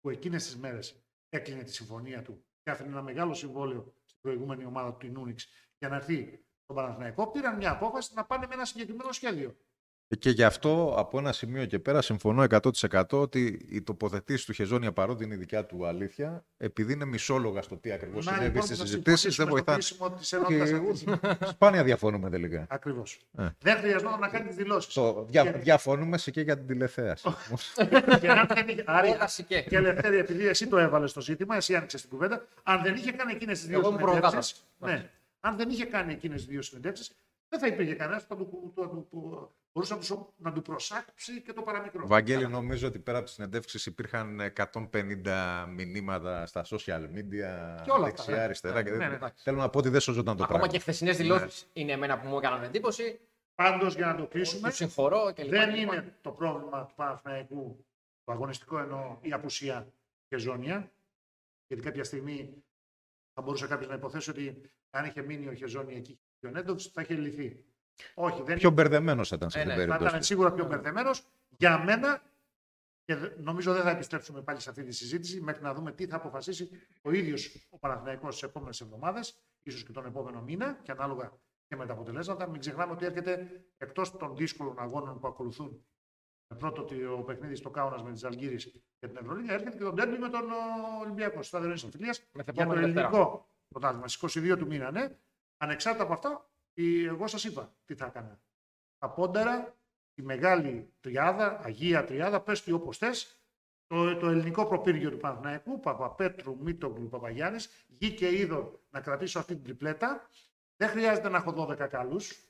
που 0.00 0.10
εκείνες 0.10 0.44
τις 0.44 0.56
μέρες 0.56 1.02
έκλεινε 1.28 1.62
τη 1.62 1.72
συμφωνία 1.72 2.22
του 2.22 2.44
και 2.62 2.70
άφηνε 2.70 2.88
ένα 2.88 3.02
μεγάλο 3.02 3.34
συμβόλαιο 3.34 3.94
στην 4.04 4.20
προηγούμενη 4.20 4.64
ομάδα 4.64 4.94
του 4.94 5.06
Ινούνιξ 5.06 5.48
για 5.78 5.88
να 5.88 5.96
έρθει 5.96 6.44
στον 6.62 6.76
Παναθηναϊκό, 6.76 7.30
πήραν 7.30 7.56
μια 7.56 7.70
απόφαση 7.70 8.14
να 8.14 8.24
πάνε 8.24 8.46
με 8.46 8.54
ένα 8.54 8.64
συγκεκριμένο 8.64 9.12
σχέδιο. 9.12 9.56
Και 10.18 10.30
γι' 10.30 10.44
αυτό 10.44 10.94
από 10.96 11.18
ένα 11.18 11.32
σημείο 11.32 11.64
και 11.64 11.78
πέρα 11.78 12.02
συμφωνώ 12.02 12.44
100% 12.50 13.02
ότι 13.10 13.66
η 13.68 13.82
τοποθετήση 13.82 14.46
του 14.46 14.52
Χεζόνια 14.52 14.92
παρότι 14.92 15.24
είναι 15.24 15.34
η 15.34 15.36
δικιά 15.36 15.64
του 15.64 15.86
αλήθεια, 15.86 16.44
επειδή 16.56 16.92
είναι 16.92 17.04
μισόλογα 17.04 17.62
στο 17.62 17.76
τι 17.76 17.92
ακριβώς 17.92 18.24
συνέβη 18.24 18.44
λοιπόν, 18.44 18.62
στις 18.62 18.78
συζητήσεις, 18.78 19.36
δεν 19.36 19.48
βοηθά. 19.48 19.78
Σπάνια 21.52 21.84
διαφωνούμε 21.84 22.30
τελικά. 22.30 22.66
Ακριβώς. 22.68 23.20
Ε. 23.38 23.48
Δεν 23.58 23.76
χρειαζόταν 23.76 24.20
να 24.20 24.28
κάνει 24.28 24.46
τις 24.46 24.56
δηλώσεις. 24.56 24.98
Δια, 25.26 25.42
και... 25.42 25.50
Διαφωνούμε 25.50 26.18
σε 26.18 26.30
και 26.30 26.40
για 26.40 26.56
την 26.56 26.66
τηλεθέαση. 26.66 27.28
και 28.20 28.28
αν 28.30 28.46
δεν 28.54 28.68
είχε. 28.68 28.84
Άρα, 28.86 29.28
και 29.46 29.76
ελευθερία, 29.76 30.18
επειδή 30.18 30.46
εσύ 30.46 30.66
το 30.66 30.78
έβαλες 30.78 31.10
στο 31.10 31.20
ζήτημα, 31.20 31.56
εσύ 31.56 31.74
άνοιξες 31.74 32.00
την 32.00 32.10
κουβέντα, 32.10 32.46
αν 32.62 32.82
δεν 32.82 32.94
είχε 32.94 33.12
κάνει 33.12 33.32
εκείνες 33.32 33.58
τις 33.58 33.68
δύο 33.68 33.82
συνεντεύξει. 33.82 34.54
Ναι, 34.78 35.10
αν 35.40 35.56
δεν 35.56 35.68
είχε 35.68 35.84
κάνει 35.84 36.12
εκείνες 36.12 36.36
τις 36.36 36.46
δύο 36.46 36.62
συνεντεύξεις, 36.62 37.10
δεν 37.48 37.60
θα 37.60 37.66
υπήρχε 37.66 37.94
κανένας 37.94 38.26
που 38.26 39.50
μπορούσε 39.78 39.94
να 39.94 40.00
τους, 40.00 40.34
να 40.36 40.52
του 40.52 40.62
προσάξει 40.62 41.42
και 41.42 41.52
το 41.52 41.62
παραμικρό. 41.62 42.06
Βαγγέλη, 42.06 42.48
νομίζω 42.48 42.86
ότι 42.86 42.98
πέρα 42.98 43.16
από 43.16 43.26
τις 43.26 43.34
συνεντεύξεις 43.34 43.86
υπήρχαν 43.86 44.40
150 44.72 45.66
μηνύματα 45.68 46.46
στα 46.46 46.64
social 46.64 47.02
media, 47.14 47.82
και 47.84 47.90
όλα 47.90 48.04
δεξιά, 48.04 48.32
αυτά, 48.32 48.44
αριστερά. 48.44 48.82
Ναι, 48.82 48.90
ναι, 48.90 49.08
ναι, 49.08 49.18
Θέλω 49.34 49.56
να 49.56 49.68
πω 49.68 49.78
ότι 49.78 49.88
δεν 49.88 50.00
σώζονταν 50.00 50.36
το 50.36 50.42
Ακόμα 50.42 50.58
πράγμα. 50.58 50.66
Ακόμα 50.66 50.72
και 50.72 50.78
χθεσινές 50.78 51.16
δηλώσεις 51.16 51.62
ναι. 51.62 51.82
είναι 51.82 51.92
εμένα 51.92 52.18
που 52.18 52.28
μου 52.28 52.38
έκαναν 52.38 52.62
εντύπωση. 52.62 53.20
Πάντως 53.54 53.94
για 53.94 54.06
να 54.06 54.16
το 54.16 54.26
κλείσουμε, 54.26 54.70
συγχωρώ 54.70 55.32
και 55.34 55.44
δεν 55.44 55.74
είναι 55.74 56.14
το 56.20 56.30
πρόβλημα 56.30 56.86
του 56.86 56.94
Παναθηναϊκού, 56.94 57.84
το 58.24 58.32
αγωνιστικό 58.32 58.78
εννοώ, 58.78 59.18
η 59.20 59.32
απουσία 59.32 59.92
και 60.28 60.38
ζώνια. 60.38 60.92
Γιατί 61.66 61.82
κάποια 61.82 62.04
στιγμή 62.04 62.62
θα 63.34 63.42
μπορούσε 63.42 63.66
κάποιος 63.66 63.88
να 63.88 63.94
υποθέσει 63.94 64.30
ότι 64.30 64.60
αν 64.90 65.04
είχε 65.04 65.22
μείνει 65.22 65.48
ο 65.48 65.54
Χεζόνια 65.54 65.96
εκεί 65.96 66.18
και 66.40 66.46
ο 66.46 66.50
Νέντοβιτς 66.50 66.86
θα 66.86 67.02
είχε 67.02 67.14
λυθεί. 67.14 67.64
Όχι, 68.14 68.42
δεν 68.42 68.56
πιο 68.56 68.70
μπερδεμένος 68.70 69.28
θα 69.28 69.36
ήταν 69.36 69.50
σε 69.50 69.58
ε, 69.58 69.62
αυτή 69.62 69.74
την 69.74 69.78
περίπτωση. 69.78 70.04
Θα 70.04 70.10
ήταν 70.10 70.22
σίγουρα 70.22 70.52
πιο 70.52 70.64
μπερδεμένος. 70.66 71.24
Για 71.48 71.78
μένα, 71.78 72.22
και 73.04 73.14
νομίζω 73.36 73.72
δεν 73.72 73.82
θα 73.82 73.90
επιστρέψουμε 73.90 74.42
πάλι 74.42 74.60
σε 74.60 74.70
αυτή 74.70 74.84
τη 74.84 74.92
συζήτηση, 74.92 75.40
μέχρι 75.40 75.62
να 75.62 75.74
δούμε 75.74 75.92
τι 75.92 76.06
θα 76.06 76.16
αποφασίσει 76.16 76.70
ο 77.02 77.10
ίδιος 77.10 77.68
ο 77.70 77.78
Παναθηναϊκός 77.78 78.36
στι 78.36 78.46
επόμενες 78.46 78.80
εβδομάδες, 78.80 79.38
ίσως 79.62 79.84
και 79.84 79.92
τον 79.92 80.06
επόμενο 80.06 80.42
μήνα, 80.42 80.78
και 80.82 80.90
ανάλογα 80.90 81.32
και 81.68 81.76
με 81.76 81.86
τα 81.86 81.92
αποτελέσματα. 81.92 82.48
Μην 82.48 82.60
ξεχνάμε 82.60 82.92
ότι 82.92 83.04
έρχεται 83.04 83.62
εκτός 83.78 84.16
των 84.16 84.36
δύσκολων 84.36 84.78
αγώνων 84.78 85.20
που 85.20 85.26
ακολουθούν. 85.26 85.84
Πρώτο 86.58 86.84
το 86.84 87.22
παιχνίδι 87.26 87.54
στο 87.54 87.70
Κάουνας 87.70 88.02
με 88.02 88.12
τις 88.12 88.24
Αλγύρες 88.24 88.64
για 88.98 89.08
την 89.08 89.16
Ευρωλίγα, 89.16 89.52
έρχεται 89.52 89.76
και 89.76 89.82
τον 89.84 89.96
τέρμι 89.96 90.18
με 90.18 90.28
τον 90.28 90.44
Ολυμπιακό 91.00 91.42
στα 91.42 91.58
αδερφέ 91.58 91.88
για 92.52 92.66
το 92.66 92.72
ελληνικό 92.72 93.48
πρωτάθλημα 93.68 94.08
στις 94.08 94.36
22 94.36 94.56
του 94.58 94.66
μήνα. 94.66 94.90
Ναι. 94.90 95.18
Ανεξάρτητα 95.56 96.04
από 96.04 96.12
αυτά, 96.12 96.50
εγώ 96.84 97.26
σας 97.26 97.44
είπα 97.44 97.76
τι 97.84 97.94
θα 97.94 98.06
έκανα. 98.06 98.40
Τα 98.98 99.10
πόντερα, 99.10 99.76
τη 100.14 100.22
μεγάλη 100.22 100.92
τριάδα, 101.00 101.60
Αγία 101.62 102.04
Τριάδα, 102.04 102.40
πες 102.40 102.62
του 102.62 102.74
όπως 102.74 102.98
θες, 102.98 103.38
το, 103.86 104.16
το 104.16 104.28
ελληνικό 104.28 104.66
προπύργιο 104.66 105.10
του 105.10 105.16
Παναθηναϊκού, 105.16 105.80
Παπαπέτρου, 105.80 106.58
Μίτογλου, 106.60 107.08
Παπαγιάννης, 107.08 107.84
γη 107.86 108.14
και 108.14 108.36
είδο 108.38 108.80
να 108.90 109.00
κρατήσω 109.00 109.38
αυτή 109.38 109.54
την 109.54 109.64
τριπλέτα. 109.64 110.28
Δεν 110.76 110.88
χρειάζεται 110.88 111.28
να 111.28 111.36
έχω 111.36 111.54
12 111.56 111.88
καλούς, 111.88 112.48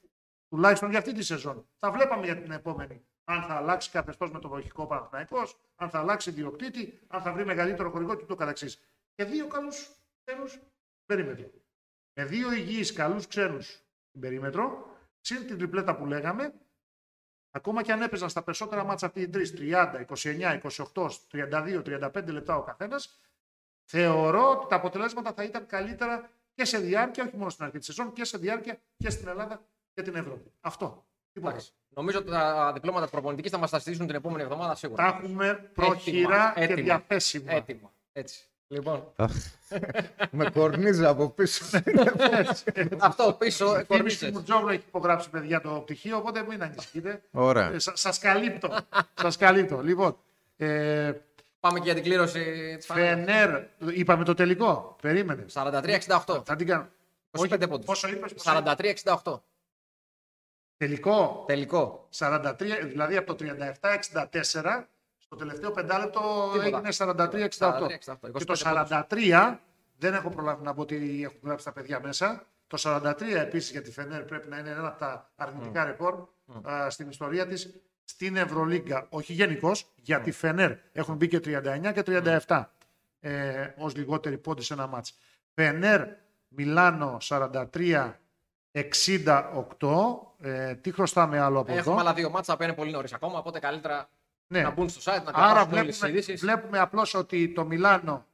τουλάχιστον 0.49 0.91
για 0.91 0.99
αυτή 0.99 1.13
τη 1.13 1.23
σεζόν. 1.23 1.69
Θα 1.79 1.91
βλέπαμε 1.91 2.25
για 2.25 2.37
την 2.43 2.51
επόμενη. 2.51 3.07
Αν 3.25 3.43
θα 3.43 3.55
αλλάξει 3.55 3.91
καθεστώς 3.91 4.31
με 4.31 4.39
το 4.39 4.49
βοηθικό 4.49 4.87
Παναθηναϊκός, 4.87 5.61
αν 5.77 5.91
θα 5.91 5.99
αλλάξει 5.99 6.31
διοκτήτη, 6.31 7.01
αν 7.07 7.23
θα 7.23 7.33
βρει 7.33 7.45
μεγαλύτερο 7.45 7.91
χορηγό 7.91 8.15
και 8.15 8.25
το 8.25 8.35
καταξή. 8.35 8.79
Και 9.15 9.25
δύο 9.25 9.47
καλού 9.47 9.69
ξένους 10.25 10.59
περίμετρο. 11.07 11.51
Με 12.13 12.25
δύο 12.25 12.53
υγιείς 12.53 12.93
καλούς 12.93 13.27
ξένους 13.27 13.88
στην 14.19 14.31
περίμετρο, 14.31 14.97
συν 15.21 15.47
την 15.47 15.59
τριπλέτα 15.59 15.97
που 15.97 16.07
λέγαμε, 16.07 16.55
ακόμα 17.51 17.83
και 17.83 17.93
αν 17.93 18.03
έπαιζαν 18.03 18.29
στα 18.29 18.43
περισσότερα 18.43 18.85
μάτσα 18.85 19.07
αυτοί 19.07 19.21
οι 19.21 19.29
τρεις, 19.29 19.55
30, 19.57 20.05
29, 20.09 20.61
28, 20.93 21.09
32, 21.31 21.83
35 21.83 22.27
λεπτά 22.27 22.57
ο 22.57 22.63
καθένας, 22.63 23.21
θεωρώ 23.85 24.51
ότι 24.51 24.67
τα 24.69 24.77
αποτελέσματα 24.77 25.33
θα 25.33 25.43
ήταν 25.43 25.67
καλύτερα 25.67 26.31
και 26.55 26.65
σε 26.65 26.79
διάρκεια, 26.79 27.25
όχι 27.25 27.37
μόνο 27.37 27.51
στην 27.51 27.65
αρχή 27.65 27.79
της 27.79 27.87
σεζόν, 27.87 28.13
και 28.13 28.25
σε 28.25 28.39
διάρκεια 28.39 28.81
και 28.97 29.11
στην 29.11 29.29
Ελλάδα 29.29 29.63
και 29.95 30.03
την 30.03 30.15
Ευρώπη. 30.15 30.53
Αυτό. 30.61 31.07
Νομίζω 31.89 32.19
ότι 32.19 32.31
τα 32.31 32.73
διπλώματα 32.73 33.09
προπονητικής 33.09 33.51
θα 33.51 33.59
μας 33.59 33.71
τα 33.71 33.79
στήσουν 33.79 34.07
την 34.07 34.15
επόμενη 34.15 34.43
εβδομάδα 34.43 34.75
σίγουρα. 34.75 35.11
Τα 35.11 35.17
έχουμε 35.17 35.71
πρόχειρα 35.75 36.55
και 36.67 36.75
διαθέσιμα. 36.75 37.53
Έτοιμα. 37.53 37.93
Έτσι. 38.13 38.49
Λοιπόν. 38.69 39.13
με 40.31 40.51
κορνίζα 40.51 41.09
από 41.09 41.29
πίσω. 41.29 41.65
Αυτό 42.99 43.33
πίσω. 43.39 43.79
Η 43.81 44.31
μου 44.33 44.43
Τζόγλο 44.43 44.69
έχει 44.71 44.85
υπογράψει 44.89 45.31
παιδιά 45.31 45.61
το 45.61 45.71
πτυχίο, 45.71 46.17
οπότε 46.17 46.45
μην 46.49 46.63
ανησυχείτε. 46.63 47.23
Ωραία. 47.31 47.73
Ε, 47.73 47.77
Σα 47.79 48.11
καλύπτω. 48.11 48.77
Σας 49.15 49.37
καλύπτω. 49.37 49.83
Λοιπόν, 49.83 50.17
ε, 50.57 51.13
Πάμε 51.61 51.79
και 51.79 51.85
για 51.85 51.95
την 51.95 52.03
κλήρωση 52.03 52.75
της 52.77 52.87
Φενέρ, 52.87 53.63
είπαμε 53.95 54.25
το 54.25 54.35
τελικό. 54.35 54.97
Περίμενε. 55.03 55.45
43-68. 55.53 56.43
Θα 56.45 56.57
την 56.57 56.67
κάνω. 56.67 56.89
25 57.31 57.69
πόντους; 57.69 57.87
Πόσο 57.87 58.09
είπες, 58.09 58.33
43-68. 58.37 59.41
Τελικό. 60.77 61.45
Τελικό. 61.47 62.09
43, 62.19 62.55
δηλαδή 62.85 63.17
από 63.17 63.35
το 63.35 63.45
37-64 63.45 64.89
το 65.29 65.37
τελευταίο 65.37 65.71
πεντάλεπτο 65.71 66.53
έγινε 66.65 66.89
43-68. 66.93 67.49
Και 68.39 68.45
το 68.45 68.61
43 68.65 69.57
δεν 69.99 70.15
έχω 70.15 70.31
προλάβει 70.31 70.65
να 70.65 70.75
πω 70.75 70.81
ότι 70.81 71.23
έχουν 71.25 71.41
γράψει 71.43 71.65
τα 71.65 71.73
παιδιά 71.73 72.01
μέσα. 72.01 72.47
Το 72.67 72.79
43 72.85 73.15
επίσης 73.21 73.71
για 73.71 73.83
τη 73.83 73.93
Φενέρ 73.93 74.23
πρέπει 74.23 74.49
να 74.49 74.59
είναι 74.59 74.71
ένα 74.71 74.89
από 74.89 74.99
τα 74.99 75.31
αρνητικά 75.37 75.83
mm. 75.83 75.87
ρεκόρ 75.87 76.27
mm. 76.65 76.87
στην 76.89 77.09
ιστορία 77.09 77.47
της 77.47 77.81
στην 78.05 78.37
Ευρωλίγκα. 78.37 79.07
Όχι 79.11 79.33
γενικώς, 79.33 79.93
για 79.95 80.21
τη 80.21 80.31
Φενέρ 80.31 80.73
έχουν 80.93 81.17
μπει 81.17 81.29
και 81.29 81.41
39 81.45 81.93
και 81.95 82.03
37 82.07 82.41
mm. 82.47 82.65
ε, 83.21 83.69
ως 83.77 83.97
λιγότεροι 83.97 84.39
πόντι 84.39 84.63
σε 84.63 84.73
ένα 84.73 84.87
μάτς. 84.87 85.19
Φενέρ 85.55 86.07
Μιλάνο 86.49 87.17
43 87.29 88.13
68. 88.73 88.83
Ε, 90.41 90.75
τι 90.75 90.93
χρωστάμε 90.93 91.39
άλλο 91.39 91.59
από 91.59 91.73
Έχουμε 91.73 91.81
εδώ; 91.81 91.91
Έχουμε 91.91 92.09
άλλα 92.09 92.15
δύο 92.15 92.31
μάτσα 92.31 92.57
που 92.57 92.63
είναι 92.63 92.73
πολύ 92.73 92.91
νωρίς 92.91 93.13
ακόμα, 93.13 93.39
οπότε 93.39 93.59
καλύτερα 93.59 94.09
ναι. 94.49 94.63
να 94.63 94.71
μπουν 94.71 94.89
στο 94.89 95.13
site, 95.13 95.25
να 95.25 95.31
Άρα 95.35 95.65
βλέπουμε, 95.65 96.21
βλέπουμε 96.37 96.79
απλώς 96.79 97.15
ότι 97.15 97.53
το 97.53 97.65
Μιλάνο 97.65 98.27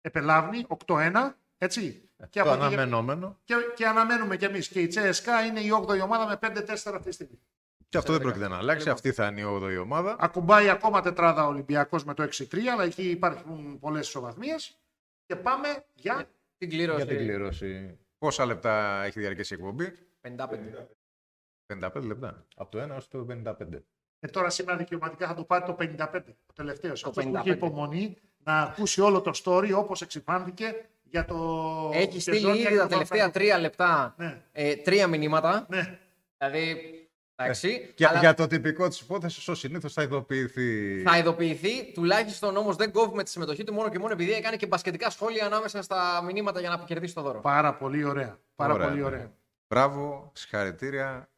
επελάβνει 0.00 0.66
8-1, 0.86 1.12
έτσι. 1.58 2.08
Ε, 2.16 2.26
και 2.26 2.42
το 2.42 2.50
αναμενόμενο. 2.50 3.38
Και, 3.44 3.54
και 3.74 3.86
αναμένουμε 3.86 4.36
κι 4.36 4.44
εμείς. 4.44 4.68
Και 4.68 4.80
η 4.80 4.86
Τσέσκα 4.86 5.44
είναι 5.44 5.60
η 5.60 5.70
8η 5.86 6.00
ομάδα 6.02 6.26
με 6.26 6.38
5-4 6.42 6.72
αυτή 6.72 7.02
τη 7.02 7.12
στιγμή. 7.12 7.40
Και 7.88 7.98
αυτό 7.98 8.12
δεν 8.12 8.20
πρόκειται 8.20 8.48
να 8.48 8.56
αλλάξει. 8.56 8.78
Λοιπόν. 8.78 8.92
Αυτή 8.92 9.12
θα 9.12 9.26
είναι 9.26 9.40
η 9.40 9.44
8η 9.46 9.82
ομάδα. 9.82 10.16
Ακουμπάει 10.18 10.68
ακόμα 10.68 11.00
τετράδα 11.00 11.44
ο 11.44 11.48
Ολυμπιακός 11.48 12.04
με 12.04 12.14
το 12.14 12.22
6-3, 12.22 12.58
αλλά 12.72 12.84
εκεί 12.84 13.10
υπάρχουν 13.10 13.78
πολλές 13.78 14.08
ισοβαθμίες. 14.08 14.78
Και 15.26 15.36
πάμε 15.36 15.84
για 15.94 16.28
την 16.58 16.68
κλήρωση. 16.68 16.96
Για 16.96 17.06
την 17.06 17.16
κλήρωση. 17.16 17.98
Πόσα 18.18 18.46
λεπτά 18.46 19.02
έχει 19.02 19.20
διαρκέσει 19.20 19.54
η 19.54 19.56
εκπομπή, 19.56 19.92
55. 20.20 20.88
55 21.66 22.02
λεπτά. 22.02 22.46
Από 22.56 22.70
το 22.70 22.82
1 22.82 22.88
έως 22.88 23.08
το 23.08 23.26
55. 23.30 23.82
Ε, 24.24 24.28
τώρα 24.28 24.50
σήμερα 24.50 24.76
δικαιωματικά 24.78 25.26
θα 25.26 25.34
του 25.34 25.46
πάρει 25.46 25.64
το 25.64 25.76
55. 25.78 26.20
Ο 26.46 26.52
τελευταίο. 26.54 26.92
Αυτό 26.92 27.10
που 27.10 27.32
έχει 27.36 27.50
υπομονή 27.50 28.16
να 28.44 28.60
ακούσει 28.60 29.00
όλο 29.00 29.20
το 29.20 29.32
story 29.44 29.70
όπως 29.74 30.00
εξυπάνθηκε 30.02 30.74
για 31.02 31.24
το. 31.24 31.90
Έχει 31.94 32.20
στείλει 32.20 32.58
ήδη 32.58 32.76
τα 32.76 32.86
τελευταία 32.86 33.30
τρία 33.30 33.58
λεπτά 33.58 34.14
ναι. 34.18 34.42
ε, 34.52 34.76
τρία 34.76 35.06
μηνύματα. 35.06 35.66
Ναι. 35.68 35.98
Δηλαδή. 36.38 36.96
Εντάξει, 37.36 37.94
ε, 37.98 38.06
αλλά... 38.06 38.18
Για 38.18 38.34
το 38.34 38.46
τυπικό 38.46 38.88
της 38.88 39.00
υπόθεσης, 39.00 39.48
ω 39.48 39.54
συνήθως 39.54 39.92
θα 39.92 40.02
ειδοποιηθεί. 40.02 41.02
Θα 41.02 41.18
ειδοποιηθεί, 41.18 41.92
τουλάχιστον 41.92 42.56
όμως 42.56 42.76
δεν 42.76 42.92
κόβουμε 42.92 43.22
τη 43.22 43.30
συμμετοχή 43.30 43.64
του 43.64 43.72
μόνο 43.72 43.88
και 43.88 43.98
μόνο 43.98 44.12
επειδή 44.12 44.32
έκανε 44.32 44.56
και 44.56 44.66
μπασκετικά 44.66 45.10
σχόλια 45.10 45.46
ανάμεσα 45.46 45.82
στα 45.82 46.22
μηνύματα 46.24 46.60
για 46.60 46.68
να 46.68 46.78
κερδίσει 46.78 47.14
το 47.14 47.22
δώρο. 47.22 47.40
Πάρα 47.40 47.74
πολύ 47.74 48.04
ωραία. 48.04 48.38
Πάρα 48.54 48.72
ωραία, 48.72 48.86
πολύ 48.88 49.00
ναι. 49.00 49.06
ωραία. 49.06 49.32
Μπράβο, 49.68 50.30
συγχαρητήρια. 50.34 51.31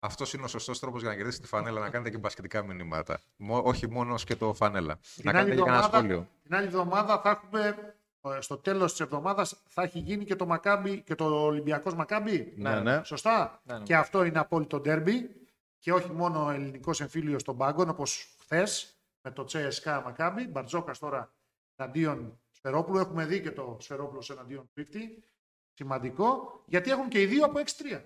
Αυτός 0.00 0.32
είναι 0.32 0.44
ο 0.44 0.48
σωστός 0.48 0.78
τρόπος 0.78 1.00
για 1.00 1.10
να 1.10 1.16
κερδίσετε 1.16 1.42
τη 1.42 1.48
φανέλα, 1.48 1.80
να 1.80 1.90
κάνετε 1.90 2.10
και 2.10 2.18
μπασκετικά 2.18 2.62
μηνύματα. 2.62 3.20
όχι 3.46 3.90
μόνο 3.90 4.14
και 4.14 4.36
το 4.36 4.54
φανέλα. 4.54 4.98
Την 5.14 5.24
να 5.24 5.32
κάνετε 5.32 5.62
και 5.62 5.68
ένα 5.68 5.82
σχόλιο. 5.82 6.28
Την 6.42 6.54
άλλη 6.54 6.66
εβδομάδα 6.66 7.20
θα 7.20 7.30
έχουμε 7.30 7.94
ε, 8.22 8.40
στο 8.40 8.56
τέλος 8.56 8.90
της 8.90 9.00
εβδομάδας 9.00 9.56
θα 9.68 9.82
έχει 9.82 9.98
γίνει 9.98 10.24
και 10.24 10.36
το, 10.36 10.46
Μακάμπι, 10.46 11.00
και 11.00 11.14
το 11.14 11.44
Ολυμπιακός 11.44 11.94
Μακάμπι. 11.94 12.52
Ναι, 12.56 12.80
ναι. 12.80 13.00
Σωστά; 13.04 13.60
Ναι, 13.64 13.78
ναι. 13.78 13.82
Και 13.82 13.96
αυτό 13.96 14.24
είναι 14.24 14.38
απόλυτο 14.38 14.80
ντέρμπι. 14.80 15.30
Και 15.78 15.92
όχι 15.92 16.10
μόνο 16.10 16.50
ελληνικός 16.50 17.00
εμφύλιος 17.00 17.40
στον 17.40 17.56
πάγκο, 17.56 17.86
όπως 17.88 18.34
χθες 18.40 19.00
με 19.22 19.30
το 19.30 19.44
Τσέσκα 19.44 20.02
Μακάμπι. 20.04 20.46
Μπαρτζόκας 20.46 20.98
τώρα 20.98 21.32
εναντίον 21.76 22.40
Σφερόπουλου. 22.50 22.98
Έχουμε 22.98 23.24
δει 23.24 23.40
και 23.40 23.50
το 23.50 23.76
Σφερόπουλος 23.80 24.30
εναντίον 24.30 24.70
Πίκτη. 24.72 25.22
Σημαντικό, 25.72 26.62
γιατί 26.66 26.90
έχουν 26.90 27.08
και 27.08 27.20
οι 27.20 27.26
δύο 27.26 27.44
από 27.44 27.58
6-3. 27.58 28.00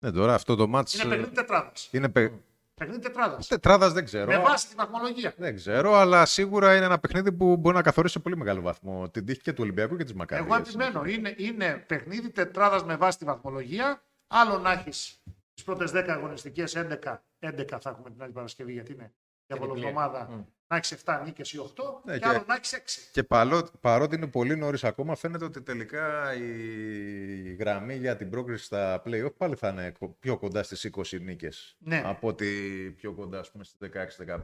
Ναι, 0.00 0.10
τώρα 0.10 0.34
αυτό 0.34 0.56
το 0.56 0.66
μάτς... 0.66 0.94
Είναι 0.94 1.08
παιχνίδι 1.08 1.34
τετράδας. 1.34 1.88
Είναι 1.92 2.08
παι... 2.08 2.32
παιχνίδι 2.74 3.00
τετράδας. 3.00 3.46
Τετράδας 3.46 3.92
δεν 3.92 4.04
ξέρω. 4.04 4.26
Με 4.26 4.38
βάση 4.38 4.68
τη 4.68 4.74
βαθμολογία. 4.74 5.34
Δεν 5.36 5.54
ξέρω, 5.54 5.94
αλλά 5.94 6.26
σίγουρα 6.26 6.76
είναι 6.76 6.84
ένα 6.84 6.98
παιχνίδι 6.98 7.32
που 7.32 7.56
μπορεί 7.56 7.76
να 7.76 7.82
καθορίσει 7.82 8.12
σε 8.12 8.18
πολύ 8.18 8.36
μεγάλο 8.36 8.60
βαθμό 8.60 9.08
την 9.08 9.24
τύχη 9.24 9.40
και 9.40 9.52
του 9.52 9.62
Ολυμπιακού 9.62 9.96
και 9.96 10.04
της 10.04 10.14
Μακάρι. 10.14 10.44
Εγώ 10.44 10.54
επιμένω. 10.54 11.04
Είναι, 11.04 11.34
είναι 11.36 11.84
παιχνίδι 11.86 12.30
τετράδας 12.30 12.84
με 12.84 12.96
βάση 12.96 13.18
τη 13.18 13.24
βαθμολογία. 13.24 14.02
Άλλο 14.26 14.58
να 14.58 14.72
έχεις 14.72 15.22
τις 15.54 15.64
πρώτες 15.64 15.90
10 15.94 16.04
αγωνιστικές, 16.08 16.76
11, 16.76 17.22
11 17.40 17.78
θα 17.80 17.90
έχουμε 17.90 18.10
την 18.10 18.22
άλλη 18.22 18.32
Παρασκευή 18.32 18.72
γιατί 18.72 18.92
είναι 18.92 19.12
εβδομάδα 19.46 20.28
mm. 20.30 20.44
Να 20.70 20.76
έχεις 20.76 20.96
7 21.04 21.22
νίκες 21.24 21.52
ή 21.52 21.58
8 21.58 21.82
ναι, 22.04 22.18
και, 22.18 22.28
άλλο 22.28 22.44
να 22.46 22.54
έχεις 22.54 22.74
6. 22.74 23.10
Και 23.12 23.22
παρότι 23.80 24.16
είναι 24.16 24.26
πολύ 24.26 24.56
νωρίς 24.56 24.84
ακόμα, 24.84 25.14
φαίνεται 25.14 25.44
ότι 25.44 25.62
τελικά 25.62 26.34
η 26.34 27.54
γραμμή 27.54 27.94
για 27.94 28.16
την 28.16 28.30
πρόκριση 28.30 28.64
στα 28.64 29.02
playoff 29.06 29.34
πάλι 29.36 29.54
θα 29.54 29.68
είναι 29.68 29.92
πιο 30.18 30.38
κοντά 30.38 30.62
στις 30.62 30.90
20 30.92 31.20
νίκες. 31.20 31.76
Ναι. 31.78 32.02
Από 32.04 32.28
ότι 32.28 32.46
πιο 32.96 33.14
κοντά 33.14 33.42
στις 33.42 33.76
16-15. 33.80 34.38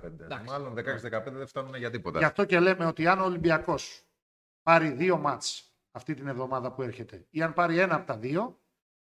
Μάλλον 0.47 0.74
16-15 0.74 1.33
δεν 1.33 1.47
φτάνουν 1.47 1.74
για 1.74 1.91
τίποτα. 1.91 2.18
Γι' 2.18 2.24
αυτό 2.24 2.45
και 2.45 2.61
λέμε 2.61 2.85
ότι 2.85 3.07
αν 3.07 3.20
ο 3.20 3.24
Ολυμπιακός 3.24 4.03
πάρει 4.62 4.91
δύο 4.91 5.16
μάτς 5.16 5.74
αυτή 5.91 6.14
την 6.14 6.29
εβδομάδα 6.29 6.72
που 6.72 6.83
έρχεται 6.83 7.27
ή 7.31 7.43
αν 7.43 7.53
πάρει 7.53 7.79
ένα 7.79 7.95
από 7.95 8.07
τα 8.07 8.16
δύο, 8.16 8.61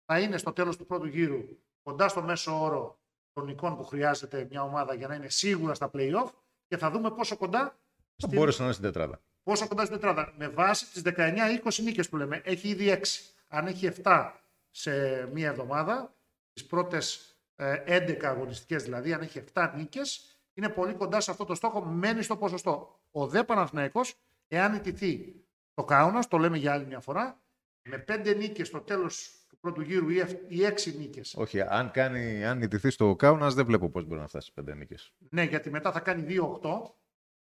θα 0.04 0.20
είναι 0.20 0.36
στο 0.36 0.52
τέλος 0.52 0.76
του 0.76 0.86
πρώτου 0.86 1.06
γύρου 1.06 1.42
κοντά 1.82 2.08
στο 2.08 2.22
μέσο 2.22 2.62
όρο 2.62 2.98
των 3.32 3.48
εικόνων 3.48 3.76
που 3.76 3.84
χρειάζεται 3.84 4.46
μια 4.50 4.62
ομάδα 4.62 4.94
για 4.94 5.08
να 5.08 5.14
είναι 5.14 5.28
σίγουρα 5.28 5.74
στα 5.74 5.90
play-off 5.92 6.30
και 6.74 6.80
θα 6.80 6.90
δούμε 6.90 7.10
πόσο 7.10 7.36
κοντά. 7.36 7.60
Θα 7.60 8.26
στην... 8.26 8.38
μπορούσε 8.38 8.58
να 8.58 8.64
είναι 8.64 8.74
στην 8.74 8.86
τετράδα. 8.86 9.20
Πόσο 9.42 9.68
κοντά 9.68 9.84
στην 9.84 9.94
τετράδα. 9.96 10.32
Με 10.36 10.48
βάση 10.48 10.92
τις 10.92 11.02
19-20 11.04 11.82
νίκες 11.82 12.08
που 12.08 12.16
λέμε. 12.16 12.40
Έχει 12.44 12.68
ήδη 12.68 12.98
6. 13.02 13.04
Αν 13.48 13.66
έχει 13.66 13.90
7 14.02 14.30
σε 14.70 15.26
μία 15.26 15.48
εβδομάδα, 15.48 16.14
τις 16.52 16.66
πρώτες 16.66 17.36
11 17.56 18.18
αγωνιστικές 18.22 18.82
δηλαδή, 18.82 19.12
αν 19.12 19.20
έχει 19.20 19.44
7 19.52 19.72
νίκες, 19.76 20.38
είναι 20.54 20.68
πολύ 20.68 20.94
κοντά 20.94 21.20
σε 21.20 21.30
αυτό 21.30 21.44
το 21.44 21.54
στόχο. 21.54 21.84
Μένει 21.84 22.22
στο 22.22 22.36
ποσοστό. 22.36 23.00
Ο 23.10 23.26
δε 23.26 23.44
Παναθηναϊκός, 23.44 24.14
εάν 24.48 24.74
ιτηθεί 24.74 25.34
το 25.74 25.84
Κάουνας, 25.84 26.28
το 26.28 26.38
λέμε 26.38 26.56
για 26.58 26.72
άλλη 26.72 26.86
μια 26.86 27.00
φορά, 27.00 27.40
με 27.82 28.04
5 28.08 28.34
νίκες 28.36 28.66
στο 28.66 28.80
τέλος 28.80 29.43
πρώτου 29.64 29.80
γύρου 29.80 30.08
ή 30.48 30.64
έξι 30.64 30.96
νίκες. 30.96 31.34
Όχι, 31.36 31.60
αν, 31.60 31.90
κάνει, 31.90 32.44
αν 32.44 32.62
ιτηθεί 32.62 32.90
στο 32.90 33.16
Κάουνας, 33.16 33.54
δεν 33.54 33.66
βλέπω 33.66 33.90
πώς 33.90 34.04
μπορεί 34.04 34.20
να 34.20 34.26
φτάσει 34.26 34.52
πέντε 34.52 34.74
νίκες. 34.74 35.12
Ναι, 35.30 35.42
γιατί 35.42 35.70
μετά 35.70 35.92
θα 35.92 36.00
κάνει 36.00 36.26
2-8 36.28 36.94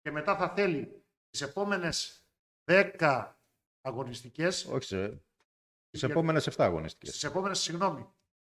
και 0.02 0.12
μετά 0.12 0.36
θα 0.36 0.50
θέλει 0.50 1.04
τις 1.30 1.42
επόμενες 1.42 2.26
10 2.72 3.32
αγωνιστικές. 3.82 4.66
Όχι, 4.66 4.86
σε... 4.86 5.24
τις 5.90 6.04
επόμενες 6.04 6.50
7 6.50 6.54
αγωνιστικές. 6.58 7.10
Στις 7.10 7.24
επόμενες, 7.30 7.60
συγγνώμη. 7.60 8.08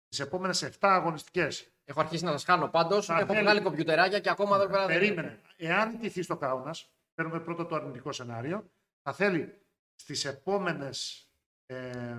Τις 0.07 0.19
επόμενες 0.19 0.63
7 0.63 0.69
αγωνιστικές. 0.79 1.71
Έχω 1.83 1.99
αρχίσει 1.99 2.23
να 2.23 2.31
σας 2.31 2.43
χάνω 2.43 2.67
πάντως. 2.67 3.09
Έχω 3.09 3.25
θέλει... 3.25 3.41
βγάλει 3.41 3.61
κομπιουτεράκια 3.61 4.19
και 4.19 4.29
ακόμα 4.29 4.57
δεν 4.57 4.69
πέρα. 4.69 4.85
Περίμενε. 4.85 5.41
Εάν 5.55 5.93
ιτηθεί 5.93 6.21
στο 6.21 6.37
Κάουνας, 6.37 6.91
παίρνουμε 7.13 7.39
πρώτο 7.39 7.65
το 7.65 7.75
αρνητικό 7.75 8.11
σενάριο, 8.11 8.71
θα 9.01 9.13
θέλει 9.13 9.61
στις 9.95 10.25
επόμενες 10.25 11.25
ε, 11.71 12.17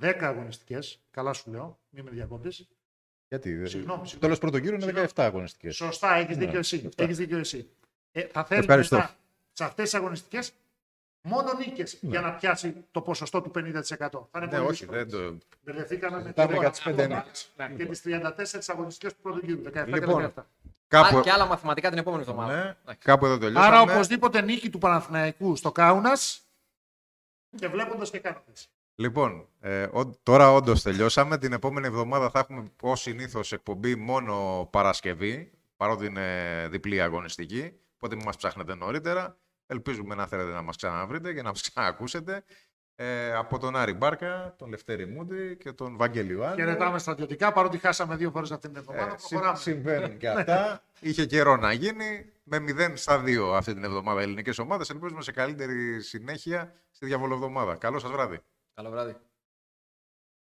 10 0.00 0.14
αγωνιστικές. 0.20 1.00
Καλά 1.10 1.32
σου 1.32 1.50
λέω, 1.50 1.78
μην 1.90 2.04
με 2.04 2.10
διακόπτεις. 2.10 2.68
Γιατί, 3.28 3.68
συγγνώμη. 3.68 4.08
Το 4.08 4.18
τέλος 4.18 4.38
πρώτο 4.38 4.56
γύρο 4.56 4.76
είναι 4.76 4.92
17 4.92 5.06
αγωνιστικές. 5.14 5.76
Σωστά, 5.76 6.14
έχεις 6.14 6.36
δίκιο 6.36 6.58
εσύ. 6.58 6.88
Έχεις 6.96 7.16
δίκιο 7.16 7.38
εσύ. 7.38 7.68
Ε, 8.12 8.22
θα 8.22 8.44
θέλεις 8.44 8.66
μετά 8.66 9.16
σε 9.52 9.64
αυτές 9.64 9.84
τις 9.84 9.94
αγωνιστικές 9.94 10.52
μόνο 11.22 11.52
νίκες 11.52 11.98
ναι. 12.00 12.10
για 12.10 12.20
να 12.20 12.32
πιάσει 12.32 12.84
το 12.90 13.00
ποσοστό 13.00 13.40
του 13.40 13.50
50%. 13.54 13.82
Θα 13.90 14.28
είναι 14.34 14.46
ναι, 14.46 14.58
όχι, 14.58 14.86
δεν 14.86 15.10
το. 15.10 15.38
Μπερδευτήκαμε 15.64 16.22
με 16.22 16.32
τα 16.32 16.48
15 16.84 16.94
νίκε. 16.96 17.76
Και 17.76 17.86
τις 17.86 18.02
34 18.04 18.58
αγωνιστικές 18.66 19.14
του 19.14 19.20
πρώτου 19.22 19.46
γύρου. 19.46 19.60
17 19.74 19.84
λοιπόν, 19.86 20.22
και 20.22 20.32
17. 20.36 20.42
Κάπου... 20.88 21.16
Α, 21.16 21.20
και 21.20 21.30
άλλα 21.30 21.46
μαθηματικά 21.46 21.88
την 21.88 21.98
επόμενη 21.98 22.22
εβδομάδα. 22.22 22.76
Ναι, 22.86 22.94
κάπου 22.94 23.26
εδώ 23.26 23.38
τελειώσαμε. 23.38 23.66
Άρα 23.66 23.80
οπωσδήποτε 23.80 24.40
νίκη 24.40 24.70
του 24.70 24.78
Παναθηναϊκού 24.78 25.56
στο 25.56 25.72
Κάουνας 25.72 26.44
και 27.56 27.68
βλέποντας 27.68 28.10
και 28.10 28.18
κάνοντας. 28.18 28.73
Λοιπόν, 28.94 29.48
ε, 29.60 29.86
τώρα 30.22 30.52
όντως 30.52 30.82
τελειώσαμε. 30.82 31.38
Την 31.38 31.52
επόμενη 31.52 31.86
εβδομάδα 31.86 32.30
θα 32.30 32.38
έχουμε 32.38 32.64
ως 32.82 33.00
συνήθως 33.00 33.52
εκπομπή 33.52 33.94
μόνο 33.96 34.68
Παρασκευή, 34.72 35.50
παρότι 35.76 36.06
είναι 36.06 36.68
διπλή 36.70 37.02
αγωνιστική. 37.02 37.72
Οπότε 37.96 38.14
μην 38.14 38.24
μας 38.24 38.36
ψάχνετε 38.36 38.74
νωρίτερα. 38.74 39.36
Ελπίζουμε 39.66 40.14
να 40.14 40.26
θέλετε 40.26 40.50
να 40.50 40.62
μας 40.62 40.76
ξαναβρείτε 40.76 41.32
και 41.32 41.42
να 41.42 41.48
μας 41.48 41.70
ξανακούσετε. 41.70 42.44
Ε, 42.96 43.34
από 43.34 43.58
τον 43.58 43.76
Άρη 43.76 43.92
Μπάρκα, 43.92 44.54
τον 44.58 44.68
Λευτέρη 44.68 45.06
Μούντι 45.06 45.56
και 45.56 45.72
τον 45.72 45.96
Βαγγέλη 45.96 46.32
Ιωάννη. 46.32 46.56
Χαιρετάμε 46.56 46.98
στρατιωτικά, 46.98 47.52
παρότι 47.52 47.78
χάσαμε 47.78 48.16
δύο 48.16 48.30
φορές 48.30 48.50
αυτήν 48.50 48.72
την 48.72 48.78
εβδομάδα. 48.78 49.52
Ε, 49.52 49.56
συμβαίνουν 49.56 50.16
και 50.16 50.28
αυτά. 50.28 50.82
Είχε 51.00 51.26
καιρό 51.26 51.56
να 51.56 51.72
γίνει. 51.72 52.32
Με 52.42 52.58
0 52.58 52.92
στα 52.94 53.22
2 53.26 53.54
αυτή 53.56 53.74
την 53.74 53.84
εβδομάδα 53.84 54.20
ελληνικές 54.20 54.58
ομάδες. 54.58 54.90
Ελπίζουμε 54.90 55.22
σε 55.22 55.32
καλύτερη 55.32 56.00
συνέχεια 56.00 56.72
στη 56.90 57.06
διαβολοβδομάδα. 57.06 57.76
Καλό 57.76 57.98
σας 57.98 58.10
βράδυ. 58.10 58.40
Καλό 58.74 58.90
βράδυ. 58.90 59.16